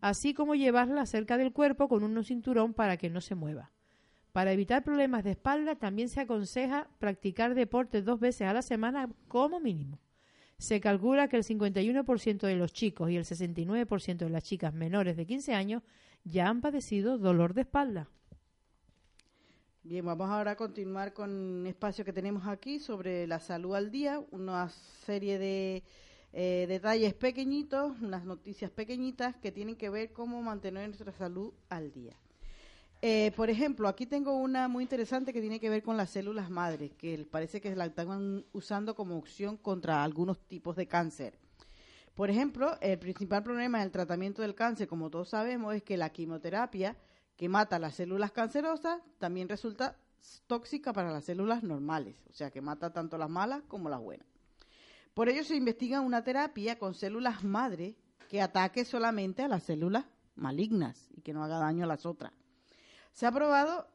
así 0.01 0.33
como 0.33 0.55
llevarla 0.55 1.05
cerca 1.05 1.37
del 1.37 1.53
cuerpo 1.53 1.87
con 1.87 2.03
un 2.03 2.23
cinturón 2.23 2.73
para 2.73 2.97
que 2.97 3.09
no 3.09 3.21
se 3.21 3.35
mueva. 3.35 3.71
Para 4.31 4.53
evitar 4.53 4.83
problemas 4.83 5.23
de 5.23 5.31
espalda, 5.31 5.75
también 5.75 6.09
se 6.09 6.21
aconseja 6.21 6.87
practicar 6.99 7.55
deporte 7.55 8.01
dos 8.01 8.19
veces 8.19 8.47
a 8.47 8.53
la 8.53 8.61
semana 8.61 9.09
como 9.27 9.59
mínimo. 9.59 9.99
Se 10.60 10.82
calcula 10.82 11.30
que 11.30 11.38
el 11.38 11.43
51% 11.43 12.39
de 12.41 12.55
los 12.55 12.74
chicos 12.74 13.10
y 13.10 13.16
el 13.16 13.24
69% 13.24 14.18
de 14.18 14.30
las 14.30 14.43
chicas 14.43 14.74
menores 14.74 15.16
de 15.16 15.26
15 15.26 15.53
años 15.53 15.84
ya 16.26 16.49
han 16.49 16.60
padecido 16.60 17.18
dolor 17.18 17.53
de 17.53 17.62
espalda. 17.62 18.10
Bien, 19.84 20.05
vamos 20.05 20.30
ahora 20.30 20.51
a 20.51 20.55
continuar 20.57 21.14
con 21.14 21.32
un 21.32 21.66
espacio 21.66 22.03
que 22.03 22.12
tenemos 22.12 22.45
aquí 22.45 22.78
sobre 22.78 23.26
la 23.26 23.39
salud 23.39 23.74
al 23.74 23.89
día, 23.89 24.22
una 24.32 24.68
serie 25.05 25.39
de 25.39 25.84
eh, 26.34 26.66
detalles 26.68 27.14
pequeñitos, 27.14 27.97
unas 28.01 28.26
noticias 28.26 28.70
pequeñitas 28.70 29.38
que 29.38 29.53
tienen 29.53 29.78
que 29.78 29.89
ver 29.89 30.12
cómo 30.12 30.41
mantener 30.41 30.89
nuestra 30.89 31.14
salud 31.14 31.53
al 31.70 31.93
día. 31.93 32.18
Eh, 33.01 33.31
por 33.37 33.49
ejemplo, 33.49 33.87
aquí 33.87 34.05
tengo 34.05 34.33
una 34.33 34.67
muy 34.67 34.83
interesante 34.83 35.31
que 35.31 35.39
tiene 35.39 35.61
que 35.61 35.69
ver 35.69 35.81
con 35.81 35.95
las 35.95 36.09
células 36.09 36.49
madres, 36.49 36.91
que 36.95 37.25
parece 37.29 37.61
que 37.61 37.73
la 37.73 37.85
están 37.85 38.45
usando 38.51 38.93
como 38.93 39.17
opción 39.17 39.55
contra 39.55 40.03
algunos 40.03 40.37
tipos 40.47 40.75
de 40.75 40.87
cáncer. 40.87 41.39
Por 42.13 42.29
ejemplo, 42.29 42.77
el 42.81 42.99
principal 42.99 43.41
problema 43.43 43.79
del 43.79 43.91
tratamiento 43.91 44.41
del 44.41 44.53
cáncer, 44.53 44.89
como 44.89 45.09
todos 45.09 45.29
sabemos, 45.29 45.73
es 45.73 45.83
que 45.83 45.95
la 45.95 46.09
quimioterapia 46.09 46.97
que 47.37 47.47
mata 47.47 47.79
las 47.79 47.95
células 47.95 48.33
cancerosas 48.33 48.99
también 49.17 49.47
resulta 49.47 49.95
tóxica 50.47 50.91
para 50.91 51.13
las 51.13 51.23
células 51.23 51.63
normales, 51.63 52.17
o 52.29 52.33
sea 52.33 52.51
que 52.51 52.59
mata 52.59 52.91
tanto 52.91 53.17
las 53.17 53.29
malas 53.29 53.63
como 53.69 53.87
las 53.87 54.01
buenas. 54.01 54.27
Por 55.13 55.29
ello 55.29 55.45
se 55.45 55.55
investiga 55.55 56.01
una 56.01 56.21
terapia 56.21 56.77
con 56.77 56.93
células 56.93 57.45
madre 57.45 57.95
que 58.27 58.41
ataque 58.41 58.83
solamente 58.83 59.41
a 59.41 59.47
las 59.47 59.63
células 59.63 60.03
malignas 60.35 61.09
y 61.15 61.21
que 61.21 61.31
no 61.31 61.45
haga 61.45 61.59
daño 61.59 61.85
a 61.85 61.87
las 61.87 62.05
otras. 62.05 62.33
Se 63.20 63.26
ha 63.26 63.34
probado 63.34 63.86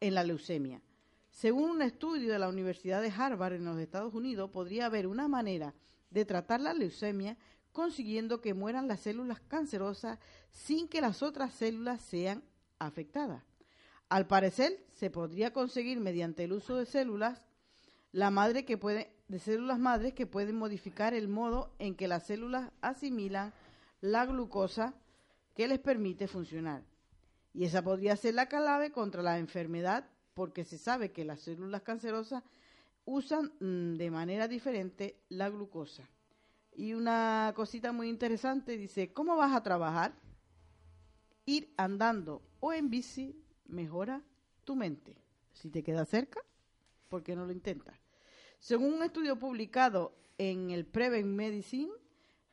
en 0.00 0.14
la 0.14 0.24
leucemia. 0.24 0.80
Según 1.28 1.68
un 1.68 1.82
estudio 1.82 2.32
de 2.32 2.38
la 2.38 2.48
Universidad 2.48 3.02
de 3.02 3.10
Harvard 3.14 3.52
en 3.52 3.66
los 3.66 3.78
Estados 3.78 4.14
Unidos, 4.14 4.48
podría 4.52 4.86
haber 4.86 5.06
una 5.06 5.28
manera 5.28 5.74
de 6.08 6.24
tratar 6.24 6.62
la 6.62 6.72
leucemia 6.72 7.36
consiguiendo 7.72 8.40
que 8.40 8.54
mueran 8.54 8.88
las 8.88 9.00
células 9.00 9.38
cancerosas 9.40 10.18
sin 10.50 10.88
que 10.88 11.02
las 11.02 11.22
otras 11.22 11.52
células 11.52 12.00
sean 12.00 12.42
afectadas. 12.78 13.44
Al 14.08 14.26
parecer, 14.26 14.82
se 14.94 15.10
podría 15.10 15.52
conseguir 15.52 16.00
mediante 16.00 16.44
el 16.44 16.54
uso 16.54 16.76
de 16.76 16.86
células 16.86 17.44
la 18.12 18.30
madre 18.30 18.64
que 18.64 18.78
de 19.28 19.38
células 19.40 19.78
madres 19.78 20.14
que 20.14 20.26
pueden 20.26 20.56
modificar 20.56 21.12
el 21.12 21.28
modo 21.28 21.74
en 21.78 21.94
que 21.94 22.08
las 22.08 22.26
células 22.26 22.72
asimilan 22.80 23.52
la 24.00 24.24
glucosa 24.24 24.94
que 25.54 25.68
les 25.68 25.80
permite 25.80 26.28
funcionar. 26.28 26.89
Y 27.52 27.64
esa 27.64 27.82
podría 27.82 28.16
ser 28.16 28.34
la 28.34 28.46
clave 28.46 28.92
contra 28.92 29.22
la 29.22 29.38
enfermedad 29.38 30.08
porque 30.34 30.64
se 30.64 30.78
sabe 30.78 31.12
que 31.12 31.24
las 31.24 31.40
células 31.40 31.82
cancerosas 31.82 32.42
usan 33.04 33.52
mm, 33.60 33.96
de 33.96 34.10
manera 34.10 34.48
diferente 34.48 35.20
la 35.28 35.48
glucosa. 35.48 36.08
Y 36.72 36.94
una 36.94 37.52
cosita 37.56 37.92
muy 37.92 38.08
interesante 38.08 38.76
dice, 38.76 39.12
¿cómo 39.12 39.36
vas 39.36 39.54
a 39.54 39.62
trabajar? 39.62 40.14
Ir 41.44 41.72
andando 41.76 42.42
o 42.60 42.72
en 42.72 42.88
bici 42.90 43.36
mejora 43.66 44.22
tu 44.64 44.76
mente. 44.76 45.16
Si 45.52 45.70
te 45.70 45.82
queda 45.82 46.04
cerca, 46.04 46.40
¿por 47.08 47.22
qué 47.22 47.34
no 47.34 47.44
lo 47.44 47.52
intentas? 47.52 47.98
Según 48.60 48.94
un 48.94 49.02
estudio 49.02 49.38
publicado 49.38 50.14
en 50.38 50.70
el 50.70 50.86
Prevent 50.86 51.26
Medicine, 51.26 51.92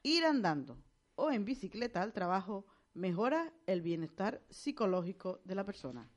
ir 0.03 0.25
andando 0.25 0.77
o 1.15 1.31
en 1.31 1.45
bicicleta 1.45 2.01
al 2.01 2.13
trabajo 2.13 2.65
mejora 2.97 3.53
el 3.67 3.81
bienestar 3.81 4.41
psicológico 4.49 5.39
de 5.45 5.55
la 5.55 5.63
persona. 5.63 6.09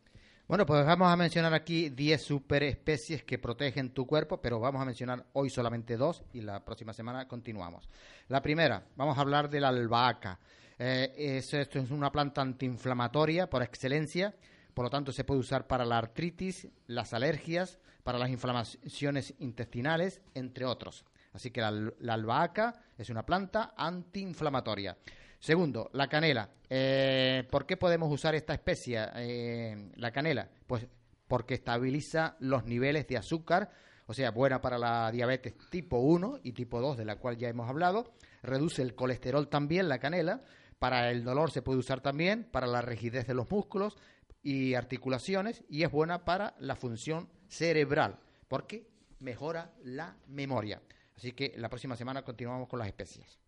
Bueno, 0.48 0.66
pues 0.66 0.84
vamos 0.84 1.12
a 1.12 1.16
mencionar 1.16 1.54
aquí 1.54 1.90
10 1.90 2.20
superespecies 2.20 3.22
que 3.22 3.38
protegen 3.38 3.90
tu 3.90 4.04
cuerpo, 4.04 4.40
pero 4.40 4.58
vamos 4.58 4.82
a 4.82 4.84
mencionar 4.84 5.24
hoy 5.34 5.48
solamente 5.48 5.96
dos 5.96 6.24
y 6.32 6.40
la 6.40 6.64
próxima 6.64 6.92
semana 6.92 7.28
continuamos. 7.28 7.88
La 8.26 8.42
primera, 8.42 8.84
vamos 8.96 9.16
a 9.16 9.20
hablar 9.20 9.48
de 9.48 9.60
la 9.60 9.68
albahaca. 9.68 10.40
Eh, 10.76 11.12
es, 11.16 11.54
esto 11.54 11.78
es 11.78 11.90
una 11.92 12.10
planta 12.10 12.40
antiinflamatoria 12.40 13.48
por 13.48 13.62
excelencia, 13.62 14.34
por 14.74 14.86
lo 14.86 14.90
tanto 14.90 15.12
se 15.12 15.22
puede 15.22 15.38
usar 15.38 15.68
para 15.68 15.84
la 15.84 15.98
artritis, 15.98 16.66
las 16.88 17.14
alergias, 17.14 17.78
para 18.02 18.18
las 18.18 18.30
inflamaciones 18.30 19.34
intestinales, 19.38 20.20
entre 20.34 20.64
otros. 20.64 21.04
Así 21.32 21.52
que 21.52 21.60
la, 21.60 21.70
la 21.70 22.14
albahaca 22.14 22.74
es 22.98 23.08
una 23.08 23.24
planta 23.24 23.74
antiinflamatoria. 23.76 24.96
Segundo, 25.40 25.88
la 25.94 26.06
canela. 26.06 26.50
Eh, 26.68 27.48
¿Por 27.50 27.64
qué 27.64 27.78
podemos 27.78 28.12
usar 28.12 28.34
esta 28.34 28.52
especie, 28.52 29.02
eh, 29.16 29.90
la 29.96 30.12
canela? 30.12 30.50
Pues 30.66 30.86
porque 31.26 31.54
estabiliza 31.54 32.36
los 32.40 32.64
niveles 32.64 33.08
de 33.08 33.16
azúcar, 33.16 33.70
o 34.06 34.12
sea, 34.12 34.32
buena 34.32 34.60
para 34.60 34.76
la 34.76 35.10
diabetes 35.10 35.54
tipo 35.70 35.98
1 35.98 36.40
y 36.42 36.52
tipo 36.52 36.80
2, 36.80 36.98
de 36.98 37.06
la 37.06 37.16
cual 37.16 37.38
ya 37.38 37.48
hemos 37.48 37.70
hablado. 37.70 38.12
Reduce 38.42 38.82
el 38.82 38.94
colesterol 38.94 39.48
también, 39.48 39.88
la 39.88 39.98
canela. 39.98 40.42
Para 40.78 41.10
el 41.10 41.24
dolor 41.24 41.50
se 41.50 41.62
puede 41.62 41.78
usar 41.78 42.00
también, 42.00 42.44
para 42.44 42.66
la 42.66 42.82
rigidez 42.82 43.26
de 43.26 43.34
los 43.34 43.50
músculos 43.50 43.96
y 44.42 44.74
articulaciones, 44.74 45.64
y 45.68 45.84
es 45.84 45.90
buena 45.90 46.24
para 46.24 46.54
la 46.58 46.76
función 46.76 47.30
cerebral, 47.48 48.18
porque 48.48 48.88
mejora 49.20 49.72
la 49.84 50.16
memoria. 50.26 50.82
Así 51.16 51.32
que 51.32 51.54
la 51.56 51.68
próxima 51.68 51.96
semana 51.96 52.22
continuamos 52.22 52.68
con 52.68 52.78
las 52.78 52.88
especies. 52.88 53.38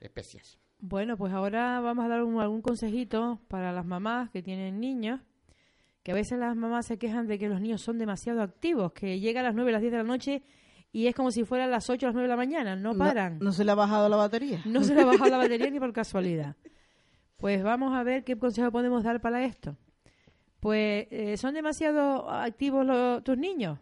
Especias. 0.00 0.63
Bueno, 0.78 1.16
pues 1.16 1.32
ahora 1.32 1.80
vamos 1.80 2.04
a 2.04 2.08
dar 2.08 2.22
un- 2.22 2.40
algún 2.40 2.60
consejito 2.60 3.40
para 3.48 3.72
las 3.72 3.86
mamás 3.86 4.30
que 4.30 4.42
tienen 4.42 4.80
niños, 4.80 5.20
que 6.02 6.12
a 6.12 6.14
veces 6.14 6.38
las 6.38 6.54
mamás 6.56 6.86
se 6.86 6.98
quejan 6.98 7.26
de 7.26 7.38
que 7.38 7.48
los 7.48 7.60
niños 7.60 7.80
son 7.80 7.98
demasiado 7.98 8.42
activos, 8.42 8.92
que 8.92 9.18
llega 9.20 9.40
a 9.40 9.44
las 9.44 9.54
9, 9.54 9.72
las 9.72 9.80
10 9.80 9.92
de 9.92 9.98
la 9.98 10.04
noche 10.04 10.42
y 10.92 11.06
es 11.06 11.14
como 11.14 11.30
si 11.30 11.44
fuera 11.44 11.64
a 11.64 11.68
las 11.68 11.88
8 11.88 12.06
o 12.06 12.08
las 12.08 12.14
9 12.14 12.28
de 12.28 12.32
la 12.32 12.36
mañana, 12.36 12.76
no 12.76 12.94
paran. 12.94 13.38
No, 13.40 13.52
se 13.52 13.64
le 13.64 13.72
ha 13.72 13.74
bajado 13.74 14.08
la 14.08 14.16
batería. 14.16 14.60
No 14.66 14.82
se 14.84 14.94
le 14.94 15.00
ha 15.00 15.06
bajado 15.06 15.30
la 15.30 15.38
batería 15.48 15.70
ni 15.70 15.80
por 15.80 15.92
casualidad. 15.92 16.56
Pues 17.38 17.62
vamos 17.62 17.94
a 17.94 18.02
ver 18.02 18.22
qué 18.24 18.36
consejo 18.38 18.70
podemos 18.70 19.02
dar 19.02 19.20
para 19.20 19.44
esto. 19.44 19.76
Pues 20.60 21.06
eh, 21.10 21.36
son 21.38 21.54
demasiado 21.54 22.30
activos 22.30 22.84
los- 22.86 23.24
tus 23.24 23.36
niños. 23.38 23.78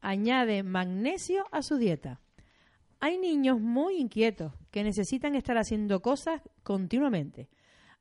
Añade 0.00 0.62
magnesio 0.64 1.44
a 1.52 1.62
su 1.62 1.76
dieta. 1.76 2.20
Hay 3.04 3.18
niños 3.18 3.60
muy 3.60 3.96
inquietos 3.96 4.52
que 4.70 4.84
necesitan 4.84 5.34
estar 5.34 5.58
haciendo 5.58 6.00
cosas 6.00 6.40
continuamente. 6.62 7.48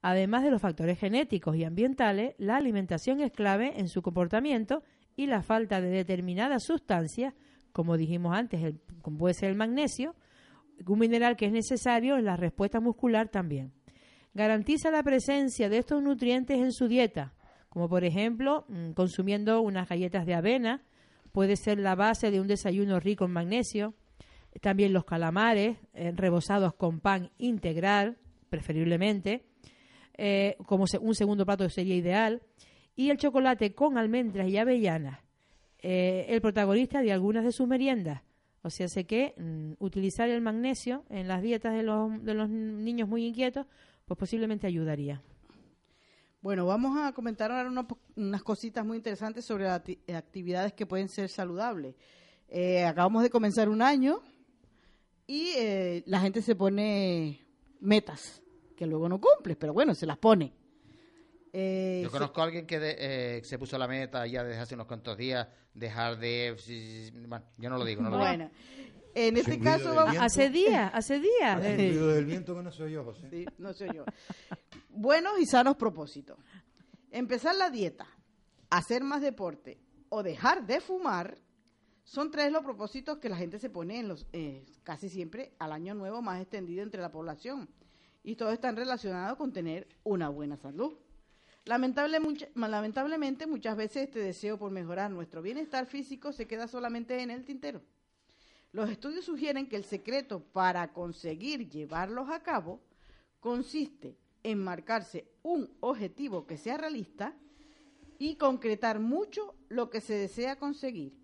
Además 0.03 0.43
de 0.43 0.51
los 0.51 0.61
factores 0.61 0.99
genéticos 0.99 1.55
y 1.55 1.63
ambientales, 1.63 2.35
la 2.37 2.57
alimentación 2.57 3.19
es 3.19 3.31
clave 3.31 3.79
en 3.79 3.87
su 3.87 4.03
comportamiento 4.03 4.83
y 5.15 5.25
la 5.25 5.41
falta 5.41 5.81
de 5.81 5.89
determinadas 5.89 6.65
sustancias, 6.65 7.33
como 7.71 7.97
dijimos 7.97 8.35
antes, 8.37 8.61
el- 8.61 8.79
como 9.01 9.17
puede 9.17 9.33
ser 9.33 9.49
el 9.49 9.55
magnesio, 9.55 10.13
un 10.85 10.99
mineral 10.99 11.35
que 11.35 11.47
es 11.47 11.51
necesario 11.51 12.19
en 12.19 12.25
la 12.25 12.37
respuesta 12.37 12.79
muscular 12.79 13.27
también. 13.29 13.71
Garantiza 14.35 14.91
la 14.91 15.01
presencia 15.01 15.67
de 15.67 15.79
estos 15.79 16.03
nutrientes 16.03 16.59
en 16.59 16.71
su 16.73 16.87
dieta, 16.87 17.33
como 17.69 17.89
por 17.89 18.03
ejemplo 18.03 18.65
mm, 18.67 18.91
consumiendo 18.91 19.61
unas 19.61 19.89
galletas 19.89 20.27
de 20.27 20.35
avena, 20.35 20.83
puede 21.31 21.55
ser 21.55 21.79
la 21.79 21.95
base 21.95 22.29
de 22.29 22.39
un 22.39 22.45
desayuno 22.45 22.99
rico 22.99 23.25
en 23.25 23.31
magnesio, 23.31 23.95
también 24.59 24.93
los 24.93 25.05
calamares 25.05 25.77
eh, 25.93 26.11
rebozados 26.15 26.73
con 26.73 26.99
pan 26.99 27.31
integral, 27.37 28.17
preferiblemente, 28.49 29.45
eh, 30.17 30.55
como 30.65 30.87
se- 30.87 30.97
un 30.97 31.15
segundo 31.15 31.45
plato 31.45 31.67
sería 31.69 31.95
ideal, 31.95 32.41
y 32.95 33.09
el 33.09 33.17
chocolate 33.17 33.73
con 33.73 33.97
almendras 33.97 34.49
y 34.49 34.57
avellanas, 34.57 35.19
eh, 35.79 36.25
el 36.29 36.41
protagonista 36.41 37.01
de 37.01 37.11
algunas 37.11 37.43
de 37.45 37.51
sus 37.51 37.67
meriendas. 37.67 38.21
O 38.63 38.69
sea, 38.69 38.87
sé 38.87 39.05
que 39.05 39.33
mm, 39.37 39.73
utilizar 39.83 40.29
el 40.29 40.41
magnesio 40.41 41.03
en 41.09 41.27
las 41.27 41.41
dietas 41.41 41.73
de 41.73 41.81
los, 41.83 42.23
de 42.23 42.33
los 42.33 42.49
niños 42.49 43.07
muy 43.09 43.25
inquietos, 43.25 43.65
pues 44.05 44.17
posiblemente 44.19 44.67
ayudaría. 44.67 45.21
Bueno, 46.41 46.65
vamos 46.65 46.97
a 46.99 47.11
comentar 47.13 47.51
ahora 47.51 47.69
unas 48.15 48.43
cositas 48.43 48.85
muy 48.85 48.97
interesantes 48.97 49.45
sobre 49.45 49.65
las 49.65 49.81
acti- 49.83 49.99
actividades 50.13 50.73
que 50.73 50.85
pueden 50.85 51.07
ser 51.07 51.29
saludables. 51.29 51.95
Eh, 52.49 52.83
acabamos 52.83 53.23
de 53.23 53.29
comenzar 53.29 53.69
un 53.69 53.81
año 53.81 54.21
y 55.31 55.53
eh, 55.55 56.03
la 56.07 56.19
gente 56.19 56.41
se 56.41 56.55
pone 56.57 57.39
metas 57.79 58.41
que 58.75 58.85
luego 58.85 59.07
no 59.07 59.21
cumple, 59.21 59.55
pero 59.55 59.71
bueno, 59.71 59.95
se 59.95 60.05
las 60.05 60.17
pone. 60.17 60.51
Eh, 61.53 62.01
Yo 62.03 62.09
se- 62.09 62.11
conozco 62.17 62.41
a 62.41 62.43
alguien 62.45 62.65
que 62.67 62.79
de- 62.79 62.95
eh, 63.37 63.43
se 63.45 63.57
puso 63.57 63.77
la 63.77 63.87
meta 63.87 64.27
ya 64.27 64.43
desde 64.43 64.59
hace 64.59 64.75
unos 64.75 64.87
cuantos 64.87 65.17
días 65.17 65.47
dejar 65.73 66.17
de... 66.19 67.11
Bueno, 67.27 67.45
yo 67.57 67.69
no 67.69 67.77
lo 67.77 67.85
digo, 67.85 68.01
no 68.01 68.09
lo 68.09 68.17
digo. 68.17 68.27
bueno, 68.27 68.51
en 69.15 69.37
este 69.37 69.57
caso 69.59 69.95
vamos... 69.95 70.17
Hace 70.19 70.49
días, 70.49 70.91
hace 70.93 71.19
días. 71.19 71.63
El 71.63 71.79
eh, 71.79 71.87
ruido 71.91 72.07
del 72.09 72.25
viento 72.25 72.53
que 72.53 72.63
no 72.63 72.71
soy 72.73 72.91
yo, 72.91 73.05
José. 73.05 73.27
Sí, 73.31 73.45
no 73.57 73.71
sé 73.71 73.87
yo. 73.93 74.03
Buenos 74.89 75.39
y 75.39 75.45
sanos 75.45 75.77
propósitos. 75.77 76.37
Empezar 77.09 77.55
la 77.55 77.69
dieta, 77.69 78.05
hacer 78.69 79.01
más 79.03 79.21
deporte 79.21 79.79
o 80.09 80.23
dejar 80.23 80.65
de 80.65 80.81
fumar 80.81 81.37
son 82.03 82.31
tres 82.31 82.51
los 82.51 82.63
propósitos 82.63 83.19
que 83.19 83.29
la 83.29 83.37
gente 83.37 83.59
se 83.59 83.69
pone 83.69 83.99
en 83.99 84.07
los 84.07 84.25
eh, 84.33 84.65
casi 84.83 85.09
siempre 85.09 85.53
al 85.59 85.71
año 85.71 85.93
nuevo 85.93 86.21
más 86.21 86.41
extendido 86.41 86.83
entre 86.83 87.01
la 87.01 87.11
población. 87.11 87.69
Y 88.23 88.35
todos 88.35 88.53
están 88.53 88.75
relacionados 88.75 89.37
con 89.37 89.53
tener 89.53 89.87
una 90.03 90.29
buena 90.29 90.57
salud. 90.57 90.93
Lamentablemente, 91.65 93.45
muchas 93.45 93.77
veces 93.77 94.03
este 94.03 94.19
deseo 94.19 94.57
por 94.57 94.71
mejorar 94.71 95.11
nuestro 95.11 95.41
bienestar 95.41 95.85
físico 95.85 96.31
se 96.31 96.47
queda 96.47 96.67
solamente 96.67 97.21
en 97.21 97.29
el 97.29 97.45
tintero. 97.45 97.81
Los 98.71 98.89
estudios 98.89 99.25
sugieren 99.25 99.67
que 99.67 99.75
el 99.75 99.83
secreto 99.83 100.41
para 100.41 100.91
conseguir 100.93 101.69
llevarlos 101.69 102.29
a 102.29 102.41
cabo 102.41 102.81
consiste 103.39 104.17
en 104.43 104.63
marcarse 104.63 105.27
un 105.43 105.69
objetivo 105.81 106.47
que 106.47 106.57
sea 106.57 106.77
realista 106.77 107.35
y 108.17 108.35
concretar 108.35 108.99
mucho 108.99 109.55
lo 109.69 109.89
que 109.89 110.01
se 110.01 110.13
desea 110.13 110.55
conseguir. 110.55 111.20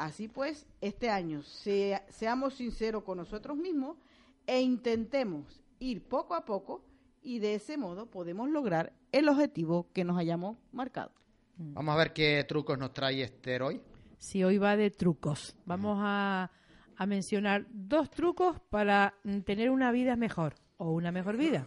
Así 0.00 0.28
pues, 0.28 0.66
este 0.80 1.10
año 1.10 1.42
sea- 1.42 2.02
seamos 2.08 2.54
sinceros 2.54 3.02
con 3.04 3.18
nosotros 3.18 3.54
mismos 3.56 3.98
e 4.46 4.60
intentemos 4.62 5.60
ir 5.78 6.02
poco 6.02 6.34
a 6.34 6.44
poco 6.46 6.82
y 7.22 7.38
de 7.38 7.54
ese 7.56 7.76
modo 7.76 8.06
podemos 8.06 8.48
lograr 8.48 8.94
el 9.12 9.28
objetivo 9.28 9.88
que 9.92 10.04
nos 10.04 10.16
hayamos 10.16 10.56
marcado. 10.72 11.12
Vamos 11.58 11.94
a 11.94 11.98
ver 11.98 12.14
qué 12.14 12.42
trucos 12.48 12.78
nos 12.78 12.94
trae 12.94 13.22
Esther 13.22 13.62
hoy. 13.62 13.82
Si 14.16 14.42
hoy 14.42 14.56
va 14.56 14.74
de 14.74 14.90
trucos, 14.90 15.54
vamos 15.66 15.98
a, 16.00 16.50
a 16.96 17.06
mencionar 17.06 17.66
dos 17.70 18.08
trucos 18.10 18.58
para 18.70 19.12
mm, 19.24 19.40
tener 19.40 19.68
una 19.68 19.92
vida 19.92 20.16
mejor 20.16 20.54
o 20.78 20.92
una 20.92 21.12
mejor 21.12 21.36
vida. 21.36 21.66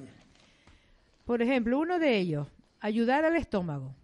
Por 1.26 1.44
ejemplo, 1.44 1.78
uno 1.80 2.00
de 2.00 2.18
ellos, 2.18 2.48
ayudar 2.80 3.26
al 3.26 3.36
estómago. 3.36 3.96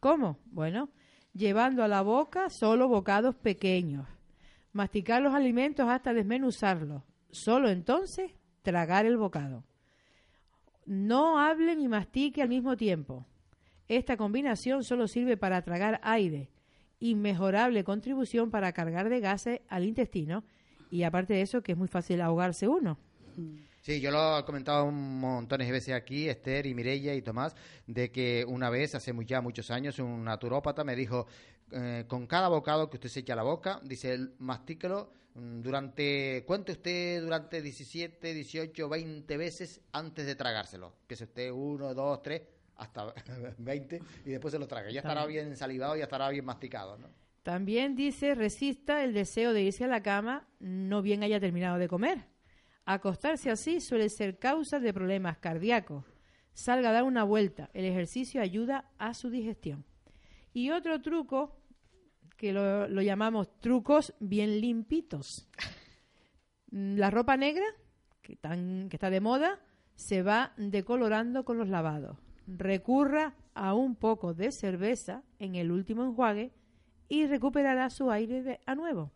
¿Cómo? 0.00 0.38
Bueno, 0.46 0.88
llevando 1.34 1.82
a 1.82 1.88
la 1.88 2.02
boca 2.02 2.50
solo 2.50 2.88
bocados 2.88 3.34
pequeños. 3.34 4.06
Masticar 4.72 5.22
los 5.22 5.34
alimentos 5.34 5.88
hasta 5.88 6.14
desmenuzarlos. 6.14 7.02
Solo 7.30 7.70
entonces 7.70 8.32
tragar 8.62 9.06
el 9.06 9.16
bocado. 9.16 9.64
No 10.86 11.38
hable 11.38 11.76
ni 11.76 11.88
mastique 11.88 12.42
al 12.42 12.48
mismo 12.48 12.76
tiempo. 12.76 13.26
Esta 13.88 14.16
combinación 14.16 14.84
solo 14.84 15.08
sirve 15.08 15.36
para 15.36 15.62
tragar 15.62 16.00
aire, 16.02 16.48
inmejorable 17.00 17.84
contribución 17.84 18.50
para 18.50 18.72
cargar 18.72 19.08
de 19.08 19.20
gases 19.20 19.60
al 19.68 19.84
intestino 19.84 20.44
y 20.90 21.02
aparte 21.04 21.34
de 21.34 21.42
eso 21.42 21.62
que 21.62 21.72
es 21.72 21.78
muy 21.78 21.88
fácil 21.88 22.20
ahogarse 22.20 22.68
uno. 22.68 22.98
Sí, 23.80 24.00
yo 24.00 24.10
lo 24.10 24.38
he 24.38 24.44
comentado 24.44 24.84
un 24.84 25.20
montones 25.20 25.66
de 25.66 25.72
veces 25.72 25.94
aquí, 25.94 26.28
Esther 26.28 26.66
y 26.66 26.74
Mirella 26.74 27.14
y 27.14 27.22
Tomás, 27.22 27.56
de 27.86 28.12
que 28.12 28.44
una 28.46 28.68
vez, 28.68 28.94
hace 28.94 29.14
ya 29.24 29.40
muchos 29.40 29.70
años, 29.70 29.98
un 29.98 30.22
naturópata 30.22 30.84
me 30.84 30.94
dijo, 30.94 31.26
eh, 31.72 32.04
con 32.06 32.26
cada 32.26 32.48
bocado 32.48 32.90
que 32.90 32.98
usted 32.98 33.08
se 33.08 33.20
echa 33.20 33.32
a 33.32 33.36
la 33.36 33.42
boca, 33.42 33.80
dice, 33.82 34.18
mastíquelo 34.38 35.14
mm, 35.34 35.62
durante, 35.62 36.44
cuente 36.46 36.72
usted 36.72 37.22
durante 37.22 37.62
17, 37.62 38.34
18, 38.34 38.86
20 38.86 39.36
veces 39.38 39.80
antes 39.92 40.26
de 40.26 40.34
tragárselo. 40.34 40.96
Empiece 41.00 41.24
usted 41.24 41.50
uno, 41.50 41.94
dos, 41.94 42.22
tres, 42.22 42.42
hasta 42.76 43.14
20 43.58 44.02
y 44.26 44.30
después 44.30 44.52
se 44.52 44.58
lo 44.58 44.68
traga. 44.68 44.90
Ya 44.90 45.00
estará 45.00 45.24
bien 45.24 45.56
salivado, 45.56 45.96
ya 45.96 46.04
estará 46.04 46.28
bien 46.28 46.44
masticado, 46.44 46.98
¿no? 46.98 47.08
También 47.42 47.96
dice 47.96 48.34
resista 48.34 49.02
el 49.02 49.14
deseo 49.14 49.54
de 49.54 49.62
irse 49.62 49.84
a 49.84 49.88
la 49.88 50.02
cama 50.02 50.46
no 50.58 51.00
bien 51.00 51.22
haya 51.22 51.40
terminado 51.40 51.78
de 51.78 51.88
comer. 51.88 52.29
Acostarse 52.92 53.52
así 53.52 53.80
suele 53.80 54.08
ser 54.08 54.40
causa 54.40 54.80
de 54.80 54.92
problemas 54.92 55.38
cardíacos. 55.38 56.04
Salga 56.54 56.90
a 56.90 56.92
dar 56.92 57.04
una 57.04 57.22
vuelta. 57.22 57.70
El 57.72 57.84
ejercicio 57.84 58.42
ayuda 58.42 58.90
a 58.98 59.14
su 59.14 59.30
digestión. 59.30 59.84
Y 60.52 60.70
otro 60.70 61.00
truco, 61.00 61.56
que 62.36 62.52
lo, 62.52 62.88
llamamos 63.00 63.60
trucos 63.60 64.12
bien 64.18 64.60
limpitos. 64.60 65.48
Mm, 66.72 66.96
La 66.96 67.10
ropa 67.10 67.36
negra, 67.36 67.64
que, 68.22 68.38
está 68.90 69.10
de 69.10 69.20
moda, 69.20 69.60
se 69.94 70.22
va 70.22 70.52
decolorando 70.56 71.44
con 71.44 71.58
los 71.58 71.68
lavados. 71.68 72.16
Recurra 72.48 73.36
a 73.54 73.74
un 73.74 73.94
poco 73.94 74.34
de 74.34 74.50
cerveza 74.50 75.22
en 75.38 75.54
el 75.54 75.70
último 75.70 76.04
enjuague 76.04 76.52
y 77.08 77.26
recuperará 77.26 77.88
su 77.88 78.10
aire 78.10 78.58
a 78.66 78.74
nuevo. 78.74 79.12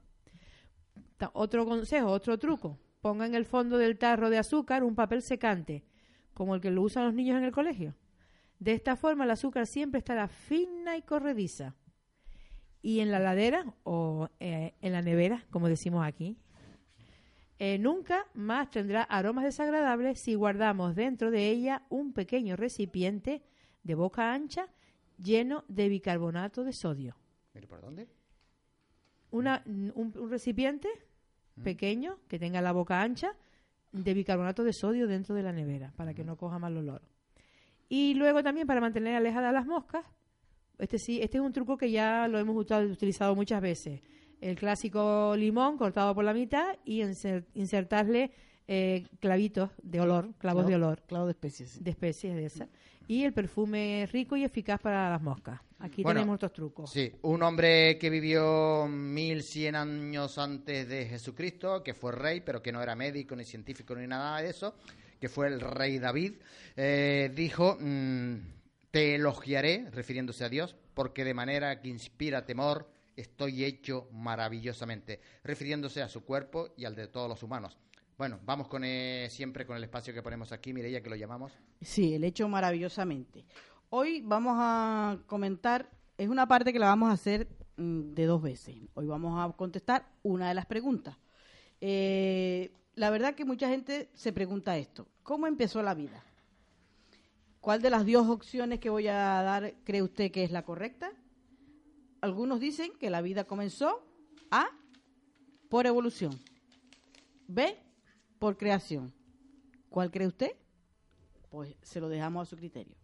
Otro 1.33 1.64
consejo, 1.64 2.07
otro 2.07 2.39
truco. 2.39 2.79
Ponga 3.05 3.26
en 3.26 3.34
el 3.34 3.44
fondo 3.44 3.76
del 3.76 3.98
tarro 3.98 4.30
de 4.30 4.38
azúcar 4.38 4.82
un 4.82 4.94
papel 4.94 5.20
secante, 5.20 5.84
como 6.32 6.55
el 6.55 6.62
que 6.62 6.70
lo 6.70 6.80
usan 6.80 7.05
los 7.05 7.12
niños 7.12 7.36
en 7.36 7.44
el 7.44 7.52
colegio. 7.52 7.94
De 8.59 8.72
esta 8.72 8.96
forma 8.96 9.24
el 9.24 9.30
azúcar 9.30 9.66
siempre 9.66 9.98
estará 9.98 10.26
fina 10.26 10.96
y 10.96 11.02
corrediza. 11.02 11.74
Y 12.80 13.00
en 13.00 13.11
la 13.11 13.18
ladera 13.18 13.74
o 13.82 14.30
eh, 14.40 14.72
en 14.80 14.92
la 14.94 15.02
nevera, 15.02 15.44
como 15.50 15.68
decimos 15.68 16.02
aquí, 16.02 16.38
eh, 17.59 17.76
nunca 17.78 18.24
más 18.32 18.70
tendrá 18.70 19.02
aromas 19.02 19.44
desagradables 19.44 20.18
si 20.18 20.34
guardamos 20.34 20.94
dentro 20.94 21.30
de 21.30 21.50
ella 21.50 21.82
un 21.90 22.14
pequeño 22.14 22.57
recipiente 22.57 23.42
de 23.82 23.94
boca 23.94 24.32
ancha 24.32 24.66
lleno 25.18 25.64
de 25.68 25.90
bicarbonato 25.90 26.64
de 26.64 26.72
sodio. 26.72 27.18
Mire, 27.52 27.66
¿por 27.66 27.82
dónde? 27.82 28.09
Una- 29.30 29.62
un, 29.66 29.92
un 30.16 30.30
recipiente 30.30 30.88
pequeño 31.62 32.18
que 32.28 32.38
tenga 32.38 32.61
la 32.61 32.72
boca 32.72 33.00
ancha 33.02 33.32
de 33.92 34.14
bicarbonato 34.14 34.64
de 34.64 34.72
sodio 34.72 35.07
dentro 35.07 35.34
de 35.34 35.42
la 35.42 35.52
nevera 35.52 35.92
para 35.96 36.14
que 36.14 36.24
no 36.24 36.36
coja 36.36 36.59
mal 36.59 36.76
olor. 36.76 37.02
Y 37.88 38.14
luego 38.14 38.42
también 38.42 38.66
para 38.66 38.80
mantener 38.80 39.14
alejadas 39.14 39.52
las 39.52 39.66
moscas, 39.66 40.05
este 40.78 40.98
sí, 40.98 41.20
este 41.22 41.38
es 41.38 41.44
un 41.44 41.52
truco 41.52 41.76
que 41.76 41.90
ya 41.90 42.26
lo 42.26 42.38
hemos 42.38 42.57
utilizado 42.57 43.34
muchas 43.36 43.61
veces. 43.62 44.00
El 44.40 44.57
clásico 44.57 45.34
limón 45.36 45.76
cortado 45.78 46.14
por 46.14 46.24
la 46.24 46.34
mitad 46.34 46.76
y 46.84 47.00
inser- 47.02 47.44
insertarle 47.55 48.32
eh, 48.66 49.05
clavitos 49.20 49.70
de 49.82 50.00
olor, 50.00 50.34
clavos 50.38 50.66
de 50.66 50.74
olor, 50.74 51.02
Clavo 51.07 51.26
de 51.26 51.32
especies. 51.32 51.70
sí. 51.72 51.80
de 51.84 51.90
especies 51.90 52.34
de 52.34 52.46
esas. 52.46 52.68
Y 53.07 53.24
el 53.24 53.32
perfume 53.32 54.09
rico 54.12 54.36
y 54.36 54.44
eficaz 54.44 54.80
para 54.80 55.11
las 55.11 55.20
moscas. 55.20 55.61
Aquí 55.80 56.02
Bueno, 56.02 56.20
tenemos 56.20 56.36
otros 56.36 56.52
trucos. 56.52 56.90
Sí, 56.90 57.12
un 57.22 57.42
hombre 57.42 57.98
que 57.98 58.09
vivió 58.09 58.86
1100 58.88 59.76
años 59.76 60.38
antes 60.38 60.88
de 60.88 61.07
Jesucristo, 61.07 61.82
que 61.82 61.92
fue 61.92 62.12
rey, 62.12 62.40
pero 62.40 62.62
que 62.62 62.72
no 62.72 62.82
era 62.82 62.94
médico, 62.94 63.36
ni 63.36 63.44
científico, 63.44 63.94
ni 63.94 64.07
nada 64.07 64.40
de 64.40 64.50
eso, 64.50 64.74
que 65.20 65.28
fue 65.28 65.48
el 65.48 65.61
rey 65.61 65.98
David, 65.98 66.34
eh, 66.76 67.30
dijo, 67.34 67.76
mm, 67.78 68.34
te 68.90 69.16
elogiaré, 69.16 69.90
refiriéndose 69.90 70.44
a 70.44 70.48
Dios, 70.48 70.74
porque 70.94 71.24
de 71.24 71.34
manera 71.34 71.80
que 71.80 71.88
inspira 71.88 72.46
temor, 72.46 72.88
estoy 73.16 73.64
hecho 73.64 74.09
maravillosamente, 74.12 75.20
refiriéndose 75.42 76.02
a 76.02 76.09
su 76.09 76.24
cuerpo 76.24 76.74
y 76.76 76.84
al 76.84 76.94
de 76.94 77.09
todos 77.09 77.28
los 77.28 77.42
humanos. 77.42 77.76
Bueno, 78.17 78.39
vamos 78.45 78.69
con 78.69 78.85
eh, 78.85 79.27
siempre 79.29 79.67
con 79.67 79.77
el 79.77 79.83
espacio 79.83 80.15
que 80.15 80.23
ponemos 80.23 80.53
aquí, 80.53 80.73
Mireia, 80.73 81.03
que 81.03 81.11
lo 81.11 81.17
llamamos. 81.17 81.53
Sí, 81.81 82.15
el 82.15 82.23
hecho 82.23 82.49
maravillosamente. 82.49 83.45
Hoy 83.91 84.21
vamos 84.21 84.55
a 84.57 85.19
comentar, 85.27 85.91
es 86.17 86.29
una 86.29 86.47
parte 86.47 86.73
que 86.73 86.79
la 86.79 86.87
vamos 86.87 87.11
a 87.11 87.15
hacer 87.15 87.49
mm, 87.77 88.15
de 88.15 88.27
dos 88.27 88.41
veces. 88.41 88.77
Hoy 88.95 89.07
vamos 89.07 89.37
a 89.37 89.53
contestar 89.57 90.07
una 90.23 90.49
de 90.49 90.55
las 90.55 90.67
preguntas. 90.67 91.17
Eh, 91.81 92.71
la 92.95 93.11
verdad 93.11 93.35
que 93.35 93.45
mucha 93.45 93.69
gente 93.69 94.09
se 94.15 94.33
pregunta 94.33 94.77
esto, 94.77 95.09
¿cómo 95.25 95.49
empezó 95.49 95.83
la 95.83 95.95
vida? 95.95 96.23
¿Cuál 97.61 97.83
de 97.83 97.91
las 97.91 98.07
dos 98.07 98.29
opciones 98.29 98.79
que 98.79 98.91
voy 98.91 99.09
a 99.09 99.43
dar 99.43 99.75
cree 99.83 100.03
usted 100.03 100.31
que 100.31 100.45
es 100.45 100.53
la 100.53 100.65
correcta? 100.65 101.11
Algunos 102.21 102.61
dicen 102.61 102.93
que 103.01 103.11
la 103.11 103.23
vida 103.23 103.43
comenzó 103.43 104.07
A, 104.53 104.69
por 105.69 105.87
evolución, 105.87 106.39
B, 107.49 107.84
por 108.45 108.59
creación. 108.59 109.14
¿Cuál 109.88 110.11
cree 110.11 110.26
usted? 110.26 110.51
Pues 111.49 111.74
se 111.80 111.99
lo 111.99 112.11
dejamos 112.11 112.47
a 112.47 112.51
su 112.51 112.59
criterio. 112.59 112.95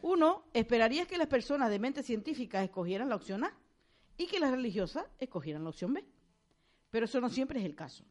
Uno, 0.00 0.46
esperaría 0.54 1.04
que 1.04 1.18
las 1.18 1.26
personas 1.26 1.68
de 1.68 1.78
mente 1.78 2.02
científica 2.02 2.64
escogieran 2.64 3.10
la 3.10 3.16
opción 3.16 3.44
A 3.44 3.54
y 4.16 4.26
que 4.26 4.40
las 4.40 4.52
religiosas 4.52 5.04
escogieran 5.18 5.64
la 5.64 5.68
opción 5.68 5.92
B. 5.92 6.02
Pero 6.90 7.04
eso 7.04 7.20
no 7.20 7.28
siempre 7.28 7.60
es 7.60 7.66
el 7.66 7.74
caso. 7.74 8.06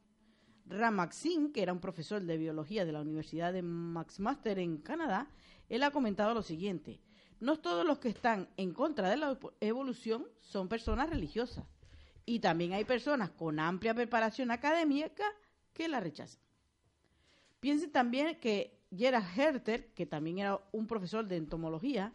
Ramax 0.68 1.16
Singh, 1.16 1.54
que 1.54 1.64
era 1.64 1.74
un 1.74 1.80
profesor 1.80 2.22
de 2.22 2.38
biología 2.38 2.86
de 2.86 2.92
la 2.92 3.02
Universidad 3.02 3.52
de 3.52 3.64
McMaster 3.64 4.60
en 4.60 4.78
Canadá, 4.78 5.32
él 5.70 5.82
ha 5.82 5.90
comentado 5.90 6.36
lo 6.36 6.44
siguiente. 6.44 7.02
No 7.40 7.58
todos 7.58 7.84
los 7.84 7.98
que 7.98 8.10
están 8.10 8.48
en 8.58 8.76
contra 8.76 9.10
de 9.10 9.18
la 9.18 9.40
evolución 9.60 10.28
son 10.40 10.70
personas 10.70 11.10
religiosas. 11.10 11.66
Y 12.28 12.42
también 12.42 12.74
hay 12.74 12.86
personas 12.86 13.32
con 13.32 13.60
amplia 13.60 13.96
preparación 13.96 14.52
académica 14.52 15.26
que 15.74 15.88
la 15.88 16.00
rechazan. 16.00 16.43
Piensen 17.64 17.94
también 17.94 18.36
que 18.42 18.78
Gerard 18.94 19.24
Herter, 19.40 19.88
que 19.94 20.06
también 20.06 20.40
era 20.40 20.60
un 20.74 20.86
profesor 20.86 21.26
de 21.26 21.38
entomología, 21.38 22.12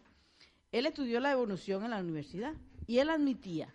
él 0.71 0.85
estudió 0.85 1.19
la 1.19 1.31
evolución 1.31 1.83
en 1.83 1.89
la 1.89 1.99
universidad 1.99 2.53
y 2.85 2.99
él 2.99 3.09
admitía, 3.09 3.73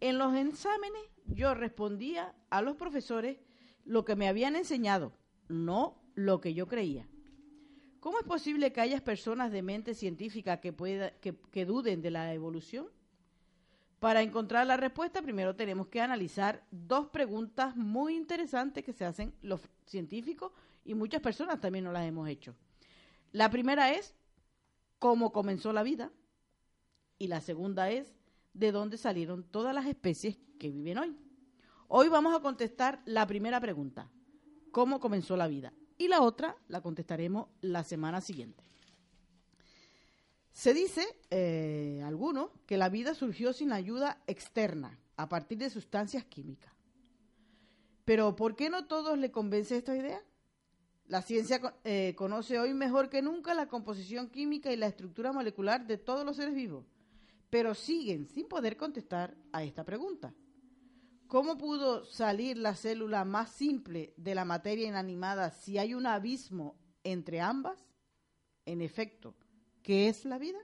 en 0.00 0.16
los 0.16 0.34
exámenes 0.34 1.02
yo 1.26 1.52
respondía 1.52 2.34
a 2.48 2.62
los 2.62 2.76
profesores 2.76 3.36
lo 3.84 4.06
que 4.06 4.16
me 4.16 4.28
habían 4.28 4.56
enseñado, 4.56 5.12
no 5.46 6.00
lo 6.14 6.40
que 6.40 6.54
yo 6.54 6.66
creía. 6.66 7.06
¿Cómo 8.00 8.18
es 8.18 8.24
posible 8.24 8.72
que 8.72 8.80
haya 8.80 9.04
personas 9.04 9.52
de 9.52 9.60
mente 9.60 9.92
científica 9.92 10.58
que, 10.58 10.72
pueda, 10.72 11.10
que, 11.20 11.36
que 11.52 11.66
duden 11.66 12.00
de 12.00 12.12
la 12.12 12.32
evolución? 12.32 12.86
Para 13.98 14.22
encontrar 14.22 14.66
la 14.66 14.78
respuesta, 14.78 15.20
primero 15.20 15.54
tenemos 15.54 15.88
que 15.88 16.00
analizar 16.00 16.64
dos 16.70 17.08
preguntas 17.08 17.76
muy 17.76 18.16
interesantes 18.16 18.82
que 18.82 18.94
se 18.94 19.04
hacen 19.04 19.34
los 19.42 19.60
científicos 19.84 20.52
y 20.84 20.94
muchas 20.94 21.20
personas 21.20 21.60
también 21.60 21.84
nos 21.84 21.92
las 21.92 22.06
hemos 22.06 22.28
hecho. 22.28 22.54
La 23.32 23.50
primera 23.50 23.92
es, 23.92 24.14
¿cómo 24.98 25.32
comenzó 25.32 25.72
la 25.72 25.82
vida? 25.82 26.10
Y 27.18 27.28
la 27.28 27.40
segunda 27.40 27.90
es, 27.90 28.12
¿de 28.54 28.72
dónde 28.72 28.96
salieron 28.96 29.44
todas 29.44 29.74
las 29.74 29.86
especies 29.86 30.38
que 30.58 30.70
viven 30.70 30.98
hoy? 30.98 31.16
Hoy 31.88 32.08
vamos 32.08 32.34
a 32.34 32.40
contestar 32.40 33.02
la 33.04 33.26
primera 33.26 33.60
pregunta, 33.60 34.10
¿cómo 34.70 35.00
comenzó 35.00 35.36
la 35.36 35.48
vida? 35.48 35.72
Y 35.98 36.08
la 36.08 36.22
otra 36.22 36.56
la 36.68 36.80
contestaremos 36.80 37.48
la 37.60 37.84
semana 37.84 38.20
siguiente. 38.20 38.64
Se 40.52 40.74
dice, 40.74 41.06
eh, 41.30 42.02
algunos, 42.04 42.50
que 42.66 42.76
la 42.76 42.88
vida 42.88 43.14
surgió 43.14 43.52
sin 43.52 43.72
ayuda 43.72 44.22
externa, 44.26 44.98
a 45.16 45.28
partir 45.28 45.58
de 45.58 45.68
sustancias 45.68 46.24
químicas. 46.24 46.72
Pero 48.04 48.34
¿por 48.34 48.56
qué 48.56 48.70
no 48.70 48.86
todos 48.86 49.18
le 49.18 49.30
convence 49.30 49.76
esta 49.76 49.96
idea? 49.96 50.22
La 51.10 51.22
ciencia 51.22 51.60
eh, 51.82 52.14
conoce 52.16 52.60
hoy 52.60 52.72
mejor 52.72 53.10
que 53.10 53.20
nunca 53.20 53.52
la 53.52 53.66
composición 53.66 54.30
química 54.30 54.72
y 54.72 54.76
la 54.76 54.86
estructura 54.86 55.32
molecular 55.32 55.84
de 55.84 55.98
todos 55.98 56.24
los 56.24 56.36
seres 56.36 56.54
vivos, 56.54 56.86
pero 57.50 57.74
siguen 57.74 58.28
sin 58.28 58.46
poder 58.46 58.76
contestar 58.76 59.36
a 59.50 59.64
esta 59.64 59.82
pregunta. 59.82 60.32
¿Cómo 61.26 61.58
pudo 61.58 62.04
salir 62.04 62.58
la 62.58 62.76
célula 62.76 63.24
más 63.24 63.50
simple 63.50 64.14
de 64.16 64.36
la 64.36 64.44
materia 64.44 64.86
inanimada 64.86 65.50
si 65.50 65.78
hay 65.78 65.94
un 65.94 66.06
abismo 66.06 66.76
entre 67.02 67.40
ambas? 67.40 67.84
En 68.64 68.80
efecto, 68.80 69.34
¿qué 69.82 70.06
es 70.06 70.24
la 70.24 70.38
vida? 70.38 70.60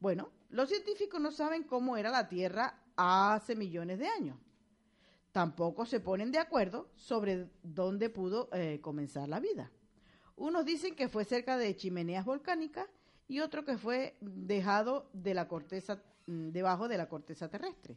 Bueno, 0.00 0.30
los 0.48 0.70
científicos 0.70 1.20
no 1.20 1.30
saben 1.30 1.64
cómo 1.64 1.98
era 1.98 2.08
la 2.08 2.26
Tierra 2.26 2.80
hace 2.96 3.54
millones 3.54 3.98
de 3.98 4.08
años. 4.08 4.38
Tampoco 5.32 5.86
se 5.86 6.00
ponen 6.00 6.30
de 6.30 6.38
acuerdo 6.38 6.90
sobre 6.94 7.48
dónde 7.62 8.10
pudo 8.10 8.50
eh, 8.52 8.80
comenzar 8.82 9.28
la 9.28 9.40
vida. 9.40 9.72
Unos 10.36 10.66
dicen 10.66 10.94
que 10.94 11.08
fue 11.08 11.24
cerca 11.24 11.56
de 11.56 11.74
chimeneas 11.74 12.26
volcánicas 12.26 12.86
y 13.28 13.40
otro 13.40 13.64
que 13.64 13.78
fue 13.78 14.16
dejado 14.20 15.08
de 15.14 15.32
la 15.32 15.48
corteza, 15.48 16.02
mm, 16.26 16.50
debajo 16.50 16.86
de 16.86 16.98
la 16.98 17.08
corteza 17.08 17.48
terrestre. 17.48 17.96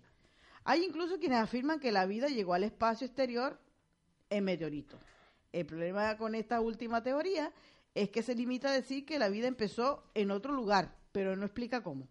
Hay 0.64 0.84
incluso 0.84 1.20
quienes 1.20 1.40
afirman 1.40 1.80
que 1.80 1.92
la 1.92 2.06
vida 2.06 2.28
llegó 2.28 2.54
al 2.54 2.64
espacio 2.64 3.06
exterior 3.06 3.60
en 4.30 4.46
meteoritos. 4.46 5.02
El 5.52 5.66
problema 5.66 6.18
con 6.18 6.36
esta 6.36 6.62
última 6.62 7.04
teoría 7.04 7.52
es 7.94 8.10
que 8.10 8.24
se 8.24 8.34
limita 8.34 8.70
a 8.70 8.74
decir 8.74 9.06
que 9.06 9.20
la 9.20 9.30
vida 9.30 9.48
empezó 9.48 10.04
en 10.14 10.32
otro 10.32 10.54
lugar, 10.54 10.96
pero 11.12 11.36
no 11.36 11.46
explica 11.46 11.84
cómo. 11.84 12.08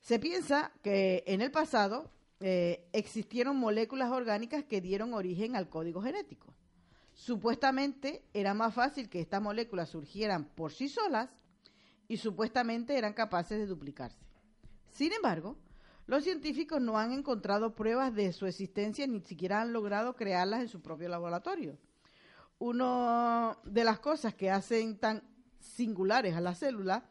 Se 0.00 0.18
piensa 0.18 0.72
que 0.82 1.22
en 1.26 1.40
el 1.40 1.52
pasado 1.52 2.10
eh, 2.44 2.88
existieron 2.92 3.56
moléculas 3.56 4.10
orgánicas 4.10 4.64
que 4.64 4.80
dieron 4.80 5.14
origen 5.14 5.54
al 5.54 5.68
código 5.68 6.02
genético. 6.02 6.52
Supuestamente 7.14 8.24
era 8.34 8.52
más 8.52 8.74
fácil 8.74 9.08
que 9.08 9.20
estas 9.20 9.40
moléculas 9.40 9.90
surgieran 9.90 10.46
por 10.46 10.72
sí 10.72 10.88
solas 10.88 11.30
y 12.08 12.16
supuestamente 12.16 12.98
eran 12.98 13.12
capaces 13.12 13.58
de 13.58 13.66
duplicarse. 13.66 14.18
Sin 14.90 15.12
embargo, 15.12 15.56
los 16.06 16.24
científicos 16.24 16.80
no 16.80 16.98
han 16.98 17.12
encontrado 17.12 17.76
pruebas 17.76 18.12
de 18.12 18.32
su 18.32 18.46
existencia 18.46 19.06
ni 19.06 19.20
siquiera 19.20 19.60
han 19.60 19.72
logrado 19.72 20.16
crearlas 20.16 20.62
en 20.62 20.68
su 20.68 20.82
propio 20.82 21.08
laboratorio. 21.08 21.78
Una 22.58 23.56
de 23.62 23.84
las 23.84 24.00
cosas 24.00 24.34
que 24.34 24.50
hacen 24.50 24.98
tan 24.98 25.22
singulares 25.60 26.34
a 26.34 26.40
las 26.40 26.58
células 26.58 27.04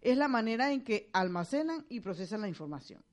es 0.00 0.16
la 0.16 0.26
manera 0.26 0.72
en 0.72 0.82
que 0.82 1.08
almacenan 1.12 1.86
y 1.88 2.00
procesan 2.00 2.40
la 2.40 2.48
información. 2.48 3.04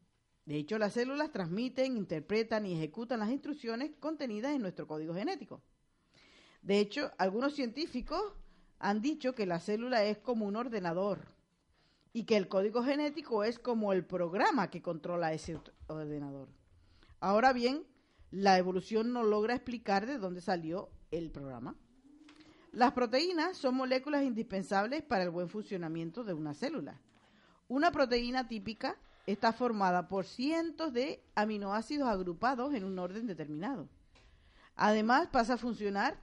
De 0.50 0.58
hecho, 0.58 0.80
las 0.80 0.94
células 0.94 1.32
transmiten, 1.32 1.96
interpretan 1.96 2.66
y 2.66 2.74
ejecutan 2.74 3.20
las 3.20 3.30
instrucciones 3.30 3.92
contenidas 4.00 4.52
en 4.56 4.64
nuestro 4.64 4.88
código 4.88 5.14
genético. 5.14 5.62
De 6.64 6.80
hecho, 6.80 7.12
algunos 7.20 7.54
científicos 7.54 8.20
han 8.80 9.00
dicho 9.00 9.36
que 9.36 9.46
la 9.46 9.60
célula 9.60 10.04
es 10.06 10.18
como 10.18 10.48
un 10.48 10.56
ordenador 10.56 11.28
y 12.14 12.24
que 12.24 12.36
el 12.36 12.48
código 12.48 12.82
genético 12.82 13.44
es 13.44 13.60
como 13.60 13.94
el 13.94 14.04
programa 14.04 14.72
que 14.72 14.82
controla 14.82 15.34
ese 15.34 15.60
ordenador. 15.86 16.50
Ahora 17.20 17.54
bien, 17.54 17.84
la 18.32 18.58
evolución 18.58 19.14
no 19.14 19.22
logra 19.22 19.54
explicar 19.54 20.08
de 20.08 20.18
dónde 20.18 20.42
salió 20.42 20.90
el 21.12 21.30
programa. 21.30 21.76
Las 22.72 22.94
proteínas 22.94 23.56
son 23.56 23.76
moléculas 23.76 24.24
indispensables 24.24 25.04
para 25.04 25.26
el 25.26 25.30
buen 25.30 25.48
funcionamiento 25.48 26.24
de 26.24 26.34
una 26.34 26.56
célula. 26.56 27.00
Una 27.68 27.92
proteína 27.92 28.48
típica 28.48 28.98
está 29.32 29.54
formada 29.54 30.08
por 30.08 30.26
cientos 30.26 30.92
de 30.92 31.22
aminoácidos 31.36 32.08
agrupados 32.08 32.74
en 32.74 32.84
un 32.84 32.98
orden 32.98 33.28
determinado. 33.28 33.88
Además, 34.76 35.28
pasa 35.28 35.54
a 35.54 35.58
funcionar, 35.58 36.20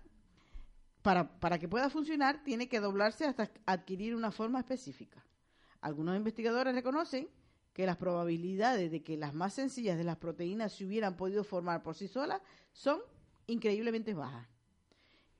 para, 1.02 1.38
para, 1.38 1.58
que 1.58 1.68
pueda 1.68 1.88
funcionar, 1.88 2.42
tiene 2.42 2.68
que 2.68 2.80
doblarse 2.80 3.24
hasta 3.24 3.48
adquirir 3.64 4.16
una 4.16 4.32
forma 4.32 4.58
específica. 4.58 5.24
Algunos 5.80 6.16
investigadores 6.16 6.74
reconocen 6.74 7.28
que 7.72 7.86
las 7.86 7.96
probabilidades 7.96 8.90
de 8.90 9.04
que 9.04 9.16
las 9.16 9.34
más 9.34 9.54
sencillas 9.54 9.98
de 9.98 10.04
las 10.04 10.16
proteínas 10.16 10.72
se 10.72 10.84
hubieran 10.84 11.16
podido 11.16 11.44
formar 11.44 11.84
por 11.84 11.94
sí 11.94 12.08
solas 12.08 12.40
son 12.72 13.00
increíblemente 13.46 14.14
bajas. 14.14 14.48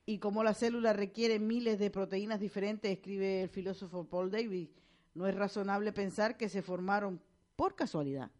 Y 0.05 0.19
como 0.19 0.41
la 0.41 0.53
célula 0.53 0.93
requiere 0.93 1.37
miles 1.37 1.79
de 1.79 1.91
proteínas 1.91 2.39
diferentes, 2.39 2.89
escribe 2.89 3.43
el 3.43 3.49
filósofo 3.49 4.05
Paul 4.05 4.31
Davis, 4.31 4.69
no 5.15 5.27
es 5.27 5.35
razonable 5.35 5.91
pensar 5.91 6.37
que 6.37 6.47
se 6.47 6.61
formaron 6.61 7.19
por 7.57 7.75
casualidad. 7.75 8.31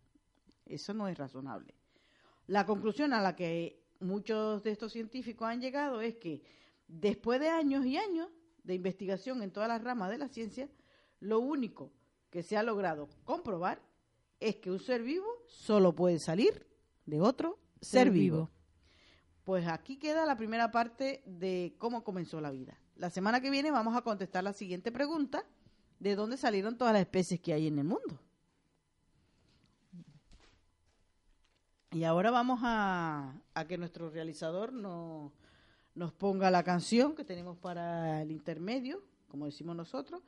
Eso 0.65 0.93
no 0.93 1.09
es 1.09 1.17
razonable. 1.17 1.73
La 2.45 2.65
conclusión 2.65 3.11
a 3.11 3.21
la 3.21 3.35
que 3.35 3.83
muchos 3.99 4.63
de 4.63 4.71
estos 4.71 4.93
científicos 4.93 5.49
han 5.49 5.59
llegado 5.59 5.99
es 5.99 6.15
que 6.15 6.43
después 6.87 7.41
de 7.41 7.49
años 7.49 7.85
y 7.85 7.97
años 7.97 8.29
de 8.63 8.75
investigación 8.75 9.41
en 9.43 9.51
todas 9.51 9.67
las 9.67 9.83
ramas 9.83 10.09
de 10.11 10.17
la 10.17 10.29
ciencia, 10.29 10.69
lo 11.19 11.39
único 11.39 11.91
que 12.29 12.43
se 12.43 12.55
ha 12.55 12.63
logrado 12.63 13.09
comprobar 13.25 13.81
es 14.39 14.57
que 14.57 14.71
un 14.71 14.79
ser 14.79 15.01
vivo 15.01 15.27
solo 15.47 15.93
puede 15.95 16.19
salir 16.19 16.67
de 17.05 17.19
otro 17.19 17.59
ser, 17.81 18.11
vivo. 18.11 18.51
Pues 19.43 19.67
aquí 19.67 19.97
queda 19.97 20.25
la 20.25 20.37
primera 20.37 20.71
parte 20.71 21.23
de 21.25 21.75
cómo 21.79 22.03
comenzó 22.03 22.39
la 22.39 22.51
vida. 22.51 22.79
La 22.95 23.09
semana 23.09 23.41
que 23.41 23.49
viene 23.49 23.71
vamos 23.71 23.95
a 23.95 24.01
contestar 24.01 24.43
la 24.43 24.53
siguiente 24.53 24.91
pregunta, 24.91 25.43
de 25.99 26.15
dónde 26.15 26.37
salieron 26.37 26.77
todas 26.77 26.93
las 26.93 27.01
especies 27.01 27.39
que 27.39 27.53
hay 27.53 27.67
en 27.67 27.79
el 27.79 27.85
mundo. 27.85 28.19
Y 31.97 32.03
ahora 32.03 32.29
vamos 32.29 32.59
a, 32.61 33.33
que 33.67 33.75
nuestro 33.75 34.11
realizador 34.11 34.71
nos 34.71 36.13
ponga 36.19 36.51
la 36.51 36.61
canción 36.61 37.15
que 37.15 37.23
tenemos 37.23 37.57
para 37.57 38.21
el 38.21 38.29
intermedio, 38.29 39.01
como 39.27 39.47
decimos 39.47 39.75
nosotros. 39.75 40.21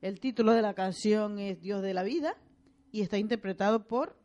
El 0.00 0.18
título 0.18 0.50
de 0.50 0.62
la 0.62 0.74
canción 0.74 1.38
es 1.38 1.60
Dios 1.60 1.80
de 1.80 1.94
la 1.94 2.02
Vida 2.02 2.34
y 2.90 3.02
está 3.02 3.18
interpretado 3.18 3.86
por 3.86 4.16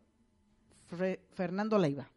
Fernando 1.35 1.77
Leiva. 1.77 2.09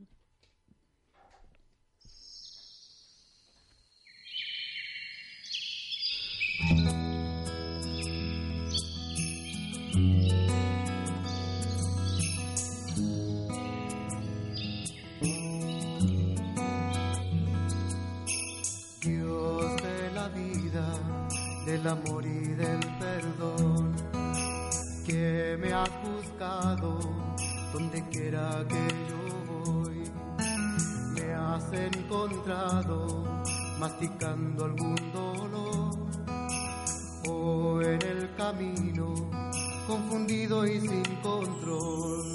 Del 21.83 21.93
amor 21.93 22.27
y 22.27 22.55
del 22.55 22.81
perdón 22.99 23.95
que 25.07 25.57
me 25.59 25.73
ha 25.73 25.85
buscado 26.05 26.99
donde 27.73 28.07
quiera 28.09 28.65
que 28.69 28.87
yo 29.09 29.73
voy. 29.73 30.11
Me 31.15 31.33
has 31.33 31.73
encontrado 31.73 33.25
masticando 33.79 34.67
algún 34.67 35.13
dolor 35.13 35.97
o 37.27 37.81
en 37.81 38.03
el 38.03 38.35
camino 38.37 39.15
confundido 39.87 40.67
y 40.67 40.81
sin 40.81 41.03
control. 41.23 42.27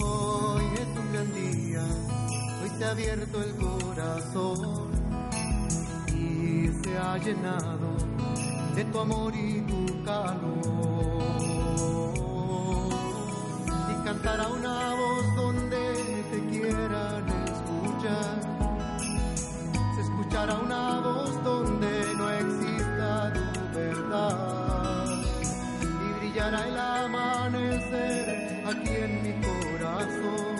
Hoy 0.00 0.64
es 0.74 0.98
un 0.98 1.12
gran 1.12 1.34
día, 1.34 1.84
hoy 2.62 2.70
te 2.78 2.84
ha 2.84 2.90
abierto 2.92 3.42
el 3.42 3.54
corazón 3.56 4.90
y 6.14 6.68
se 6.82 6.98
ha 6.98 7.18
llenado 7.18 7.87
de 8.78 8.84
tu 8.84 9.00
amor 9.00 9.34
y 9.34 9.60
tu 9.62 10.04
calor. 10.04 10.54
Y 13.90 14.04
cantará 14.04 14.46
una 14.46 14.94
voz 14.94 15.26
donde 15.34 15.82
te 16.30 16.38
quieran 16.48 17.24
escuchar. 17.52 18.38
Se 19.96 20.00
escuchará 20.02 20.54
una 20.60 21.00
voz 21.00 21.42
donde 21.42 22.14
no 22.18 22.30
exista 22.30 23.32
tu 23.32 23.42
verdad. 23.76 25.06
Y 26.06 26.08
brillará 26.20 26.68
el 26.68 26.78
amanecer 26.78 28.64
aquí 28.64 28.94
en 29.06 29.12
mi 29.24 29.32
corazón. 29.48 30.56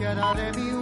Que 0.00 0.06
hará 0.08 0.34
de 0.34 0.52
mí 0.58 0.75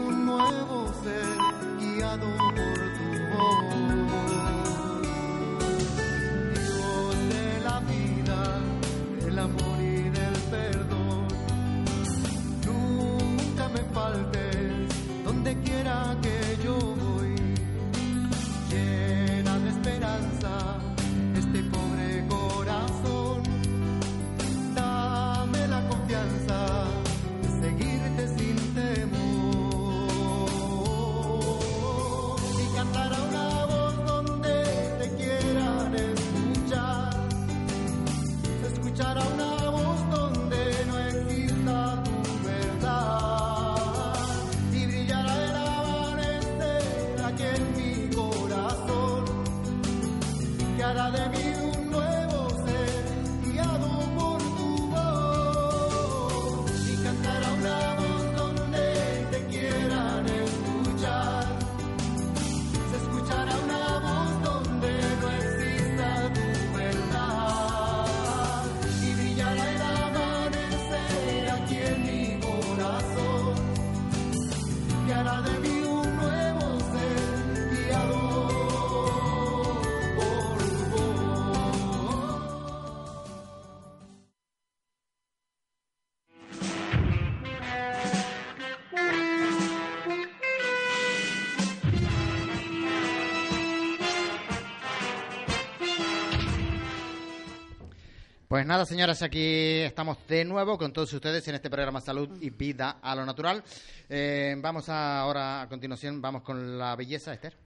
Pues 98.55 98.67
nada, 98.67 98.87
señoras, 98.87 99.21
aquí 99.21 99.81
estamos 99.81 100.17
de 100.29 100.45
nuevo 100.45 100.79
con 100.79 100.93
todos 100.93 101.13
ustedes 101.13 101.49
en 101.49 101.57
este 101.57 101.69
programa 101.69 102.01
Salud 102.01 102.41
y 102.41 102.51
Vida 102.51 102.99
a 103.03 103.17
lo 103.17 103.27
Natural. 103.27 103.65
Eh, 104.09 104.55
vamos 104.59 104.89
ahora, 104.89 105.63
a 105.63 105.69
continuación, 105.69 106.23
vamos 106.23 106.43
con 106.43 106.79
la 106.79 106.95
belleza, 106.95 107.35
Esther. 107.35 107.57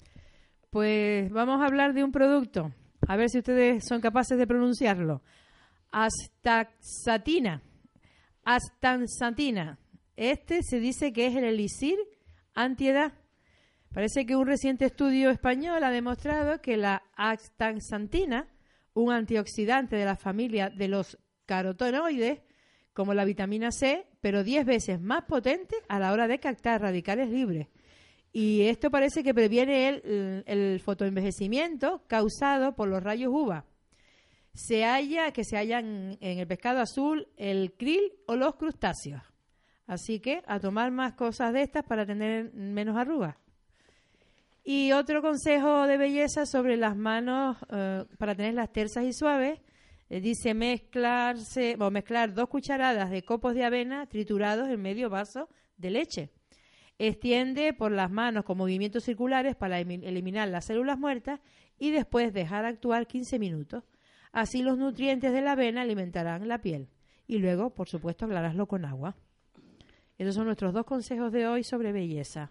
Pues 0.70 1.30
vamos 1.30 1.60
a 1.60 1.66
hablar 1.66 1.92
de 1.92 2.02
un 2.02 2.10
producto. 2.10 2.72
A 3.06 3.16
ver 3.16 3.28
si 3.28 3.36
ustedes 3.36 3.84
son 3.86 4.00
capaces 4.00 4.38
de 4.38 4.46
pronunciarlo. 4.46 5.20
Astaxatina. 5.92 7.60
Astansatina. 8.42 9.78
Este 10.16 10.62
se 10.62 10.80
dice 10.80 11.12
que 11.12 11.26
es 11.26 11.36
el 11.36 11.44
elixir 11.44 11.98
antiedad. 12.54 13.12
Parece 13.92 14.24
que 14.24 14.36
un 14.36 14.46
reciente 14.46 14.86
estudio 14.86 15.28
español 15.28 15.84
ha 15.84 15.90
demostrado 15.90 16.62
que 16.62 16.78
la 16.78 17.02
astaxantina, 17.14 18.48
un 18.98 19.12
antioxidante 19.12 19.96
de 19.96 20.04
la 20.04 20.16
familia 20.16 20.70
de 20.70 20.88
los 20.88 21.18
carotenoides, 21.46 22.40
como 22.92 23.14
la 23.14 23.24
vitamina 23.24 23.70
C, 23.70 24.06
pero 24.20 24.42
10 24.42 24.66
veces 24.66 25.00
más 25.00 25.24
potente 25.24 25.76
a 25.88 25.98
la 25.98 26.12
hora 26.12 26.26
de 26.26 26.40
captar 26.40 26.80
radicales 26.82 27.30
libres. 27.30 27.68
Y 28.32 28.62
esto 28.62 28.90
parece 28.90 29.22
que 29.22 29.32
previene 29.32 29.88
el, 30.46 30.80
fotoenvejecimiento 30.80 32.02
causado 32.06 32.74
por 32.74 32.88
los 32.88 33.02
rayos 33.02 33.32
UVA. 33.32 33.64
Se 34.52 34.84
halla 34.84 35.32
que 35.32 35.44
se 35.44 35.56
hallan 35.56 36.18
en 36.20 36.38
el 36.38 36.46
pescado 36.46 36.80
azul, 36.80 37.28
el 37.36 37.72
krill 37.72 38.12
o 38.26 38.34
los 38.34 38.56
crustáceos. 38.56 39.22
Así 39.86 40.20
que 40.20 40.42
a 40.46 40.58
tomar 40.58 40.90
más 40.90 41.14
cosas 41.14 41.52
de 41.52 41.62
estas 41.62 41.84
para 41.84 42.04
tener 42.04 42.52
menos 42.52 42.96
arrugas. 42.96 43.36
Y 44.70 44.92
otro 44.92 45.22
consejo 45.22 45.86
de 45.86 45.96
belleza 45.96 46.44
sobre 46.44 46.76
las 46.76 46.94
manos 46.94 47.56
eh, 47.70 48.04
para 48.18 48.34
tenerlas 48.34 48.70
tersas 48.70 49.04
y 49.04 49.14
suaves. 49.14 49.58
eh, 50.10 50.20
dice 50.20 50.52
mezclarse, 50.52 51.78
o 51.80 51.90
mezclar 51.90 52.34
dos 52.34 52.50
cucharadas 52.50 53.08
de 53.08 53.22
copos 53.22 53.54
de 53.54 53.64
avena 53.64 54.04
triturados 54.08 54.68
en 54.68 54.82
medio 54.82 55.08
vaso 55.08 55.48
de 55.78 55.88
leche. 55.88 56.32
Extiende 56.98 57.72
por 57.72 57.92
las 57.92 58.10
manos 58.10 58.44
con 58.44 58.58
movimientos 58.58 59.04
circulares 59.04 59.56
para 59.56 59.80
eliminar 59.80 60.46
las 60.48 60.66
células 60.66 60.98
muertas 60.98 61.40
y 61.78 61.90
después 61.90 62.34
dejar 62.34 62.66
actuar 62.66 63.06
15 63.06 63.38
minutos. 63.38 63.84
Así 64.32 64.62
los 64.62 64.76
nutrientes 64.76 65.32
de 65.32 65.40
la 65.40 65.52
avena 65.52 65.80
alimentarán 65.80 66.46
la 66.46 66.60
piel. 66.60 66.90
Y 67.26 67.38
luego, 67.38 67.70
por 67.70 67.88
supuesto, 67.88 68.26
aclararlo 68.26 68.66
con 68.66 68.84
agua. 68.84 69.16
Esos 70.18 70.34
son 70.34 70.44
nuestros 70.44 70.74
dos 70.74 70.84
consejos 70.84 71.32
de 71.32 71.46
hoy 71.46 71.64
sobre 71.64 71.90
belleza. 71.92 72.50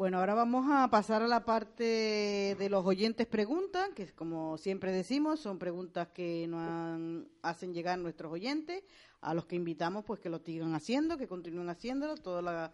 Bueno, 0.00 0.18
ahora 0.18 0.32
vamos 0.32 0.64
a 0.70 0.88
pasar 0.88 1.20
a 1.20 1.28
la 1.28 1.44
parte 1.44 2.56
de 2.58 2.68
los 2.70 2.86
oyentes 2.86 3.26
preguntan, 3.26 3.92
que 3.92 4.06
como 4.12 4.56
siempre 4.56 4.92
decimos, 4.92 5.40
son 5.40 5.58
preguntas 5.58 6.08
que 6.08 6.46
nos 6.48 7.26
hacen 7.42 7.74
llegar 7.74 7.98
nuestros 7.98 8.32
oyentes, 8.32 8.82
a 9.20 9.34
los 9.34 9.44
que 9.44 9.56
invitamos 9.56 10.06
pues 10.06 10.18
que 10.18 10.30
lo 10.30 10.38
sigan 10.38 10.74
haciendo, 10.74 11.18
que 11.18 11.28
continúen 11.28 11.68
haciéndolo, 11.68 12.16
todo 12.16 12.40
la- 12.40 12.72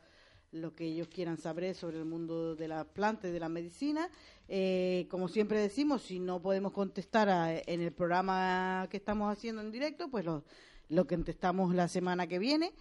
lo 0.52 0.76
que 0.76 0.84
ellos 0.84 1.08
quieran 1.08 1.36
saber 1.36 1.74
sobre 1.74 1.98
el 1.98 2.04
mundo 2.04 2.54
de 2.54 2.68
las 2.68 2.86
plantas 2.86 3.28
y 3.28 3.32
de 3.32 3.40
la 3.40 3.48
medicina. 3.48 4.08
Eh, 4.46 5.08
como 5.10 5.26
siempre 5.26 5.58
decimos, 5.58 6.02
si 6.02 6.20
no 6.20 6.40
podemos 6.40 6.70
contestar 6.70 7.28
a- 7.28 7.52
en 7.58 7.80
el 7.80 7.90
programa 7.92 8.86
que 8.88 8.98
estamos 8.98 9.32
haciendo 9.32 9.62
en 9.62 9.72
directo, 9.72 10.08
pues 10.08 10.24
lo, 10.24 10.44
lo 10.90 11.08
contestamos 11.08 11.74
la 11.74 11.88
semana 11.88 12.28
que 12.28 12.38
viene. 12.38 12.72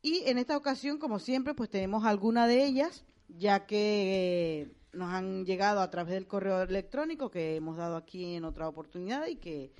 Y 0.00 0.22
en 0.26 0.38
esta 0.38 0.56
ocasión, 0.56 0.98
como 0.98 1.18
siempre, 1.18 1.54
pues 1.54 1.68
tenemos 1.68 2.04
alguna 2.04 2.46
de 2.46 2.64
ellas, 2.64 3.04
ya 3.36 3.66
que 3.66 4.62
eh, 4.62 4.72
nos 4.92 5.10
han 5.10 5.44
llegado 5.44 5.80
a 5.80 5.90
través 5.90 6.14
del 6.14 6.26
correo 6.26 6.62
electrónico 6.62 7.30
que 7.30 7.56
hemos 7.56 7.76
dado 7.76 7.96
aquí 7.96 8.36
en 8.36 8.44
otra 8.44 8.68
oportunidad 8.68 9.26
y 9.26 9.36
que 9.36 9.72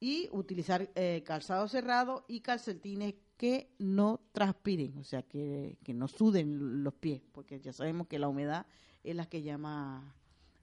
y 0.00 0.28
utilizar 0.32 0.90
eh, 0.94 1.22
calzado 1.26 1.66
cerrado 1.66 2.24
y 2.28 2.40
calcetines 2.40 3.14
que 3.36 3.70
no 3.78 4.20
transpiren, 4.32 4.96
o 4.98 5.04
sea, 5.04 5.22
que, 5.22 5.78
que 5.84 5.94
no 5.94 6.08
suden 6.08 6.82
los 6.84 6.94
pies, 6.94 7.22
porque 7.32 7.60
ya 7.60 7.72
sabemos 7.72 8.06
que 8.06 8.18
la 8.18 8.28
humedad 8.28 8.66
es 9.04 9.14
la 9.16 9.26
que 9.26 9.42
llama 9.42 10.14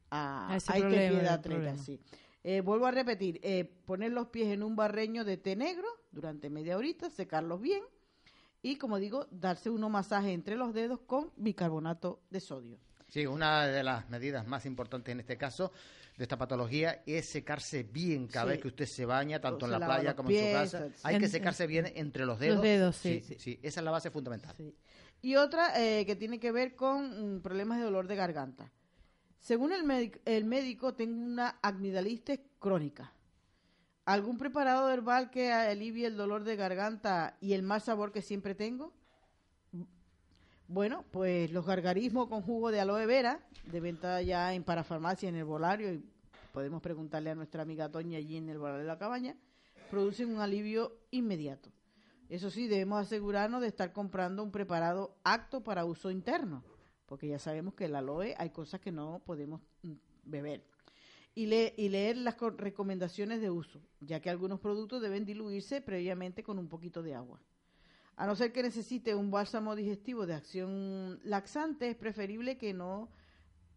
a, 0.09 0.53
A 0.53 0.57
ese 0.57 0.71
a 0.71 0.75
este 0.77 0.87
problema, 0.87 1.09
pie 1.09 1.15
de 1.17 1.21
el 1.21 1.27
atleta, 1.27 1.55
problema. 1.55 1.77
sí. 1.77 1.99
Eh, 2.43 2.61
vuelvo 2.61 2.85
a 2.85 2.91
repetir, 2.91 3.39
eh, 3.43 3.65
poner 3.85 4.11
los 4.11 4.27
pies 4.27 4.49
en 4.49 4.61
un 4.61 4.75
barreño 4.75 5.25
de 5.25 5.35
té 5.37 5.55
negro 5.55 5.87
durante 6.11 6.49
media 6.49 6.77
horita, 6.77 7.09
secarlos 7.09 7.59
bien 7.59 7.83
y, 8.61 8.75
como 8.75 8.99
digo, 8.99 9.25
darse 9.31 9.69
uno 9.69 9.89
masaje 9.89 10.31
entre 10.31 10.55
los 10.55 10.73
dedos 10.73 10.99
con 11.07 11.31
bicarbonato 11.37 12.21
de 12.29 12.39
sodio. 12.39 12.77
Sí, 13.15 13.25
una 13.25 13.65
de 13.65 13.81
las 13.81 14.09
medidas 14.09 14.45
más 14.45 14.65
importantes 14.65 15.09
en 15.13 15.21
este 15.21 15.37
caso 15.37 15.71
de 16.17 16.23
esta 16.25 16.37
patología 16.37 17.01
es 17.05 17.25
secarse 17.29 17.83
bien 17.83 18.27
cada 18.27 18.43
Sí. 18.47 18.49
vez 18.51 18.61
que 18.61 18.67
usted 18.67 18.85
se 18.85 19.05
baña, 19.05 19.39
tanto 19.39 19.63
en 19.63 19.71
la 19.71 19.77
playa 19.85 20.13
como 20.17 20.29
en 20.31 20.35
su 20.37 20.51
casa. 20.51 20.87
Hay 21.03 21.17
que 21.17 21.29
secarse 21.29 21.65
bien 21.65 21.89
entre 21.95 22.25
los 22.25 22.31
Los 22.35 22.39
dedos. 22.41 22.61
dedos, 22.61 22.95
sí. 22.97 23.23
sí, 23.25 23.37
sí, 23.39 23.57
esa 23.63 23.79
es 23.79 23.85
la 23.85 23.91
base 23.91 24.11
fundamental. 24.11 24.53
Y 25.21 25.37
otra 25.37 25.81
eh, 25.81 26.05
que 26.05 26.17
tiene 26.17 26.41
que 26.41 26.51
ver 26.51 26.75
con 26.75 27.37
mm, 27.37 27.41
problemas 27.41 27.77
de 27.77 27.85
dolor 27.85 28.05
de 28.09 28.17
garganta. 28.17 28.69
Según 29.39 29.71
el, 29.71 30.11
el 30.25 30.43
médico, 30.43 30.93
tengo 30.93 31.15
una 31.17 31.57
amigdalitis 31.61 32.41
crónica. 32.59 33.13
¿Algún 34.03 34.37
preparado 34.37 34.89
herbal 34.91 35.29
que 35.31 35.53
alivie 35.53 36.05
el 36.07 36.17
dolor 36.17 36.43
de 36.43 36.57
garganta 36.57 37.37
y 37.39 37.53
el 37.53 37.63
mal 37.63 37.79
sabor 37.79 38.11
que 38.11 38.21
siempre 38.21 38.55
tengo? 38.55 38.91
Bueno, 40.67 41.05
pues 41.11 41.51
los 41.51 41.65
gargarismos 41.65 42.27
con 42.27 42.41
jugo 42.41 42.71
de 42.71 42.79
aloe 42.79 43.05
vera, 43.05 43.39
de 43.71 43.79
venta 43.79 44.21
ya 44.21 44.53
en 44.53 44.63
parafarmacia, 44.63 45.29
en 45.29 45.35
el 45.35 45.45
volario, 45.45 45.93
y 45.93 46.03
podemos 46.53 46.81
preguntarle 46.81 47.29
a 47.29 47.35
nuestra 47.35 47.61
amiga 47.61 47.89
Toña 47.89 48.17
allí 48.17 48.37
en 48.37 48.49
el 48.49 48.57
volario 48.57 48.81
de 48.81 48.87
la 48.87 48.97
cabaña, 48.97 49.35
producen 49.91 50.33
un 50.33 50.41
alivio 50.41 50.97
inmediato. 51.11 51.69
Eso 52.29 52.49
sí, 52.49 52.67
debemos 52.67 52.99
asegurarnos 53.05 53.61
de 53.61 53.67
estar 53.67 53.93
comprando 53.93 54.41
un 54.41 54.51
preparado 54.51 55.15
apto 55.23 55.61
para 55.63 55.85
uso 55.85 56.09
interno, 56.09 56.63
porque 57.05 57.27
ya 57.27 57.37
sabemos 57.37 57.75
que 57.75 57.85
el 57.85 57.95
aloe 57.95 58.33
hay 58.37 58.49
cosas 58.49 58.81
que 58.81 58.91
no 58.91 59.21
podemos 59.23 59.61
mm, 59.83 59.91
beber. 60.23 60.63
Y, 61.35 61.43
y 61.53 61.89
leer 61.89 62.17
las 62.17 62.35
co- 62.35 62.49
recomendaciones 62.49 63.41
de 63.41 63.51
uso, 63.51 63.81
ya 63.99 64.19
que 64.21 64.31
algunos 64.31 64.59
productos 64.59 65.01
deben 65.01 65.25
diluirse 65.25 65.81
previamente 65.81 66.41
con 66.41 66.57
un 66.57 66.67
poquito 66.69 67.03
de 67.03 67.13
agua. 67.13 67.39
A 68.17 68.25
no 68.25 68.35
ser 68.35 68.53
que 68.53 68.63
necesite 68.63 69.13
un 69.13 69.29
bálsamo 69.29 69.75
digestivo 69.75 70.25
de 70.25 70.35
acción 70.35 71.19
laxante, 71.23 71.89
es 71.89 71.95
preferible 71.97 72.57
que 72.57 72.73
no 72.73 73.09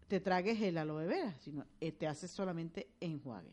te 0.07 0.21
tragues 0.21 0.61
el 0.63 0.79
aloe 0.79 1.07
vera, 1.07 1.35
sino 1.41 1.67
eh, 1.81 1.91
te 1.93 2.07
haces 2.07 2.31
solamente 2.31 2.89
enjuague. 3.01 3.51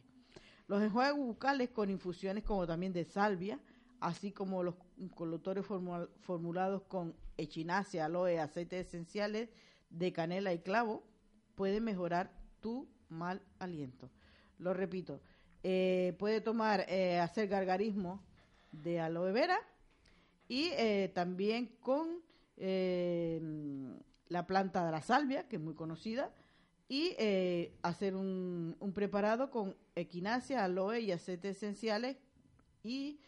Los 0.68 0.84
enjuagues 0.84 1.18
bucales 1.18 1.70
con 1.72 1.90
infusiones 1.90 2.44
como 2.44 2.68
también 2.68 2.94
de 2.94 3.04
salvia, 3.04 3.60
así 4.00 4.32
como 4.32 4.62
los 4.62 4.76
colutores 5.16 5.66
formula- 5.66 6.08
formulados 6.22 6.84
con 6.84 7.16
echinacea, 7.38 8.06
aloe, 8.06 8.40
aceites 8.40 8.88
esenciales 8.88 9.50
de 9.90 10.14
canela 10.14 10.54
y 10.54 10.60
clavo, 10.60 11.04
pueden 11.56 11.84
mejorar 11.84 12.32
tu 12.62 12.88
mal 13.10 13.42
aliento. 13.60 14.12
Lo 14.60 14.74
repito, 14.74 15.20
eh, 15.64 16.16
puede 16.20 16.42
tomar, 16.42 16.86
eh, 16.90 17.20
hacer 17.20 17.48
gargarismo 17.48 18.24
de 18.72 19.00
aloe 19.00 19.32
vera 19.32 19.58
y 20.48 20.70
eh, 20.74 21.12
también 21.14 21.76
con 21.80 22.22
eh, 22.58 23.42
la 24.30 24.46
planta 24.46 24.86
de 24.86 24.92
la 24.92 25.02
salvia, 25.02 25.48
que 25.48 25.56
es 25.58 25.62
muy 25.62 25.74
conocida, 25.74 26.32
y 26.88 27.16
eh, 27.18 27.78
hacer 27.82 28.16
un, 28.16 28.76
un 28.80 28.94
preparado 28.94 29.50
con 29.50 29.76
equinacia, 29.96 30.64
aloe 30.64 31.00
y 31.00 31.12
aceites 31.12 31.58
esenciales 31.58 32.18
y 32.84 33.20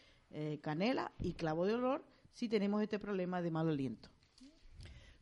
canela 0.60 1.10
y 1.18 1.32
clavo 1.32 1.64
de 1.64 1.72
olor 1.72 2.04
si 2.32 2.50
tenemos 2.50 2.82
este 2.82 2.98
problema 2.98 3.40
de 3.40 3.50
mal 3.50 3.66
aliento. 3.66 4.10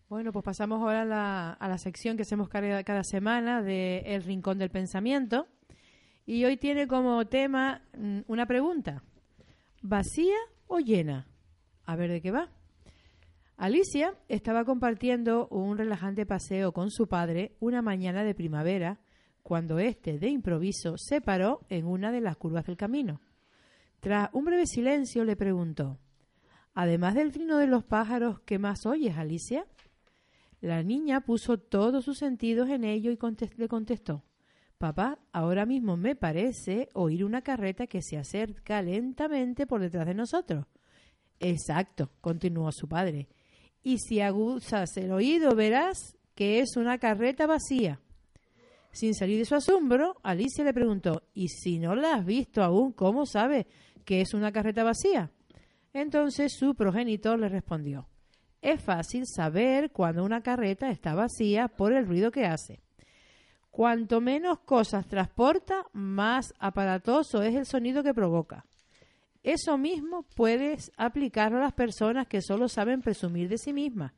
Bueno, 0.09 0.33
pues 0.33 0.45
pasamos 0.45 0.83
ahora 0.83 1.03
a 1.03 1.05
la, 1.05 1.53
a 1.53 1.69
la 1.69 1.79
sección 1.79 2.17
que 2.17 2.23
hacemos 2.23 2.49
cada, 2.49 2.83
cada 2.85 3.05
semana 3.05 3.63
de 3.63 3.99
El 4.07 4.25
Rincón 4.25 4.59
del 4.59 4.71
Pensamiento. 4.71 5.47
Y 6.27 6.45
hoy 6.45 6.57
tiene 6.57 6.89
como 6.89 7.25
tema 7.27 7.83
mm, 7.97 8.21
una 8.27 8.47
pregunta. 8.47 9.03
¿Vacía 9.81 10.37
o 10.67 10.81
llena? 10.81 11.29
A 11.87 11.97
ver 11.97 12.11
de 12.11 12.21
qué 12.21 12.31
va. 12.31 12.51
Alicia 13.57 14.15
estaba 14.29 14.65
compartiendo 14.65 15.49
un 15.49 15.79
relajante 15.79 16.27
paseo 16.27 16.73
con 16.73 16.91
su 16.91 17.09
padre 17.09 17.57
una 17.59 17.81
mañana 17.81 18.23
de 18.23 18.35
primavera 18.35 19.01
cuando 19.43 19.79
éste, 19.79 20.19
de 20.19 20.29
improviso, 20.29 20.97
se 20.99 21.21
paró 21.21 21.61
en 21.69 21.87
una 21.87 22.11
de 22.11 22.21
las 22.21 22.37
curvas 22.37 22.67
del 22.67 22.77
camino. 22.77 23.21
Tras 24.01 24.29
un 24.33 24.45
breve 24.45 24.67
silencio 24.67 25.25
le 25.25 25.37
preguntó, 25.37 25.99
Además 26.75 27.15
del 27.15 27.33
trino 27.33 27.57
de 27.57 27.69
los 27.69 27.85
pájaros, 27.85 28.41
¿qué 28.41 28.59
más 28.59 28.85
oyes, 28.85 29.17
Alicia? 29.17 29.65
La 30.61 30.83
niña 30.83 31.21
puso 31.21 31.59
todos 31.59 32.05
sus 32.05 32.19
sentidos 32.19 32.69
en 32.69 32.85
ello 32.85 33.11
y 33.11 33.19
le 33.57 33.69
contestó, 33.69 34.25
Papá, 34.77 35.19
ahora 35.33 35.65
mismo 35.65 35.97
me 35.97 36.17
parece 36.17 36.89
oír 36.93 37.25
una 37.25 37.41
carreta 37.41 37.87
que 37.87 38.03
se 38.03 38.19
acerca 38.19 38.83
lentamente 38.83 39.67
por 39.67 39.81
detrás 39.81 40.07
de 40.07 40.15
nosotros. 40.15 40.67
Exacto, 41.41 42.11
continuó 42.21 42.71
su 42.73 42.89
padre. 42.89 43.29
Y 43.83 43.99
si 43.99 44.21
aguzas 44.21 44.97
el 44.97 45.13
oído 45.13 45.55
verás 45.55 46.17
que 46.35 46.61
es 46.61 46.77
una 46.77 46.99
carreta 46.99 47.47
vacía. 47.47 48.01
Sin 48.93 49.15
salir 49.15 49.39
de 49.39 49.45
su 49.45 49.55
asombro, 49.55 50.17
Alicia 50.23 50.65
le 50.65 50.73
preguntó, 50.73 51.23
¿y 51.35 51.49
si 51.49 51.79
no 51.79 51.95
la 51.95 52.15
has 52.15 52.25
visto 52.25 52.63
aún, 52.63 52.93
cómo 52.93 53.27
sabes 53.27 53.67
que 54.05 54.21
es 54.21 54.33
una 54.33 54.53
carreta 54.53 54.85
vacía? 54.85 55.31
Entonces 55.93 56.55
su 56.59 56.75
progenitor 56.75 57.39
le 57.39 57.49
respondió, 57.49 58.09
es 58.63 58.83
fácil 58.83 59.25
saber 59.27 59.91
cuando 59.93 60.25
una 60.25 60.43
carreta 60.43 60.91
está 60.91 61.15
vacía 61.15 61.69
por 61.69 61.93
el 61.93 62.07
ruido 62.07 62.31
que 62.31 62.47
hace. 62.47 62.83
Cuanto 63.71 64.21
menos 64.21 64.61
cosas 64.61 65.07
transporta, 65.07 65.87
más 65.93 66.55
aparatoso 66.59 67.43
es 67.43 67.55
el 67.55 67.67
sonido 67.67 68.03
que 68.03 68.15
provoca. 68.15 68.65
Eso 69.47 69.79
mismo 69.79 70.25
puedes 70.35 70.91
aplicarlo 70.97 71.59
a 71.59 71.61
las 71.61 71.73
personas 71.73 72.27
que 72.27 72.43
solo 72.43 72.69
saben 72.69 73.01
presumir 73.01 73.49
de 73.49 73.59
sí 73.59 73.73
mismas. 73.73 74.13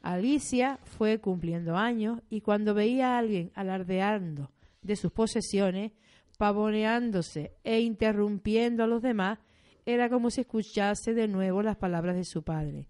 Alicia 0.00 0.78
fue 0.84 1.18
cumpliendo 1.18 1.76
años 1.76 2.22
y 2.30 2.40
cuando 2.40 2.72
veía 2.72 3.08
a 3.08 3.18
alguien 3.18 3.52
alardeando 3.54 4.50
de 4.80 4.96
sus 4.96 5.12
posesiones, 5.12 5.92
pavoneándose 6.38 7.52
e 7.62 7.80
interrumpiendo 7.80 8.82
a 8.82 8.86
los 8.86 9.02
demás, 9.02 9.38
era 9.84 10.08
como 10.08 10.30
si 10.30 10.40
escuchase 10.40 11.12
de 11.12 11.28
nuevo 11.28 11.60
las 11.62 11.76
palabras 11.76 12.16
de 12.16 12.24
su 12.24 12.42
padre. 12.42 12.86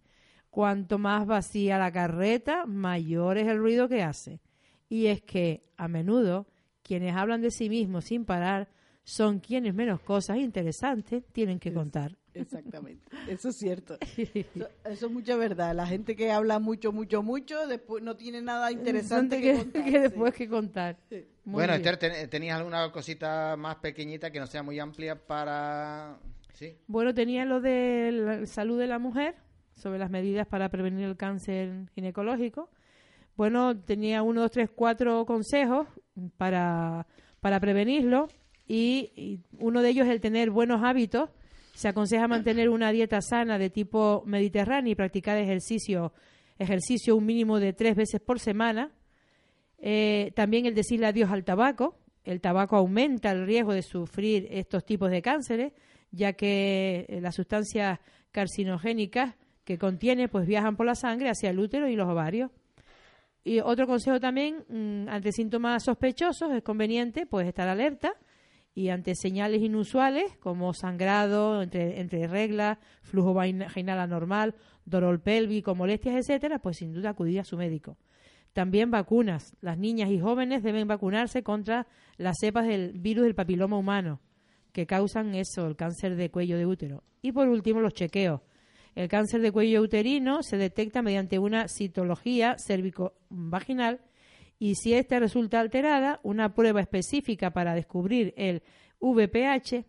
Cuanto 0.50 0.96
más 0.96 1.26
vacía 1.26 1.76
la 1.76 1.90
carreta, 1.90 2.66
mayor 2.66 3.36
es 3.36 3.48
el 3.48 3.58
ruido 3.58 3.88
que 3.88 4.04
hace. 4.04 4.40
Y 4.88 5.06
es 5.06 5.22
que, 5.22 5.64
a 5.76 5.88
menudo, 5.88 6.46
quienes 6.84 7.16
hablan 7.16 7.40
de 7.40 7.50
sí 7.50 7.68
mismos 7.68 8.04
sin 8.04 8.24
parar 8.24 8.68
son 9.10 9.38
quienes 9.40 9.72
menos 9.74 10.00
cosas 10.00 10.36
interesantes 10.36 11.24
tienen 11.32 11.58
que 11.58 11.72
contar. 11.72 12.14
Exactamente, 12.34 13.10
eso 13.26 13.48
es 13.48 13.56
cierto. 13.56 13.96
Eso, 14.16 14.68
eso 14.84 15.06
es 15.06 15.12
mucha 15.12 15.34
verdad. 15.36 15.74
La 15.74 15.86
gente 15.86 16.14
que 16.14 16.30
habla 16.30 16.58
mucho, 16.58 16.92
mucho, 16.92 17.22
mucho, 17.22 17.66
después 17.66 18.02
no 18.02 18.16
tiene 18.16 18.42
nada 18.42 18.70
interesante 18.70 19.40
que, 19.40 19.54
contar. 19.56 19.84
que 19.84 19.98
después 19.98 20.34
que 20.36 20.48
contar. 20.48 20.98
Muy 21.10 21.24
bueno, 21.46 21.72
bien. 21.72 21.86
Esther, 21.88 21.96
ten- 21.96 22.28
¿tenías 22.30 22.58
alguna 22.58 22.92
cosita 22.92 23.56
más 23.56 23.76
pequeñita 23.76 24.30
que 24.30 24.38
no 24.40 24.46
sea 24.46 24.62
muy 24.62 24.78
amplia 24.78 25.16
para...? 25.16 26.18
¿Sí? 26.52 26.76
Bueno, 26.86 27.14
tenía 27.14 27.44
lo 27.46 27.60
de 27.60 28.10
la 28.12 28.46
salud 28.46 28.78
de 28.78 28.86
la 28.88 28.98
mujer, 28.98 29.34
sobre 29.74 29.98
las 29.98 30.10
medidas 30.10 30.46
para 30.46 30.68
prevenir 30.68 31.06
el 31.06 31.16
cáncer 31.16 31.88
ginecológico. 31.94 32.68
Bueno, 33.36 33.76
tenía 33.80 34.22
uno, 34.22 34.42
dos, 34.42 34.50
tres, 34.50 34.68
cuatro 34.72 35.24
consejos 35.24 35.88
para, 36.36 37.06
para 37.40 37.58
prevenirlo 37.58 38.28
y, 38.68 39.40
uno 39.58 39.80
de 39.80 39.88
ellos 39.88 40.06
es 40.06 40.12
el 40.12 40.20
tener 40.20 40.50
buenos 40.50 40.82
hábitos. 40.84 41.30
Se 41.74 41.88
aconseja 41.88 42.28
mantener 42.28 42.68
una 42.68 42.92
dieta 42.92 43.20
sana 43.22 43.58
de 43.58 43.70
tipo 43.70 44.22
mediterráneo 44.26 44.92
y 44.92 44.94
practicar 44.94 45.38
ejercicio, 45.38 46.12
ejercicio 46.58 47.16
un 47.16 47.24
mínimo 47.24 47.58
de 47.60 47.72
tres 47.72 47.96
veces 47.96 48.20
por 48.20 48.38
semana. 48.38 48.92
Eh, 49.78 50.32
también 50.34 50.66
el 50.66 50.74
decirle 50.74 51.06
adiós 51.06 51.30
al 51.30 51.44
tabaco. 51.44 51.96
El 52.24 52.40
tabaco 52.40 52.76
aumenta 52.76 53.30
el 53.30 53.46
riesgo 53.46 53.72
de 53.72 53.82
sufrir 53.82 54.46
estos 54.50 54.84
tipos 54.84 55.10
de 55.10 55.22
cánceres, 55.22 55.72
ya 56.10 56.34
que 56.34 57.06
eh, 57.08 57.20
las 57.22 57.36
sustancias 57.36 58.00
carcinogénicas 58.32 59.34
que 59.64 59.78
contiene 59.78 60.28
pues 60.28 60.46
viajan 60.46 60.76
por 60.76 60.84
la 60.84 60.94
sangre 60.94 61.30
hacia 61.30 61.50
el 61.50 61.58
útero 61.58 61.88
y 61.88 61.96
los 61.96 62.08
ovarios. 62.08 62.50
Y 63.44 63.60
otro 63.60 63.86
consejo 63.86 64.20
también, 64.20 64.64
mm, 64.68 65.08
ante 65.08 65.32
síntomas 65.32 65.84
sospechosos 65.84 66.52
es 66.52 66.62
conveniente 66.62 67.24
pues 67.24 67.46
estar 67.46 67.68
alerta 67.68 68.12
y 68.78 68.90
ante 68.90 69.16
señales 69.16 69.60
inusuales 69.60 70.36
como 70.38 70.72
sangrado 70.72 71.62
entre, 71.62 72.00
entre 72.00 72.28
reglas, 72.28 72.78
flujo 73.02 73.34
vaginal 73.34 73.98
anormal, 73.98 74.54
dolor 74.84 75.20
pélvico, 75.20 75.74
molestias, 75.74 76.14
etcétera, 76.14 76.60
pues 76.60 76.76
sin 76.76 76.92
duda 76.92 77.10
acudir 77.10 77.40
a 77.40 77.44
su 77.44 77.56
médico. 77.56 77.96
También 78.52 78.92
vacunas. 78.92 79.56
Las 79.60 79.78
niñas 79.78 80.10
y 80.10 80.20
jóvenes 80.20 80.62
deben 80.62 80.86
vacunarse 80.86 81.42
contra 81.42 81.88
las 82.18 82.36
cepas 82.40 82.68
del 82.68 82.92
virus 82.92 83.24
del 83.24 83.34
papiloma 83.34 83.76
humano 83.76 84.20
que 84.72 84.86
causan 84.86 85.34
eso, 85.34 85.66
el 85.66 85.74
cáncer 85.74 86.14
de 86.14 86.30
cuello 86.30 86.56
de 86.56 86.66
útero. 86.66 87.02
Y 87.20 87.32
por 87.32 87.48
último, 87.48 87.80
los 87.80 87.94
chequeos. 87.94 88.42
El 88.94 89.08
cáncer 89.08 89.40
de 89.40 89.50
cuello 89.50 89.82
uterino 89.82 90.44
se 90.44 90.56
detecta 90.56 91.02
mediante 91.02 91.40
una 91.40 91.66
citología 91.66 92.54
cérvico-vaginal 92.64 94.02
y 94.58 94.74
si 94.74 94.94
ésta 94.94 95.20
resulta 95.20 95.60
alterada, 95.60 96.20
una 96.22 96.54
prueba 96.54 96.80
específica 96.80 97.52
para 97.52 97.74
descubrir 97.74 98.34
el 98.36 98.62
VPH 99.00 99.72
eh, 99.74 99.84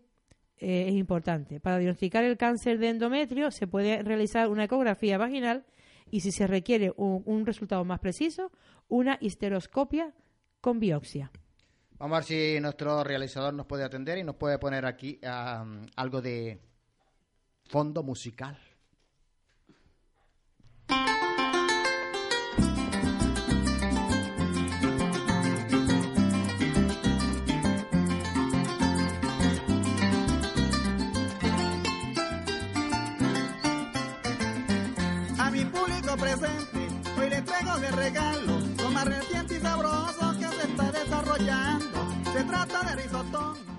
es 0.90 0.94
importante. 0.94 1.60
Para 1.60 1.78
diagnosticar 1.80 2.24
el 2.24 2.38
cáncer 2.38 2.78
de 2.78 2.90
endometrio 2.90 3.50
se 3.52 3.68
puede 3.68 4.04
realizar 4.04 4.48
una 4.50 4.66
ecografía 4.66 5.18
vaginal 5.18 5.66
y 6.12 6.22
si 6.22 6.32
se 6.32 6.48
requiere 6.48 6.94
un, 6.98 7.24
un 7.26 7.46
resultado 7.46 7.84
más 7.86 8.00
preciso, 8.00 8.52
una 8.88 9.18
histeroscopia 9.22 10.14
con 10.62 10.80
biopsia. 10.80 11.32
Vamos 12.00 12.16
a 12.16 12.20
ver 12.20 12.24
si 12.26 12.60
nuestro 12.62 13.04
realizador 13.04 13.54
nos 13.54 13.66
puede 13.66 13.84
atender 13.84 14.18
y 14.18 14.24
nos 14.24 14.36
puede 14.36 14.58
poner 14.58 14.86
aquí 14.86 15.20
am, 15.24 15.86
algo 15.98 16.22
de 16.22 16.62
fondo 17.66 18.04
musical. 18.04 18.58
Presente, 36.18 36.88
hoy 37.20 37.30
le 37.30 37.42
traigo 37.42 37.78
de 37.78 37.92
regalo 37.92 38.60
lo 38.78 38.92
más 38.92 39.06
reciente 39.06 39.58
y 39.58 39.60
sabroso 39.60 40.40
que 40.40 40.48
se 40.48 40.68
está 40.68 40.92
desarrollando. 40.92 42.14
Se 42.34 42.44
trata 42.44 42.84
de 42.84 43.02
risotón. 43.04 43.70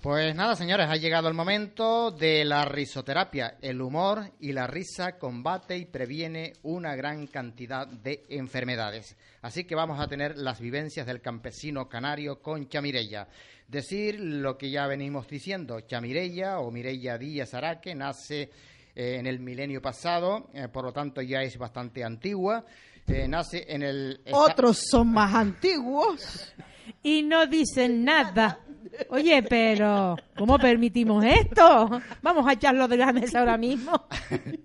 Pues 0.00 0.32
nada, 0.36 0.54
señores, 0.54 0.86
ha 0.88 0.96
llegado 0.96 1.26
el 1.28 1.34
momento 1.34 2.12
de 2.12 2.44
la 2.44 2.64
risoterapia. 2.64 3.58
El 3.60 3.82
humor 3.82 4.30
y 4.38 4.52
la 4.52 4.68
risa 4.68 5.18
combate 5.18 5.76
y 5.76 5.86
previene 5.86 6.52
una 6.62 6.94
gran 6.94 7.26
cantidad 7.26 7.86
de 7.86 8.24
enfermedades. 8.28 9.16
Así 9.42 9.64
que 9.64 9.74
vamos 9.74 10.00
a 10.00 10.06
tener 10.06 10.38
las 10.38 10.60
vivencias 10.60 11.04
del 11.04 11.20
campesino 11.20 11.88
canario 11.88 12.40
con 12.40 12.68
Chamirella. 12.68 13.26
Decir 13.66 14.20
lo 14.20 14.56
que 14.56 14.70
ya 14.70 14.86
venimos 14.86 15.26
diciendo, 15.26 15.80
Chamirella 15.80 16.60
o 16.60 16.70
Mirella 16.70 17.18
Díaz 17.18 17.52
Araque 17.54 17.94
nace 17.94 18.50
eh, 18.98 19.20
en 19.20 19.28
el 19.28 19.38
milenio 19.38 19.80
pasado, 19.80 20.50
eh, 20.52 20.66
por 20.66 20.84
lo 20.84 20.92
tanto 20.92 21.22
ya 21.22 21.40
es 21.40 21.56
bastante 21.56 22.02
antigua. 22.02 22.64
Eh, 23.06 23.28
nace 23.28 23.64
en 23.68 23.84
el... 23.84 24.20
Otros 24.32 24.88
son 24.90 25.12
más 25.12 25.32
antiguos. 25.36 26.52
Y 27.00 27.22
no 27.22 27.46
dicen 27.46 28.04
nada. 28.04 28.58
Oye, 29.10 29.44
pero 29.44 30.16
¿cómo 30.36 30.58
permitimos 30.58 31.24
esto? 31.24 31.88
Vamos 32.22 32.48
a 32.48 32.54
echarlo 32.54 32.88
de 32.88 32.96
la 32.96 33.12
mesa 33.12 33.38
ahora 33.38 33.56
mismo. 33.56 34.08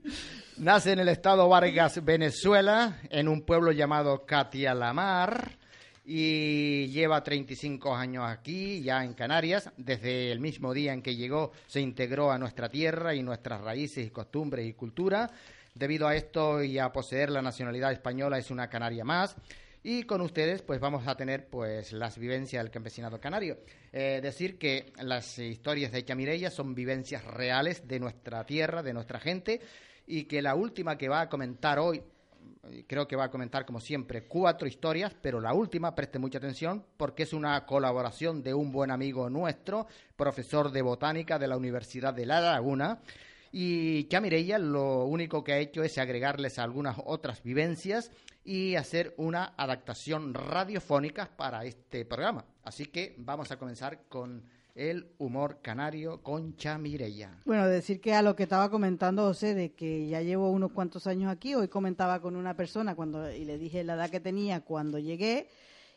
Nace 0.57 0.93
en 0.93 0.99
el 0.99 1.09
estado 1.09 1.47
Vargas, 1.47 2.03
Venezuela, 2.03 3.01
en 3.11 3.27
un 3.27 3.43
pueblo 3.43 3.71
llamado 3.71 4.25
Katia 4.25 4.73
Lamar 4.73 5.62
y 6.05 6.87
lleva 6.87 7.23
35 7.23 7.95
años 7.95 8.25
aquí, 8.27 8.81
ya 8.81 9.03
en 9.03 9.13
Canarias. 9.13 9.71
Desde 9.77 10.31
el 10.31 10.39
mismo 10.39 10.73
día 10.73 10.93
en 10.93 11.01
que 11.01 11.15
llegó, 11.15 11.51
se 11.67 11.79
integró 11.79 12.31
a 12.31 12.37
nuestra 12.37 12.69
tierra 12.69 13.15
y 13.15 13.23
nuestras 13.23 13.61
raíces 13.61 14.11
costumbres 14.11 14.67
y 14.67 14.73
cultura. 14.73 15.29
Debido 15.73 16.07
a 16.07 16.15
esto 16.15 16.63
y 16.63 16.77
a 16.77 16.91
poseer 16.91 17.31
la 17.31 17.41
nacionalidad 17.41 17.91
española, 17.91 18.37
es 18.37 18.51
una 18.51 18.69
canaria 18.69 19.03
más. 19.03 19.35
Y 19.81 20.03
con 20.03 20.21
ustedes, 20.21 20.61
pues 20.61 20.79
vamos 20.79 21.07
a 21.07 21.15
tener 21.15 21.47
pues 21.47 21.91
las 21.91 22.17
vivencias 22.17 22.63
del 22.63 22.71
campesinado 22.71 23.19
canario. 23.19 23.57
Eh, 23.91 24.19
decir 24.21 24.57
que 24.57 24.93
las 25.01 25.39
historias 25.39 25.91
de 25.91 26.05
Chamirella 26.05 26.49
son 26.49 26.73
vivencias 26.73 27.23
reales 27.25 27.85
de 27.87 27.99
nuestra 27.99 28.45
tierra, 28.45 28.81
de 28.81 28.93
nuestra 28.93 29.19
gente, 29.19 29.59
y 30.07 30.23
que 30.23 30.41
la 30.41 30.55
última 30.55 30.97
que 30.97 31.09
va 31.09 31.21
a 31.21 31.29
comentar 31.29 31.79
hoy, 31.79 32.01
creo 32.87 33.07
que 33.07 33.15
va 33.15 33.25
a 33.25 33.31
comentar 33.31 33.65
como 33.65 33.79
siempre 33.79 34.25
cuatro 34.27 34.67
historias, 34.67 35.15
pero 35.21 35.39
la 35.41 35.53
última, 35.53 35.95
preste 35.95 36.19
mucha 36.19 36.37
atención, 36.37 36.85
porque 36.97 37.23
es 37.23 37.33
una 37.33 37.65
colaboración 37.65 38.41
de 38.41 38.53
un 38.53 38.71
buen 38.71 38.91
amigo 38.91 39.29
nuestro, 39.29 39.87
profesor 40.15 40.71
de 40.71 40.81
botánica 40.81 41.37
de 41.37 41.47
la 41.47 41.57
Universidad 41.57 42.13
de 42.13 42.25
La 42.25 42.39
Laguna, 42.39 42.99
Y 43.55 44.07
ya 44.07 44.19
Mireia 44.19 44.57
lo 44.57 45.05
único 45.05 45.43
que 45.43 45.53
ha 45.53 45.59
hecho 45.59 45.83
es 45.83 45.99
agregarles 45.99 46.57
algunas 46.57 46.97
otras 47.05 47.43
vivencias 47.43 48.09
y 48.43 48.75
hacer 48.75 49.13
una 49.17 49.53
adaptación 49.55 50.33
radiofónica 50.33 51.29
para 51.37 51.63
este 51.63 52.03
programa. 52.03 52.45
Así 52.63 52.87
que 52.87 53.13
vamos 53.17 53.51
a 53.51 53.57
comenzar 53.57 54.05
con 54.09 54.43
el 54.75 55.13
humor 55.19 55.59
canario 55.61 56.21
con 56.23 56.55
Chamireya. 56.55 57.37
Bueno, 57.45 57.67
decir 57.67 58.01
que 58.01 58.13
a 58.13 58.21
lo 58.21 58.35
que 58.35 58.43
estaba 58.43 58.69
comentando 58.69 59.23
José, 59.23 59.53
de 59.53 59.73
que 59.73 60.07
ya 60.07 60.21
llevo 60.21 60.49
unos 60.49 60.71
cuantos 60.71 61.05
años 61.05 61.31
aquí, 61.31 61.53
hoy 61.53 61.67
comentaba 61.67 62.21
con 62.21 62.35
una 62.35 62.55
persona 62.55 62.95
cuando 62.95 63.31
y 63.31 63.45
le 63.45 63.57
dije 63.57 63.83
la 63.83 63.93
edad 63.93 64.09
que 64.09 64.19
tenía 64.19 64.61
cuando 64.61 64.97
llegué 64.97 65.47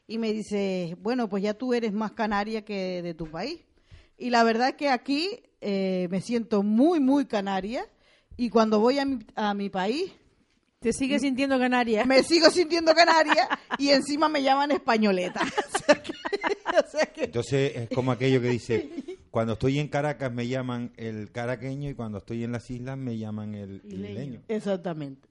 y 0.06 0.18
me 0.18 0.32
dice, 0.32 0.96
bueno, 1.00 1.28
pues 1.28 1.42
ya 1.42 1.54
tú 1.54 1.74
eres 1.74 1.92
más 1.92 2.12
canaria 2.12 2.64
que 2.64 3.02
de 3.02 3.14
tu 3.14 3.30
país. 3.30 3.64
Y 4.18 4.30
la 4.30 4.44
verdad 4.44 4.70
es 4.70 4.74
que 4.76 4.88
aquí 4.88 5.42
eh, 5.60 6.08
me 6.10 6.20
siento 6.20 6.62
muy, 6.62 7.00
muy 7.00 7.26
canaria 7.26 7.86
y 8.36 8.50
cuando 8.50 8.78
voy 8.78 8.98
a 8.98 9.04
mi, 9.04 9.18
a 9.34 9.54
mi 9.54 9.70
país 9.70 10.12
Te 10.86 10.92
sigues 10.92 11.22
sintiendo 11.22 11.58
canaria. 11.58 12.04
me 12.04 12.22
sigo 12.22 12.48
sintiendo 12.48 12.94
canaria 12.94 13.48
y 13.76 13.88
encima 13.88 14.28
me 14.28 14.40
llaman 14.40 14.70
españoleta. 14.70 15.40
O 15.74 15.78
sea 15.78 16.00
que- 16.02 16.12
o 16.12 16.88
sea 16.90 17.06
que- 17.06 17.24
Entonces 17.24 17.72
es 17.74 17.88
como 17.90 18.12
aquello 18.12 18.40
que 18.40 18.48
dice, 18.50 18.88
cuando 19.32 19.54
estoy 19.54 19.80
en 19.80 19.88
Caracas 19.88 20.32
me 20.32 20.46
llaman 20.46 20.92
el 20.96 21.32
caraqueño 21.32 21.90
y 21.90 21.94
cuando 21.94 22.18
estoy 22.18 22.44
en 22.44 22.52
las 22.52 22.70
islas 22.70 22.96
me 22.96 23.18
llaman 23.18 23.56
el 23.56 23.80
isleño. 23.84 24.42
Exactamente. 24.46 25.28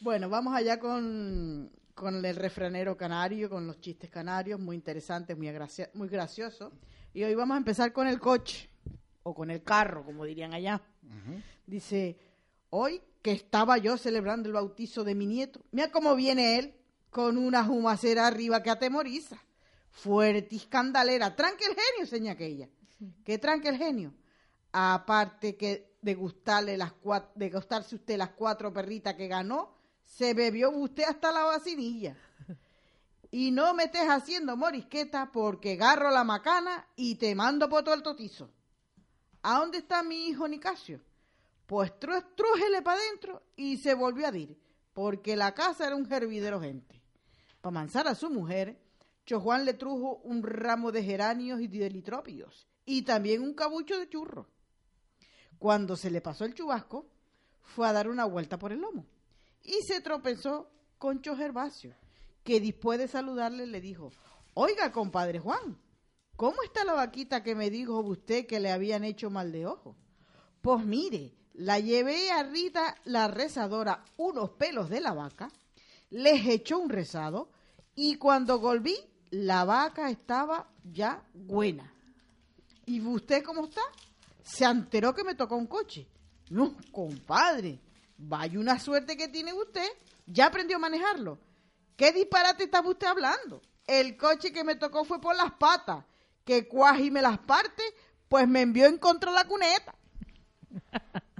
Bueno, 0.00 0.28
vamos 0.28 0.54
allá 0.54 0.78
con, 0.78 1.72
con 1.94 2.24
el 2.24 2.36
refranero 2.36 2.96
canario, 2.96 3.50
con 3.50 3.66
los 3.66 3.80
chistes 3.80 4.08
canarios, 4.08 4.60
muy 4.60 4.76
interesantes, 4.76 5.36
muy, 5.36 5.48
gracia- 5.48 5.90
muy 5.94 6.08
graciosos. 6.08 6.72
Y 7.12 7.24
hoy 7.24 7.34
vamos 7.34 7.56
a 7.56 7.58
empezar 7.58 7.92
con 7.92 8.06
el 8.06 8.20
coche, 8.20 8.70
o 9.24 9.34
con 9.34 9.50
el 9.50 9.64
carro, 9.64 10.04
como 10.04 10.24
dirían 10.24 10.54
allá. 10.54 10.80
Dice, 11.66 12.16
hoy 12.70 13.00
que 13.22 13.32
estaba 13.32 13.78
yo 13.78 13.96
celebrando 13.96 14.48
el 14.48 14.54
bautizo 14.54 15.04
de 15.04 15.14
mi 15.14 15.26
nieto, 15.26 15.60
mira 15.70 15.90
cómo 15.90 16.14
viene 16.16 16.58
él 16.58 16.74
con 17.10 17.38
una 17.38 17.64
jumacera 17.64 18.26
arriba 18.26 18.62
que 18.62 18.70
atemoriza. 18.70 19.38
Fuerte 19.90 20.48
y 20.54 20.56
escandalera. 20.56 21.36
Tranque 21.36 21.64
el 21.66 21.76
genio, 21.76 22.06
seña 22.06 22.32
aquella. 22.32 22.68
¿Qué 23.24 23.38
tranque 23.38 23.68
el 23.68 23.76
genio? 23.76 24.14
Aparte 24.72 25.56
que 25.56 25.92
de 26.00 26.14
gustarle 26.14 26.76
las 26.76 26.92
cua- 26.94 27.30
de 27.34 27.50
gustarse 27.50 27.94
usted 27.94 28.16
las 28.16 28.30
cuatro 28.30 28.72
perritas 28.72 29.14
que 29.14 29.28
ganó, 29.28 29.74
se 30.04 30.34
bebió 30.34 30.70
usted 30.70 31.04
hasta 31.04 31.30
la 31.32 31.44
vacinilla. 31.44 32.16
Y 33.34 33.50
no 33.50 33.72
me 33.72 33.84
estés 33.84 34.10
haciendo 34.10 34.58
morisqueta 34.58 35.30
porque 35.32 35.72
agarro 35.72 36.10
la 36.10 36.22
macana 36.22 36.86
y 36.96 37.14
te 37.14 37.34
mando 37.34 37.66
por 37.66 37.82
todo 37.82 37.94
el 37.94 38.02
totizo. 38.02 38.50
¿A 39.42 39.58
dónde 39.58 39.78
está 39.78 40.02
mi 40.02 40.26
hijo 40.28 40.46
Nicasio? 40.46 41.00
Pues 41.72 41.90
trú- 41.98 42.22
trújele 42.36 42.82
para 42.82 43.00
adentro 43.00 43.42
y 43.56 43.78
se 43.78 43.94
volvió 43.94 44.26
a 44.26 44.30
dir, 44.30 44.58
porque 44.92 45.36
la 45.36 45.54
casa 45.54 45.86
era 45.86 45.96
un 45.96 46.06
hervidero 46.12 46.60
gente. 46.60 47.00
Para 47.62 47.72
mansar 47.72 48.06
a 48.08 48.14
su 48.14 48.28
mujer, 48.28 48.78
Chojuan 49.24 49.64
le 49.64 49.72
trujo 49.72 50.16
un 50.16 50.42
ramo 50.42 50.92
de 50.92 51.02
geranios 51.02 51.62
y 51.62 51.68
de 51.68 51.88
litropios, 51.88 52.68
y 52.84 53.00
también 53.06 53.40
un 53.40 53.54
cabucho 53.54 53.98
de 53.98 54.06
churro. 54.06 54.50
Cuando 55.58 55.96
se 55.96 56.10
le 56.10 56.20
pasó 56.20 56.44
el 56.44 56.52
chubasco, 56.52 57.06
fue 57.62 57.88
a 57.88 57.94
dar 57.94 58.06
una 58.06 58.26
vuelta 58.26 58.58
por 58.58 58.70
el 58.72 58.82
lomo, 58.82 59.06
y 59.62 59.80
se 59.86 60.02
tropezó 60.02 60.70
con 60.98 61.22
Cho 61.22 61.36
Gervasio, 61.36 61.94
que 62.44 62.60
después 62.60 62.98
de 62.98 63.08
saludarle 63.08 63.66
le 63.66 63.80
dijo, 63.80 64.12
oiga, 64.52 64.92
compadre 64.92 65.38
Juan, 65.38 65.78
¿cómo 66.36 66.62
está 66.64 66.84
la 66.84 66.92
vaquita 66.92 67.42
que 67.42 67.54
me 67.54 67.70
dijo 67.70 67.98
usted 68.00 68.46
que 68.46 68.60
le 68.60 68.70
habían 68.70 69.04
hecho 69.04 69.30
mal 69.30 69.52
de 69.52 69.64
ojo? 69.64 69.96
Pues 70.60 70.84
mire, 70.84 71.32
la 71.54 71.78
llevé 71.78 72.30
a 72.30 72.42
Rita, 72.42 72.96
la 73.04 73.28
rezadora, 73.28 74.04
unos 74.16 74.50
pelos 74.50 74.88
de 74.88 75.00
la 75.00 75.12
vaca, 75.12 75.50
les 76.10 76.46
echó 76.46 76.78
un 76.78 76.90
rezado 76.90 77.50
y 77.94 78.16
cuando 78.16 78.58
volví, 78.58 78.96
la 79.30 79.64
vaca 79.64 80.10
estaba 80.10 80.68
ya 80.84 81.22
buena. 81.34 81.92
¿Y 82.86 83.00
usted 83.00 83.42
cómo 83.42 83.64
está? 83.64 83.82
Se 84.42 84.64
enteró 84.64 85.14
que 85.14 85.24
me 85.24 85.34
tocó 85.34 85.56
un 85.56 85.66
coche. 85.66 86.06
No, 86.50 86.76
compadre, 86.90 87.80
vaya 88.18 88.58
una 88.58 88.78
suerte 88.78 89.16
que 89.16 89.28
tiene 89.28 89.52
usted. 89.52 89.88
Ya 90.26 90.46
aprendió 90.46 90.76
a 90.76 90.80
manejarlo. 90.80 91.38
¿Qué 91.96 92.12
disparate 92.12 92.64
estaba 92.64 92.88
usted 92.88 93.06
hablando? 93.06 93.62
El 93.86 94.16
coche 94.16 94.52
que 94.52 94.64
me 94.64 94.76
tocó 94.76 95.04
fue 95.04 95.20
por 95.20 95.36
las 95.36 95.52
patas. 95.52 96.04
Que 96.44 96.66
cuaji 96.66 97.10
me 97.10 97.22
las 97.22 97.38
parte, 97.38 97.82
pues 98.28 98.48
me 98.48 98.62
envió 98.62 98.86
en 98.86 98.98
contra 98.98 99.30
la 99.30 99.46
cuneta. 99.46 99.94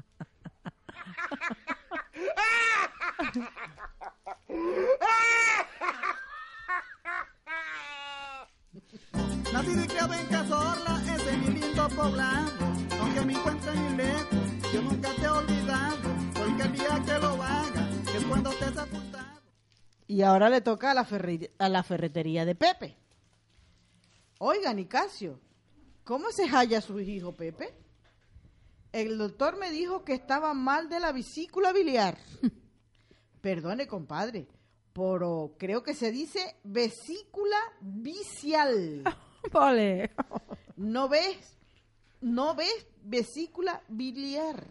Y 20.06 20.22
ahora 20.22 20.50
le 20.50 20.60
toca 20.60 20.90
a 20.90 20.94
la, 20.94 21.09
a 21.59 21.68
la 21.68 21.82
ferretería 21.82 22.44
de 22.44 22.54
Pepe. 22.54 22.96
Oiga, 24.38 24.74
Nicasio, 24.74 25.40
¿cómo 26.04 26.30
se 26.32 26.46
halla 26.48 26.80
su 26.80 27.00
hijo 27.00 27.32
Pepe? 27.32 27.81
El 28.93 29.16
doctor 29.16 29.59
me 29.59 29.70
dijo 29.70 30.05
que 30.05 30.12
estaba 30.12 30.52
mal 30.52 30.90
de 30.90 31.01
la 31.01 31.12
vesícula 31.12 31.73
biliar. 31.73 32.19
Perdone, 33.40 33.86
compadre, 33.86 34.47
pero 34.93 35.55
creo 35.59 35.82
que 35.82 35.94
se 35.94 36.12
dice 36.12 36.56
vesícula 36.62 37.56
vicial. 37.81 39.02
Ole. 39.52 40.10
¿No 40.77 41.09
ves? 41.09 41.56
¿No 42.20 42.55
ves 42.55 42.86
vesícula 43.02 43.82
biliar? 43.89 44.66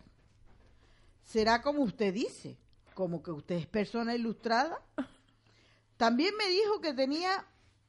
¿Será 1.24 1.64
como 1.64 1.82
usted 1.82 2.14
dice? 2.14 2.58
¿Como 2.94 3.24
que 3.24 3.32
usted 3.32 3.56
es 3.56 3.68
persona 3.68 4.14
ilustrada? 4.14 4.82
También 5.98 6.36
me 6.38 6.48
dijo 6.48 6.80
que 6.80 6.94
tenía 6.94 7.46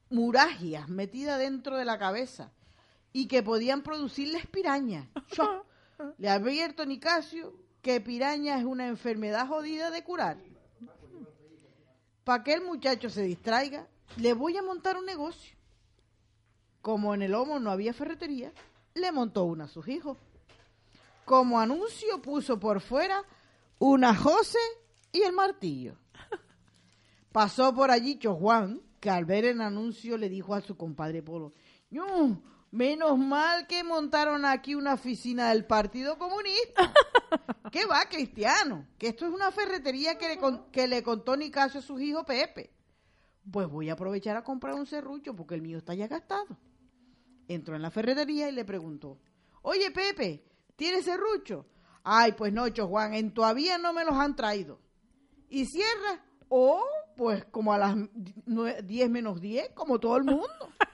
muragias 0.09 0.89
metidas 0.89 1.39
dentro 1.39 1.77
de 1.77 1.85
la 1.85 1.99
cabeza 1.99 2.53
y 3.13 3.29
que 3.29 3.43
podían 3.43 3.83
producirles 3.83 4.47
pirañas. 4.47 5.09
Yo 5.37 5.67
le 6.19 6.29
advierto, 6.29 6.85
Nicasio, 6.87 7.55
que 7.83 8.01
piraña 8.01 8.59
es 8.59 8.65
una 8.65 8.87
enfermedad 8.87 9.49
jodida 9.49 9.91
de 9.91 10.05
curar. 10.05 10.39
Para 12.25 12.45
que 12.45 12.55
el 12.55 12.63
muchacho 12.63 13.11
se 13.11 13.23
distraiga, 13.23 13.89
le 14.17 14.35
voy 14.35 14.57
a 14.57 14.63
montar 14.63 14.97
un 14.97 15.07
negocio. 15.07 15.57
Como 16.81 17.15
en 17.15 17.23
el 17.23 17.33
Lomo 17.33 17.59
no 17.59 17.71
había 17.71 17.93
ferretería, 17.93 18.53
le 18.95 19.13
montó 19.13 19.45
una 19.45 19.65
a 19.65 19.69
sus 19.69 19.89
hijos. 19.89 20.19
Como 21.25 21.59
anuncio 21.59 22.21
puso 22.21 22.59
por 22.59 22.81
fuera 22.81 23.23
una 23.79 24.15
José 24.15 24.59
y 25.13 25.23
el 25.23 25.33
martillo. 25.33 25.97
Pasó 27.33 27.75
por 27.75 27.91
allí 27.91 28.19
Juan, 28.23 28.81
que 29.01 29.11
al 29.11 29.25
ver 29.25 29.45
el 29.45 29.61
anuncio 29.61 30.17
le 30.17 30.29
dijo 30.29 30.55
a 30.55 30.61
su 30.61 30.77
compadre 30.77 31.23
Polo, 31.23 31.55
"No, 31.91 32.43
menos 32.73 33.17
mal 33.19 33.67
que 33.69 33.85
montaron 33.85 34.45
aquí 34.45 34.75
una 34.75 34.95
oficina 34.95 35.51
del 35.51 35.65
Partido 35.67 36.19
Comunista. 36.19 36.93
¿Qué 37.71 37.87
va, 37.87 38.05
Cristiano? 38.09 38.87
Que 38.99 39.09
esto 39.09 39.27
es 39.27 39.33
una 39.33 39.51
ferretería 39.53 40.19
que 40.19 40.29
le, 40.29 40.39
con- 40.39 40.71
que 40.73 40.89
le 40.89 41.03
contó 41.03 41.37
Nicasio 41.37 41.79
a 41.81 41.83
sus 41.83 42.01
hijos 42.01 42.25
Pepe. 42.27 42.73
Pues 43.51 43.69
voy 43.69 43.89
a 43.91 43.95
aprovechar 43.95 44.37
a 44.37 44.43
comprar 44.45 44.75
un 44.75 44.87
serrucho 44.87 45.35
porque 45.37 45.55
el 45.55 45.63
mío 45.63 45.79
está 45.79 45.95
ya 45.95 46.09
gastado. 46.09 46.59
Entró 47.49 47.77
en 47.77 47.83
la 47.83 47.91
ferretería 47.91 48.49
y 48.49 48.53
le 48.53 48.65
preguntó, 48.65 49.21
oye 49.63 49.91
Pepe, 49.91 50.45
¿tienes 50.77 51.05
serrucho? 51.05 51.67
Ay, 52.05 52.33
pues 52.33 52.53
no, 52.53 52.65
Juan, 52.89 53.15
en 53.15 53.33
todavía 53.33 53.79
no 53.79 53.93
me 53.93 54.05
los 54.05 54.15
han 54.15 54.35
traído. 54.35 54.81
Y 55.49 55.67
cierra, 55.67 56.25
oh, 56.49 56.83
pues 57.17 57.45
como 57.47 57.73
a 57.73 57.79
las 57.79 57.95
nue- 57.97 58.81
10 58.83 59.11
menos 59.11 59.41
10, 59.41 59.71
como 59.75 60.01
todo 60.01 60.17
el 60.17 60.25
mundo. 60.25 60.49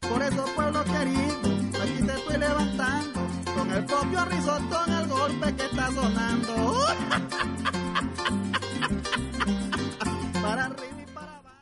Por 0.00 0.22
eso, 0.22 0.44
pueblo 0.54 0.84
querido, 0.84 1.82
aquí 1.82 2.06
te 2.06 2.14
estoy 2.14 2.36
levantando. 2.38 3.20
Con 3.54 3.70
el 3.72 3.84
propio 3.84 4.24
risotón, 4.24 4.92
el 4.92 5.08
golpe 5.08 5.56
que 5.56 5.64
está 5.64 5.92
sonando. 5.92 6.54
para 10.42 10.66
arriba 10.66 11.02
y 11.02 11.06
para 11.12 11.38
abajo. 11.38 11.56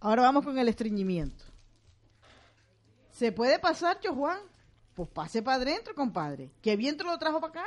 Ahora 0.00 0.22
vamos 0.22 0.44
con 0.44 0.58
el 0.58 0.68
estreñimiento. 0.68 1.44
¿Se 3.10 3.32
puede 3.32 3.58
pasar, 3.58 3.98
Cho 4.00 4.14
Juan? 4.14 4.38
Pues 4.94 5.08
pase 5.08 5.42
para 5.42 5.62
adentro, 5.62 5.94
compadre. 5.94 6.52
¿Qué 6.62 6.76
viento 6.76 7.04
lo 7.04 7.18
trajo 7.18 7.40
para 7.40 7.62
acá? 7.62 7.66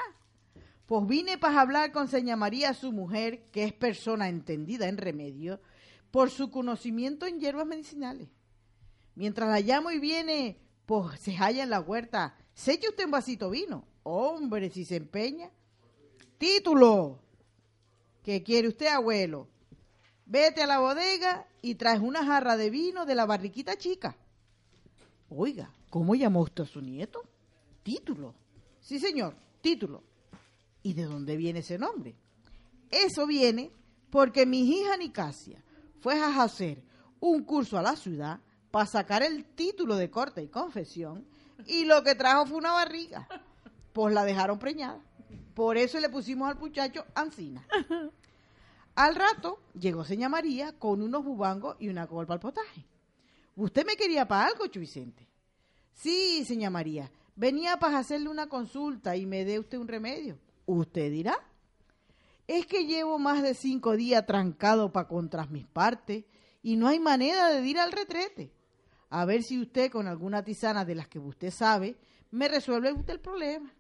Pues 0.90 1.06
vine 1.06 1.38
para 1.38 1.62
hablar 1.62 1.92
con 1.92 2.08
Seña 2.08 2.36
María, 2.36 2.74
su 2.74 2.92
mujer, 2.92 3.44
que 3.52 3.64
es 3.64 3.74
persona 3.74 4.28
entendida 4.28 4.88
en 4.88 4.98
remedio, 4.98 5.62
por 6.10 6.32
su 6.32 6.50
conocimiento 6.50 7.28
en 7.28 7.40
hierbas 7.40 7.68
medicinales. 7.68 8.28
Mientras 9.14 9.50
la 9.50 9.60
llamo 9.60 9.92
y 9.92 10.00
viene, 10.00 10.58
pues 10.88 11.20
se 11.20 11.36
halla 11.36 11.62
en 11.62 11.70
la 11.70 11.80
huerta. 11.80 12.36
¿Se 12.56 12.72
echa 12.72 12.90
usted 12.90 13.06
un 13.06 13.12
vasito 13.12 13.52
vino? 13.52 13.86
Hombre, 14.02 14.72
si 14.72 14.84
se 14.84 14.96
empeña. 14.96 15.52
Título. 16.40 17.20
¿Qué 18.24 18.42
quiere 18.42 18.70
usted, 18.70 18.88
abuelo? 18.88 19.48
Vete 20.26 20.64
a 20.64 20.66
la 20.66 20.80
bodega 20.80 21.46
y 21.62 21.76
traes 21.76 22.00
una 22.00 22.26
jarra 22.26 22.58
de 22.58 22.72
vino 22.72 23.06
de 23.06 23.14
la 23.14 23.28
barriquita 23.28 23.78
chica. 23.78 24.18
Oiga, 25.30 25.72
¿cómo 25.92 26.16
llamó 26.16 26.42
usted 26.42 26.64
a 26.64 26.66
su 26.66 26.82
nieto? 26.82 27.22
Título. 27.84 28.34
Sí, 28.80 28.98
señor, 28.98 29.36
título. 29.62 30.10
¿Y 30.84 30.94
de 30.94 31.04
dónde 31.04 31.36
viene 31.38 31.60
ese 31.60 31.78
nombre? 31.78 32.16
Eso 32.90 33.28
viene 33.28 33.72
porque 34.10 34.46
mi 34.46 34.68
hija 34.70 34.98
Nicasia 34.98 35.64
fue 36.00 36.20
a 36.20 36.42
hacer 36.42 36.82
un 37.20 37.44
curso 37.44 37.78
a 37.78 37.82
la 37.82 37.96
ciudad 37.96 38.40
para 38.72 38.86
sacar 38.86 39.24
el 39.24 39.46
título 39.46 39.96
de 39.96 40.10
corte 40.10 40.42
y 40.42 40.48
confesión 40.48 41.26
y 41.66 41.86
lo 41.86 42.04
que 42.04 42.16
trajo 42.16 42.46
fue 42.46 42.58
una 42.58 42.74
barriga. 42.74 43.28
Pues 43.94 44.14
la 44.14 44.24
dejaron 44.24 44.60
preñada. 44.60 45.02
Por 45.54 45.76
eso 45.78 46.00
le 46.00 46.10
pusimos 46.10 46.50
al 46.50 46.58
muchacho 46.58 47.06
Ancina. 47.16 47.66
Al 48.96 49.16
rato 49.16 49.60
llegó 49.78 50.04
seña 50.04 50.30
María 50.30 50.74
con 50.78 51.02
unos 51.02 51.24
bubangos 51.24 51.76
y 51.80 51.90
una 51.90 52.08
col 52.08 52.26
para 52.26 52.36
el 52.36 52.42
potaje. 52.42 52.86
¿Usted 53.56 53.86
me 53.86 53.96
quería 53.96 54.28
para 54.28 54.48
algo, 54.48 54.68
Chu 54.68 54.80
Vicente? 54.80 55.28
Sí, 55.94 56.46
seña 56.46 56.70
María. 56.70 57.12
Venía 57.36 57.78
para 57.78 58.00
hacerle 58.00 58.30
una 58.30 58.48
consulta 58.48 59.16
y 59.16 59.26
me 59.26 59.44
dé 59.44 59.60
usted 59.60 59.78
un 59.78 59.88
remedio. 59.88 60.38
¿Usted 60.72 61.10
dirá? 61.10 61.36
Es 62.46 62.68
que 62.68 62.86
llevo 62.86 63.18
más 63.18 63.42
de 63.42 63.56
cinco 63.56 63.98
días 63.98 64.28
trancado 64.28 64.92
para 64.92 65.08
contra 65.08 65.48
mis 65.48 65.66
partes 65.66 66.26
y 66.62 66.76
no 66.76 66.88
hay 66.88 67.00
manera 67.00 67.50
de 67.50 67.68
ir 67.68 67.80
al 67.80 67.92
retrete. 67.92 68.54
A 69.10 69.26
ver 69.26 69.42
si 69.42 69.60
usted 69.60 69.90
con 69.90 70.08
alguna 70.08 70.44
tisana 70.44 70.86
de 70.86 70.94
las 70.94 71.08
que 71.08 71.18
usted 71.18 71.50
sabe 71.50 71.98
me 72.30 72.48
resuelve 72.48 72.94
usted 72.94 73.14
el 73.14 73.20
problema. 73.20 73.74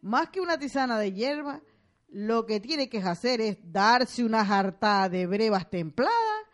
Más 0.00 0.30
que 0.30 0.40
una 0.40 0.58
tisana 0.58 0.98
de 0.98 1.12
hierba, 1.12 1.60
lo 2.08 2.46
que 2.46 2.60
tiene 2.60 2.88
que 2.88 3.02
hacer 3.02 3.42
es 3.42 3.58
darse 3.62 4.24
una 4.24 4.42
jartada 4.42 5.10
de 5.10 5.26
brevas 5.26 5.68
templadas 5.68 6.46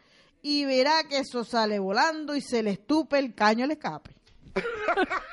y 0.42 0.64
verá 0.64 1.04
que 1.08 1.18
eso 1.18 1.44
sale 1.44 1.78
volando 1.78 2.34
y 2.34 2.40
se 2.40 2.64
le 2.64 2.70
estupe 2.70 3.16
el 3.16 3.32
caño 3.32 3.64
al 3.64 3.70
escape. 3.70 4.10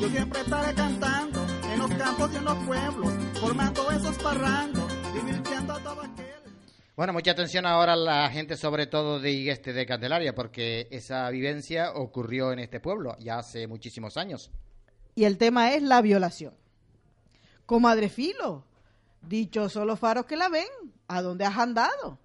Yo 0.00 0.08
siempre 0.10 0.40
estaré 0.40 0.74
cantando 0.74 1.44
en 1.72 1.78
los 1.78 1.90
campos 1.94 2.30
y 2.32 2.36
en 2.36 2.44
los 2.44 2.64
pueblos, 2.64 3.12
formando 3.40 3.90
esos 3.90 4.16
parrangos, 4.18 5.12
divirtiendo 5.12 5.72
a 5.72 5.82
todo 5.82 6.00
aquel. 6.02 6.28
Bueno, 6.94 7.12
mucha 7.12 7.32
atención 7.32 7.66
ahora 7.66 7.94
a 7.94 7.96
la 7.96 8.30
gente, 8.30 8.56
sobre 8.56 8.86
todo 8.86 9.18
de 9.18 9.50
este 9.50 9.72
de 9.72 9.86
Candelaria, 9.86 10.34
porque 10.34 10.86
esa 10.90 11.28
vivencia 11.30 11.92
ocurrió 11.94 12.52
en 12.52 12.60
este 12.60 12.78
pueblo 12.80 13.16
ya 13.18 13.38
hace 13.38 13.66
muchísimos 13.66 14.16
años. 14.16 14.52
Y 15.16 15.24
el 15.24 15.36
tema 15.36 15.74
es 15.74 15.82
la 15.82 16.00
violación. 16.00 16.54
Comadre 17.66 18.08
Filo, 18.08 18.64
dichosos 19.22 19.84
los 19.84 19.98
faros 19.98 20.26
que 20.26 20.36
la 20.36 20.48
ven, 20.48 20.68
¿a 21.08 21.22
dónde 21.22 21.44
has 21.44 21.58
andado? 21.58 22.18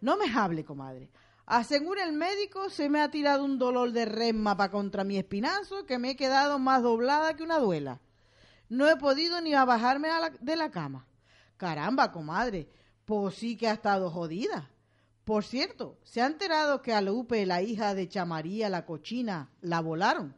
No 0.00 0.16
me 0.16 0.24
hable, 0.34 0.64
comadre. 0.64 1.10
A 1.46 1.62
según 1.64 1.98
el 1.98 2.12
médico, 2.12 2.70
se 2.70 2.88
me 2.88 3.00
ha 3.00 3.10
tirado 3.10 3.44
un 3.44 3.58
dolor 3.58 3.92
de 3.92 4.06
resma 4.06 4.56
para 4.56 4.70
contra 4.70 5.04
mi 5.04 5.18
espinazo 5.18 5.84
que 5.84 5.98
me 5.98 6.10
he 6.10 6.16
quedado 6.16 6.58
más 6.58 6.82
doblada 6.82 7.34
que 7.34 7.42
una 7.42 7.58
duela. 7.58 8.00
No 8.70 8.88
he 8.88 8.96
podido 8.96 9.40
ni 9.42 9.52
a 9.54 9.64
bajarme 9.66 10.08
a 10.08 10.20
la- 10.20 10.30
de 10.40 10.56
la 10.56 10.70
cama. 10.70 11.06
Caramba, 11.58 12.10
comadre, 12.12 12.68
pues 13.04 13.34
sí 13.34 13.56
que 13.56 13.68
ha 13.68 13.72
estado 13.74 14.10
jodida. 14.10 14.70
Por 15.24 15.44
cierto, 15.44 15.98
¿se 16.02 16.22
ha 16.22 16.26
enterado 16.26 16.80
que 16.82 16.92
a 16.94 17.00
Lupe, 17.02 17.44
la 17.46 17.62
hija 17.62 17.94
de 17.94 18.08
Chamaría, 18.08 18.68
la 18.70 18.84
cochina, 18.86 19.50
la 19.60 19.80
volaron? 19.80 20.34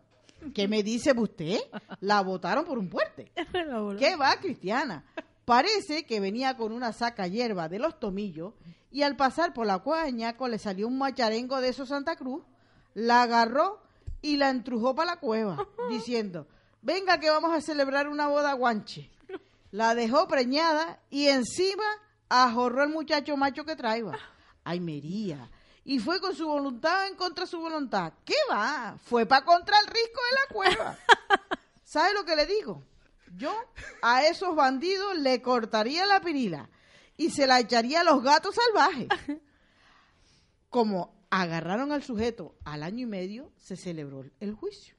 ¿Qué 0.55 0.69
me 0.69 0.83
dice 0.83 1.13
usted? 1.17 1.59
La 2.01 2.21
botaron 2.21 2.65
por 2.65 2.79
un 2.79 2.89
puente. 2.89 3.33
¿Qué 3.99 4.17
va, 4.17 4.37
Cristiana? 4.41 5.05
Parece 5.45 6.05
que 6.05 6.21
venía 6.21 6.57
con 6.57 6.73
una 6.73 6.93
saca 6.93 7.27
hierba 7.29 7.69
de 7.69 7.79
los 7.79 7.99
tomillos 7.99 8.55
y 8.97 9.03
al 9.03 9.15
pasar 9.15 9.53
por 9.53 9.67
la 9.67 9.81
cueva 9.81 10.05
de 10.05 10.13
Ñaco 10.13 10.49
le 10.49 10.59
salió 10.59 10.89
un 10.89 10.97
macharengo 10.97 11.61
de 11.61 11.69
esos 11.69 11.91
Santa 11.91 12.17
Cruz, 12.17 12.43
la 12.95 13.21
agarró 13.21 13.83
y 14.23 14.39
la 14.39 14.49
entrujó 14.49 14.95
para 14.95 15.11
la 15.11 15.21
cueva, 15.21 15.59
diciendo, 15.91 16.47
venga 16.81 17.21
que 17.21 17.29
vamos 17.29 17.53
a 17.53 17.61
celebrar 17.61 18.09
una 18.09 18.29
boda 18.29 18.55
guanche. 18.55 19.11
La 19.71 19.95
dejó 19.95 20.27
preñada 20.29 20.99
y 21.11 21.27
encima 21.27 21.85
ajorró 22.31 22.85
el 22.85 22.89
muchacho 22.89 23.37
macho 23.37 23.67
que 23.67 23.77
traía. 23.77 24.19
Ay, 24.65 24.81
Mería. 24.81 25.51
Y 25.85 25.99
fue 25.99 26.19
con 26.19 26.35
su 26.35 26.47
voluntad 26.47 27.07
en 27.07 27.17
contra 27.17 27.45
de 27.45 27.51
su 27.51 27.61
voluntad. 27.61 28.15
¿Qué 28.25 28.37
va? 28.51 28.97
Fue 29.05 29.27
para 29.27 29.45
contra 29.45 29.79
el 29.79 29.89
risco 29.89 30.21
de 30.31 30.37
la 30.37 30.55
cueva. 30.55 30.99
¿Sabe 31.85 32.15
lo 32.15 32.25
que 32.25 32.35
le 32.35 32.47
digo? 32.47 32.83
Yo 33.37 33.55
a 34.01 34.25
esos 34.25 34.57
bandidos 34.57 35.19
le 35.19 35.43
cortaría 35.43 36.07
la 36.07 36.23
pirila 36.23 36.71
y 37.17 37.31
se 37.31 37.47
la 37.47 37.61
echaría 37.61 38.01
a 38.01 38.05
los 38.05 38.23
gatos 38.23 38.55
salvajes. 38.55 39.09
Como 40.71 41.15
agarraron 41.31 41.93
al 41.93 42.03
sujeto 42.03 42.57
al 42.65 42.83
año 42.83 43.05
y 43.05 43.07
medio, 43.07 43.53
se 43.57 43.77
celebró 43.77 44.25
el 44.41 44.55
juicio. 44.55 44.97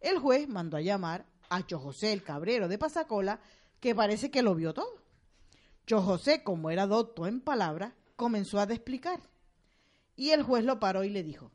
El 0.00 0.18
juez 0.18 0.48
mandó 0.48 0.76
a 0.76 0.80
llamar 0.80 1.26
a 1.48 1.66
Cho 1.66 1.78
José, 1.78 2.12
el 2.12 2.22
cabrero 2.22 2.68
de 2.68 2.78
Pasacola, 2.78 3.40
que 3.80 3.94
parece 3.94 4.30
que 4.30 4.42
lo 4.42 4.54
vio 4.54 4.74
todo. 4.74 5.02
Cho 5.86 6.02
José, 6.02 6.42
como 6.42 6.70
era 6.70 6.86
docto 6.86 7.26
en 7.26 7.40
palabras, 7.40 7.92
comenzó 8.16 8.60
a 8.60 8.64
explicar. 8.64 9.20
Y 10.16 10.30
el 10.30 10.42
juez 10.42 10.64
lo 10.64 10.78
paró 10.78 11.04
y 11.04 11.10
le 11.10 11.22
dijo, 11.22 11.50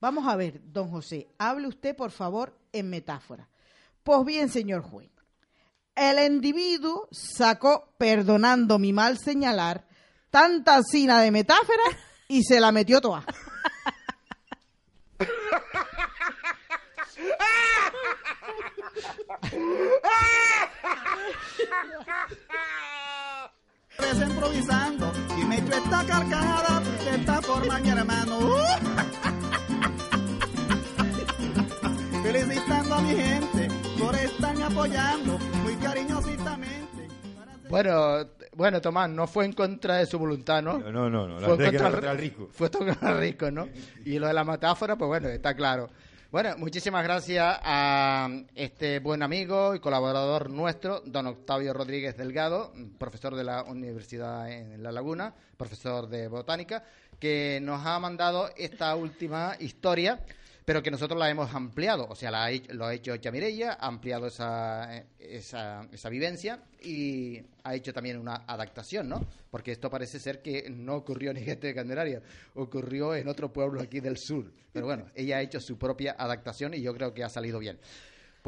vamos 0.00 0.26
a 0.26 0.36
ver, 0.36 0.60
don 0.72 0.90
José, 0.90 1.28
hable 1.38 1.68
usted 1.68 1.96
por 1.96 2.10
favor 2.10 2.58
en 2.72 2.90
metáfora. 2.90 3.48
Pues 4.02 4.24
bien, 4.24 4.48
señor 4.48 4.82
juez, 4.82 5.10
el 5.98 6.18
individuo 6.32 7.08
sacó, 7.10 7.92
perdonando 7.98 8.78
mi 8.78 8.92
mal 8.92 9.18
señalar, 9.18 9.84
tanta 10.30 10.82
cina 10.82 11.20
de 11.20 11.30
metáfora 11.30 11.82
y 12.28 12.44
se 12.44 12.60
la 12.60 12.72
metió 12.72 13.00
toda. 13.00 13.24
Improvisando 24.20 25.12
y 25.38 25.44
me 25.44 25.58
echo 25.58 25.72
esta 25.72 26.04
carcajada 26.04 26.80
de 27.04 27.16
esta 27.16 27.42
forma, 27.42 27.78
mi 27.78 27.88
hermano. 27.90 28.38
¡Uh! 28.38 28.58
Felicitando 32.22 32.94
a 32.94 33.00
mi 33.00 33.14
gente 33.16 33.68
por 33.98 34.14
estarme 34.14 34.64
apoyando 34.64 35.38
cariñositamente. 35.88 37.08
Bueno, 37.68 38.26
bueno, 38.54 38.80
Tomás, 38.80 39.10
no 39.10 39.26
fue 39.26 39.44
en 39.44 39.52
contra 39.52 39.96
de 39.96 40.06
su 40.06 40.18
voluntad, 40.18 40.62
¿no? 40.62 40.78
No, 40.78 40.90
no, 40.90 41.10
no, 41.10 41.28
no, 41.28 41.40
la 41.40 41.46
Fue 41.46 41.56
verdad 41.56 41.66
es 41.66 41.70
que 41.72 41.78
contra 41.78 41.90
contra 41.92 42.12
el 42.12 42.18
rico. 42.18 42.48
Fue 42.50 42.70
contra 42.70 43.10
el 43.10 43.18
rico, 43.20 43.50
¿no? 43.50 43.68
Y 44.04 44.18
lo 44.18 44.26
de 44.26 44.32
la 44.32 44.44
metáfora, 44.44 44.96
pues 44.96 45.08
bueno, 45.08 45.28
está 45.28 45.54
claro. 45.54 45.90
Bueno, 46.30 46.56
muchísimas 46.58 47.02
gracias 47.04 47.58
a 47.62 48.28
este 48.54 48.98
buen 48.98 49.22
amigo 49.22 49.74
y 49.74 49.80
colaborador 49.80 50.50
nuestro, 50.50 51.00
don 51.06 51.26
Octavio 51.26 51.72
Rodríguez 51.72 52.18
Delgado, 52.18 52.72
profesor 52.98 53.34
de 53.34 53.44
la 53.44 53.62
Universidad 53.62 54.50
en 54.50 54.82
La 54.82 54.92
Laguna, 54.92 55.34
profesor 55.56 56.06
de 56.06 56.28
botánica, 56.28 56.84
que 57.18 57.60
nos 57.62 57.84
ha 57.86 57.98
mandado 57.98 58.50
esta 58.56 58.94
última 58.94 59.56
historia, 59.58 60.20
pero 60.68 60.82
que 60.82 60.90
nosotros 60.90 61.18
la 61.18 61.30
hemos 61.30 61.54
ampliado. 61.54 62.06
O 62.10 62.14
sea, 62.14 62.30
la 62.30 62.44
ha 62.44 62.50
lo 62.74 62.84
ha 62.84 62.92
hecho 62.92 63.16
Chamirella, 63.16 63.78
ha 63.80 63.86
ampliado 63.86 64.26
esa, 64.26 65.02
esa, 65.18 65.88
esa 65.90 66.10
vivencia 66.10 66.62
y 66.82 67.40
ha 67.64 67.74
hecho 67.74 67.94
también 67.94 68.18
una 68.18 68.44
adaptación, 68.46 69.08
¿no? 69.08 69.26
Porque 69.50 69.72
esto 69.72 69.88
parece 69.88 70.20
ser 70.20 70.42
que 70.42 70.68
no 70.68 70.96
ocurrió 70.96 71.30
en 71.30 71.38
Gente 71.38 71.68
de 71.68 71.74
Candelaria, 71.74 72.20
ocurrió 72.54 73.14
en 73.14 73.28
otro 73.28 73.50
pueblo 73.50 73.80
aquí 73.80 74.00
del 74.00 74.18
sur. 74.18 74.52
Pero 74.70 74.84
bueno, 74.84 75.06
ella 75.14 75.38
ha 75.38 75.40
hecho 75.40 75.58
su 75.58 75.78
propia 75.78 76.16
adaptación 76.18 76.74
y 76.74 76.82
yo 76.82 76.92
creo 76.92 77.14
que 77.14 77.24
ha 77.24 77.30
salido 77.30 77.58
bien. 77.58 77.78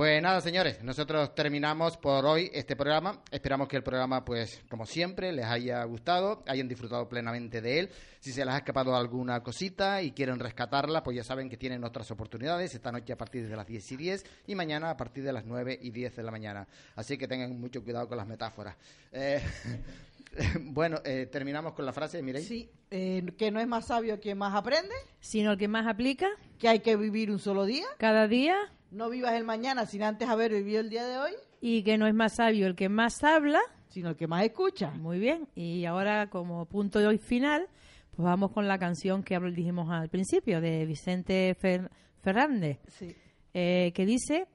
Pues 0.01 0.23
nada, 0.23 0.41
señores, 0.41 0.83
nosotros 0.83 1.35
terminamos 1.35 1.99
por 1.99 2.25
hoy 2.25 2.51
este 2.55 2.75
programa. 2.75 3.21
Esperamos 3.31 3.69
que 3.69 3.77
el 3.77 3.83
programa, 3.83 4.25
pues, 4.25 4.63
como 4.71 4.87
siempre, 4.87 5.31
les 5.31 5.45
haya 5.45 5.85
gustado, 5.85 6.43
hayan 6.47 6.69
disfrutado 6.69 7.07
plenamente 7.07 7.61
de 7.61 7.81
él. 7.81 7.91
Si 8.19 8.33
se 8.33 8.43
les 8.43 8.55
ha 8.55 8.57
escapado 8.57 8.97
alguna 8.97 9.43
cosita 9.43 10.01
y 10.01 10.13
quieren 10.13 10.39
rescatarla, 10.39 11.03
pues 11.03 11.19
ya 11.19 11.23
saben 11.23 11.51
que 11.51 11.59
tienen 11.59 11.85
otras 11.85 12.11
oportunidades 12.11 12.75
esta 12.75 12.91
noche 12.91 13.13
a 13.13 13.19
partir 13.19 13.47
de 13.47 13.55
las 13.55 13.67
10 13.67 13.93
y 13.93 13.97
10 13.99 14.25
y 14.47 14.55
mañana 14.55 14.89
a 14.89 14.97
partir 14.97 15.23
de 15.23 15.35
las 15.35 15.45
9 15.45 15.79
y 15.83 15.91
10 15.91 16.17
de 16.17 16.23
la 16.23 16.31
mañana. 16.31 16.67
Así 16.97 17.19
que 17.19 17.29
tengan 17.29 17.61
mucho 17.61 17.85
cuidado 17.85 18.09
con 18.09 18.17
las 18.17 18.27
metáforas. 18.27 18.77
Eh, 19.13 19.43
bueno, 20.61 20.99
eh, 21.05 21.27
terminamos 21.31 21.73
con 21.75 21.85
la 21.85 21.93
frase, 21.93 22.23
miréis. 22.23 22.47
Sí, 22.47 22.71
eh, 22.91 23.25
que 23.37 23.51
no 23.51 23.61
es 23.61 23.67
más 23.67 23.87
sabio 23.87 24.21
quien 24.21 24.39
más 24.39 24.55
aprende, 24.55 24.95
Sino 25.21 25.53
el 25.53 25.59
que 25.59 25.69
más 25.69 25.87
aplica 25.87 26.29
que 26.59 26.69
hay 26.69 26.81
que 26.81 26.97
vivir 26.97 27.31
un 27.31 27.39
solo 27.39 27.65
día. 27.65 27.87
cada 27.99 28.29
día 28.29 28.57
No 28.91 29.09
vivas 29.11 29.33
el 29.35 29.45
mañana 29.45 29.87
sin 29.87 30.03
antes 30.03 30.29
haber 30.29 30.53
vivido 30.53 30.81
el 30.81 30.91
día 30.91 31.07
de 31.07 31.19
hoy, 31.19 31.33
y 31.61 31.83
que 31.83 31.99
no 31.99 32.07
es 32.07 32.15
más 32.15 32.37
sabio 32.37 32.67
el 32.67 32.75
que 32.77 32.89
más 32.89 33.23
habla. 33.25 33.61
sino 33.89 34.11
el 34.11 34.17
que 34.17 34.27
más 34.29 34.45
escucha. 34.45 34.91
Muy 34.93 35.19
bien. 35.19 35.49
Y 35.57 35.85
ahora, 35.85 36.31
como 36.31 36.65
punto 36.67 37.01
de 37.01 37.09
hoy 37.09 37.19
final, 37.19 37.67
pues 38.13 38.25
vamos 38.25 38.53
con 38.53 38.69
la 38.69 38.79
canción 38.79 39.23
que 39.25 39.39
dijimos 39.53 39.91
al 39.91 40.09
principio, 40.09 40.61
de 40.61 40.87
Vicente 40.87 41.57
Fer- 41.61 41.91
Fernández, 42.23 42.79
Sí. 42.87 43.17
eh, 43.53 43.91
que 43.95 44.07
dice, 44.07 44.47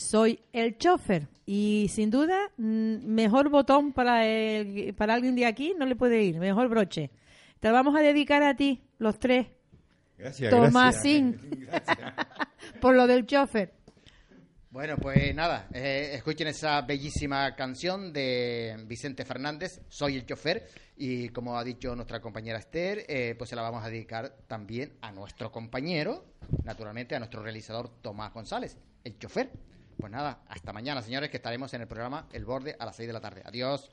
soy 0.00 0.40
el 0.52 0.78
chofer. 0.78 1.28
Y 1.46 1.88
sin 1.90 2.10
duda, 2.10 2.38
mm, 2.56 3.04
mejor 3.06 3.48
botón 3.50 3.92
para, 3.92 4.26
el- 4.26 4.94
para 4.94 5.14
alguien 5.14 5.34
de 5.34 5.46
aquí 5.46 5.74
no 5.78 5.84
le 5.86 5.96
puede 5.96 6.22
ir, 6.22 6.38
mejor 6.38 6.68
broche. 6.68 7.10
Te 7.60 7.68
lo 7.68 7.74
vamos 7.74 7.94
a 7.96 8.00
dedicar 8.00 8.42
a 8.42 8.54
ti, 8.56 8.82
los 8.98 9.18
tres, 9.18 9.48
Gracias, 10.16 10.50
Tomasín. 10.50 11.38
por 12.80 12.94
lo 12.94 13.06
del 13.06 13.26
chofer. 13.26 13.72
Bueno, 14.70 14.96
pues 14.98 15.34
nada, 15.34 15.68
eh, 15.74 16.10
escuchen 16.14 16.46
esa 16.46 16.80
bellísima 16.82 17.56
canción 17.56 18.12
de 18.12 18.76
Vicente 18.86 19.24
Fernández, 19.24 19.80
Soy 19.88 20.14
el 20.16 20.24
chofer, 20.24 20.68
y 20.96 21.28
como 21.30 21.58
ha 21.58 21.64
dicho 21.64 21.96
nuestra 21.96 22.20
compañera 22.20 22.58
Esther, 22.58 23.04
eh, 23.08 23.34
pues 23.36 23.50
se 23.50 23.56
la 23.56 23.62
vamos 23.62 23.84
a 23.84 23.88
dedicar 23.90 24.36
también 24.46 24.92
a 25.00 25.10
nuestro 25.10 25.50
compañero, 25.50 26.24
naturalmente 26.62 27.16
a 27.16 27.18
nuestro 27.18 27.42
realizador 27.42 27.88
Tomás 28.00 28.32
González, 28.32 28.78
el 29.02 29.18
chofer. 29.18 29.50
Pues 30.00 30.12
nada, 30.12 30.40
hasta 30.48 30.72
mañana, 30.72 31.02
señores, 31.02 31.28
que 31.30 31.36
estaremos 31.36 31.74
en 31.74 31.82
el 31.82 31.86
programa 31.86 32.26
El 32.32 32.46
Borde 32.46 32.74
a 32.78 32.86
las 32.86 32.96
6 32.96 33.06
de 33.06 33.12
la 33.12 33.20
tarde. 33.20 33.42
Adiós. 33.44 33.90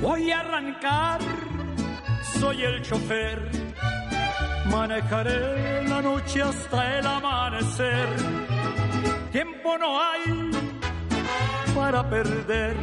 Voy 0.00 0.30
a 0.30 0.40
arrancar, 0.40 1.20
soy 2.38 2.62
el 2.62 2.82
chofer. 2.82 3.50
Manejaré 4.70 5.88
la 5.88 6.00
noche 6.00 6.42
hasta 6.42 6.98
el 6.98 7.06
amanecer. 7.06 8.08
Tiempo 9.32 9.76
no 9.78 10.00
hay 10.00 10.50
para 11.74 12.08
perder. 12.08 12.76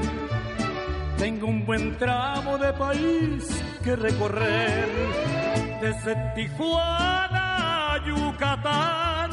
Tengo 1.17 1.47
un 1.47 1.65
buen 1.65 1.97
tramo 1.97 2.57
de 2.57 2.73
país 2.73 3.47
que 3.81 3.95
recorrer. 3.95 5.42
Desde 5.83 6.15
Tijuana 6.33 7.93
a 7.93 8.05
Yucatán, 8.05 9.31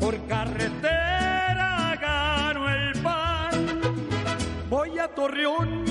por 0.00 0.26
carretera 0.26 1.96
gano 2.00 2.68
el 2.68 3.00
pan. 3.00 3.52
Voy 4.68 4.98
a 4.98 5.06
Torreón 5.06 5.84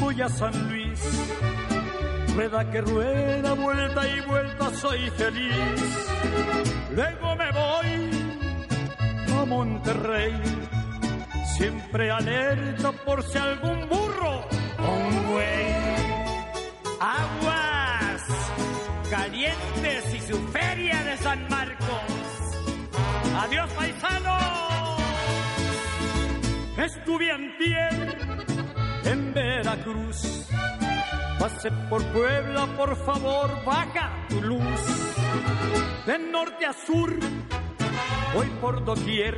voy 0.00 0.22
a 0.22 0.30
San 0.30 0.54
Luis. 0.70 1.00
Rueda 2.34 2.70
que 2.70 2.80
rueda, 2.80 3.52
vuelta 3.52 4.00
y 4.08 4.20
vuelta, 4.22 4.70
soy 4.76 5.10
feliz. 5.10 6.10
Luego 6.96 7.36
me 7.36 7.52
voy 7.52 7.92
a 9.38 9.44
Monterrey, 9.44 10.40
siempre 11.54 12.10
alerta 12.10 12.92
por 12.92 13.22
si 13.22 13.36
algún 13.36 13.86
burro 13.90 14.48
un 14.78 15.32
güey. 15.32 15.72
Aguas 16.98 17.51
y 20.14 20.20
su 20.20 20.36
feria 20.48 21.02
de 21.04 21.16
San 21.18 21.48
Marcos. 21.48 21.86
Adiós, 23.42 23.70
paisanos. 23.70 25.02
Estuve 26.76 27.30
antier 27.30 28.18
en 29.04 29.34
Veracruz. 29.34 30.48
Pasé 31.38 31.70
por 31.88 32.04
Puebla, 32.12 32.66
por 32.76 32.96
favor, 33.04 33.64
baja 33.64 34.10
tu 34.28 34.40
luz. 34.42 34.80
De 36.06 36.18
norte 36.18 36.66
a 36.66 36.72
sur, 36.72 37.14
voy 38.34 38.46
por 38.60 38.84
doquier. 38.84 39.36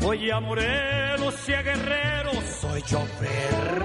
Voy 0.00 0.30
a 0.30 0.40
Morelos 0.40 1.48
y 1.48 1.52
a 1.52 1.62
Guerrero, 1.62 2.32
soy 2.60 2.82
chofer. 2.82 3.82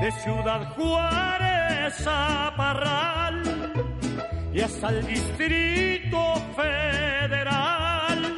De 0.00 0.12
Ciudad 0.12 0.74
Juárez 0.74 2.06
a 2.06 2.52
Parral 2.56 3.59
y 4.52 4.60
hasta 4.60 4.88
el 4.88 5.06
Distrito 5.06 6.34
Federal. 6.56 8.36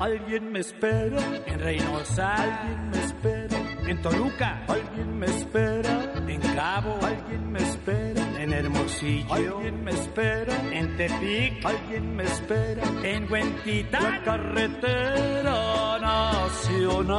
Alguien 0.00 0.52
me 0.52 0.60
espera 0.60 1.18
en 1.46 1.58
Reynosa, 1.58 2.34
alguien 2.34 2.90
me 2.90 2.98
espera 3.04 3.58
en 3.86 4.00
Toluca, 4.00 4.62
alguien 4.68 5.18
me 5.18 5.26
espera 5.26 6.12
en 6.26 6.40
Cabo, 6.40 6.98
alguien 7.02 7.50
me 7.50 7.58
espera 7.58 8.22
en 8.40 8.52
Hermosillo, 8.52 9.34
alguien 9.34 9.82
me 9.82 9.90
espera 9.90 10.54
en 10.72 10.96
Tepic, 10.96 11.64
alguien 11.64 12.14
me 12.14 12.22
espera 12.22 12.82
en 13.02 13.30
Huentitán, 13.30 14.02
la 14.02 14.22
carretera 14.22 15.98
nacional, 16.00 17.18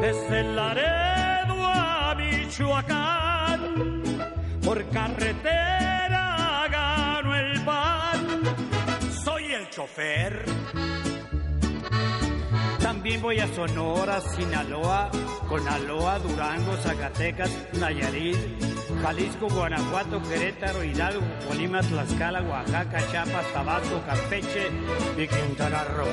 desde 0.00 0.42
Laredo 0.42 1.64
a 1.64 2.14
Michoacán, 2.16 3.72
por 4.64 4.84
carretera 4.90 5.89
chofer. 9.80 10.44
También 12.82 13.22
voy 13.22 13.38
a 13.38 13.46
Sonora, 13.48 14.20
Sinaloa, 14.20 15.10
Conaloa, 15.48 16.18
Durango, 16.18 16.76
Zacatecas, 16.76 17.50
Nayarit, 17.78 18.36
Jalisco, 19.02 19.48
Guanajuato, 19.48 20.20
Querétaro, 20.28 20.84
Hidalgo, 20.84 21.22
Colima, 21.48 21.80
Tlaxcala, 21.80 22.42
Oaxaca, 22.42 22.98
Chiapas, 23.10 23.52
Tabasco, 23.54 24.02
Campeche 24.04 24.66
y 25.16 25.26
Quintana 25.26 25.84
Roo. 25.84 26.08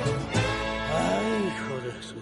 Ay, 0.94 1.48
hijo 1.48 1.81
de 1.81 2.03
su... 2.03 2.15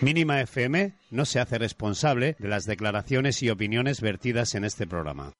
Mínima 0.00 0.40
FM 0.40 0.94
no 1.10 1.24
se 1.24 1.40
hace 1.40 1.58
responsable 1.58 2.36
de 2.38 2.48
las 2.48 2.64
declaraciones 2.64 3.42
y 3.42 3.50
opiniones 3.50 4.00
vertidas 4.00 4.54
en 4.54 4.64
este 4.64 4.86
programa. 4.86 5.32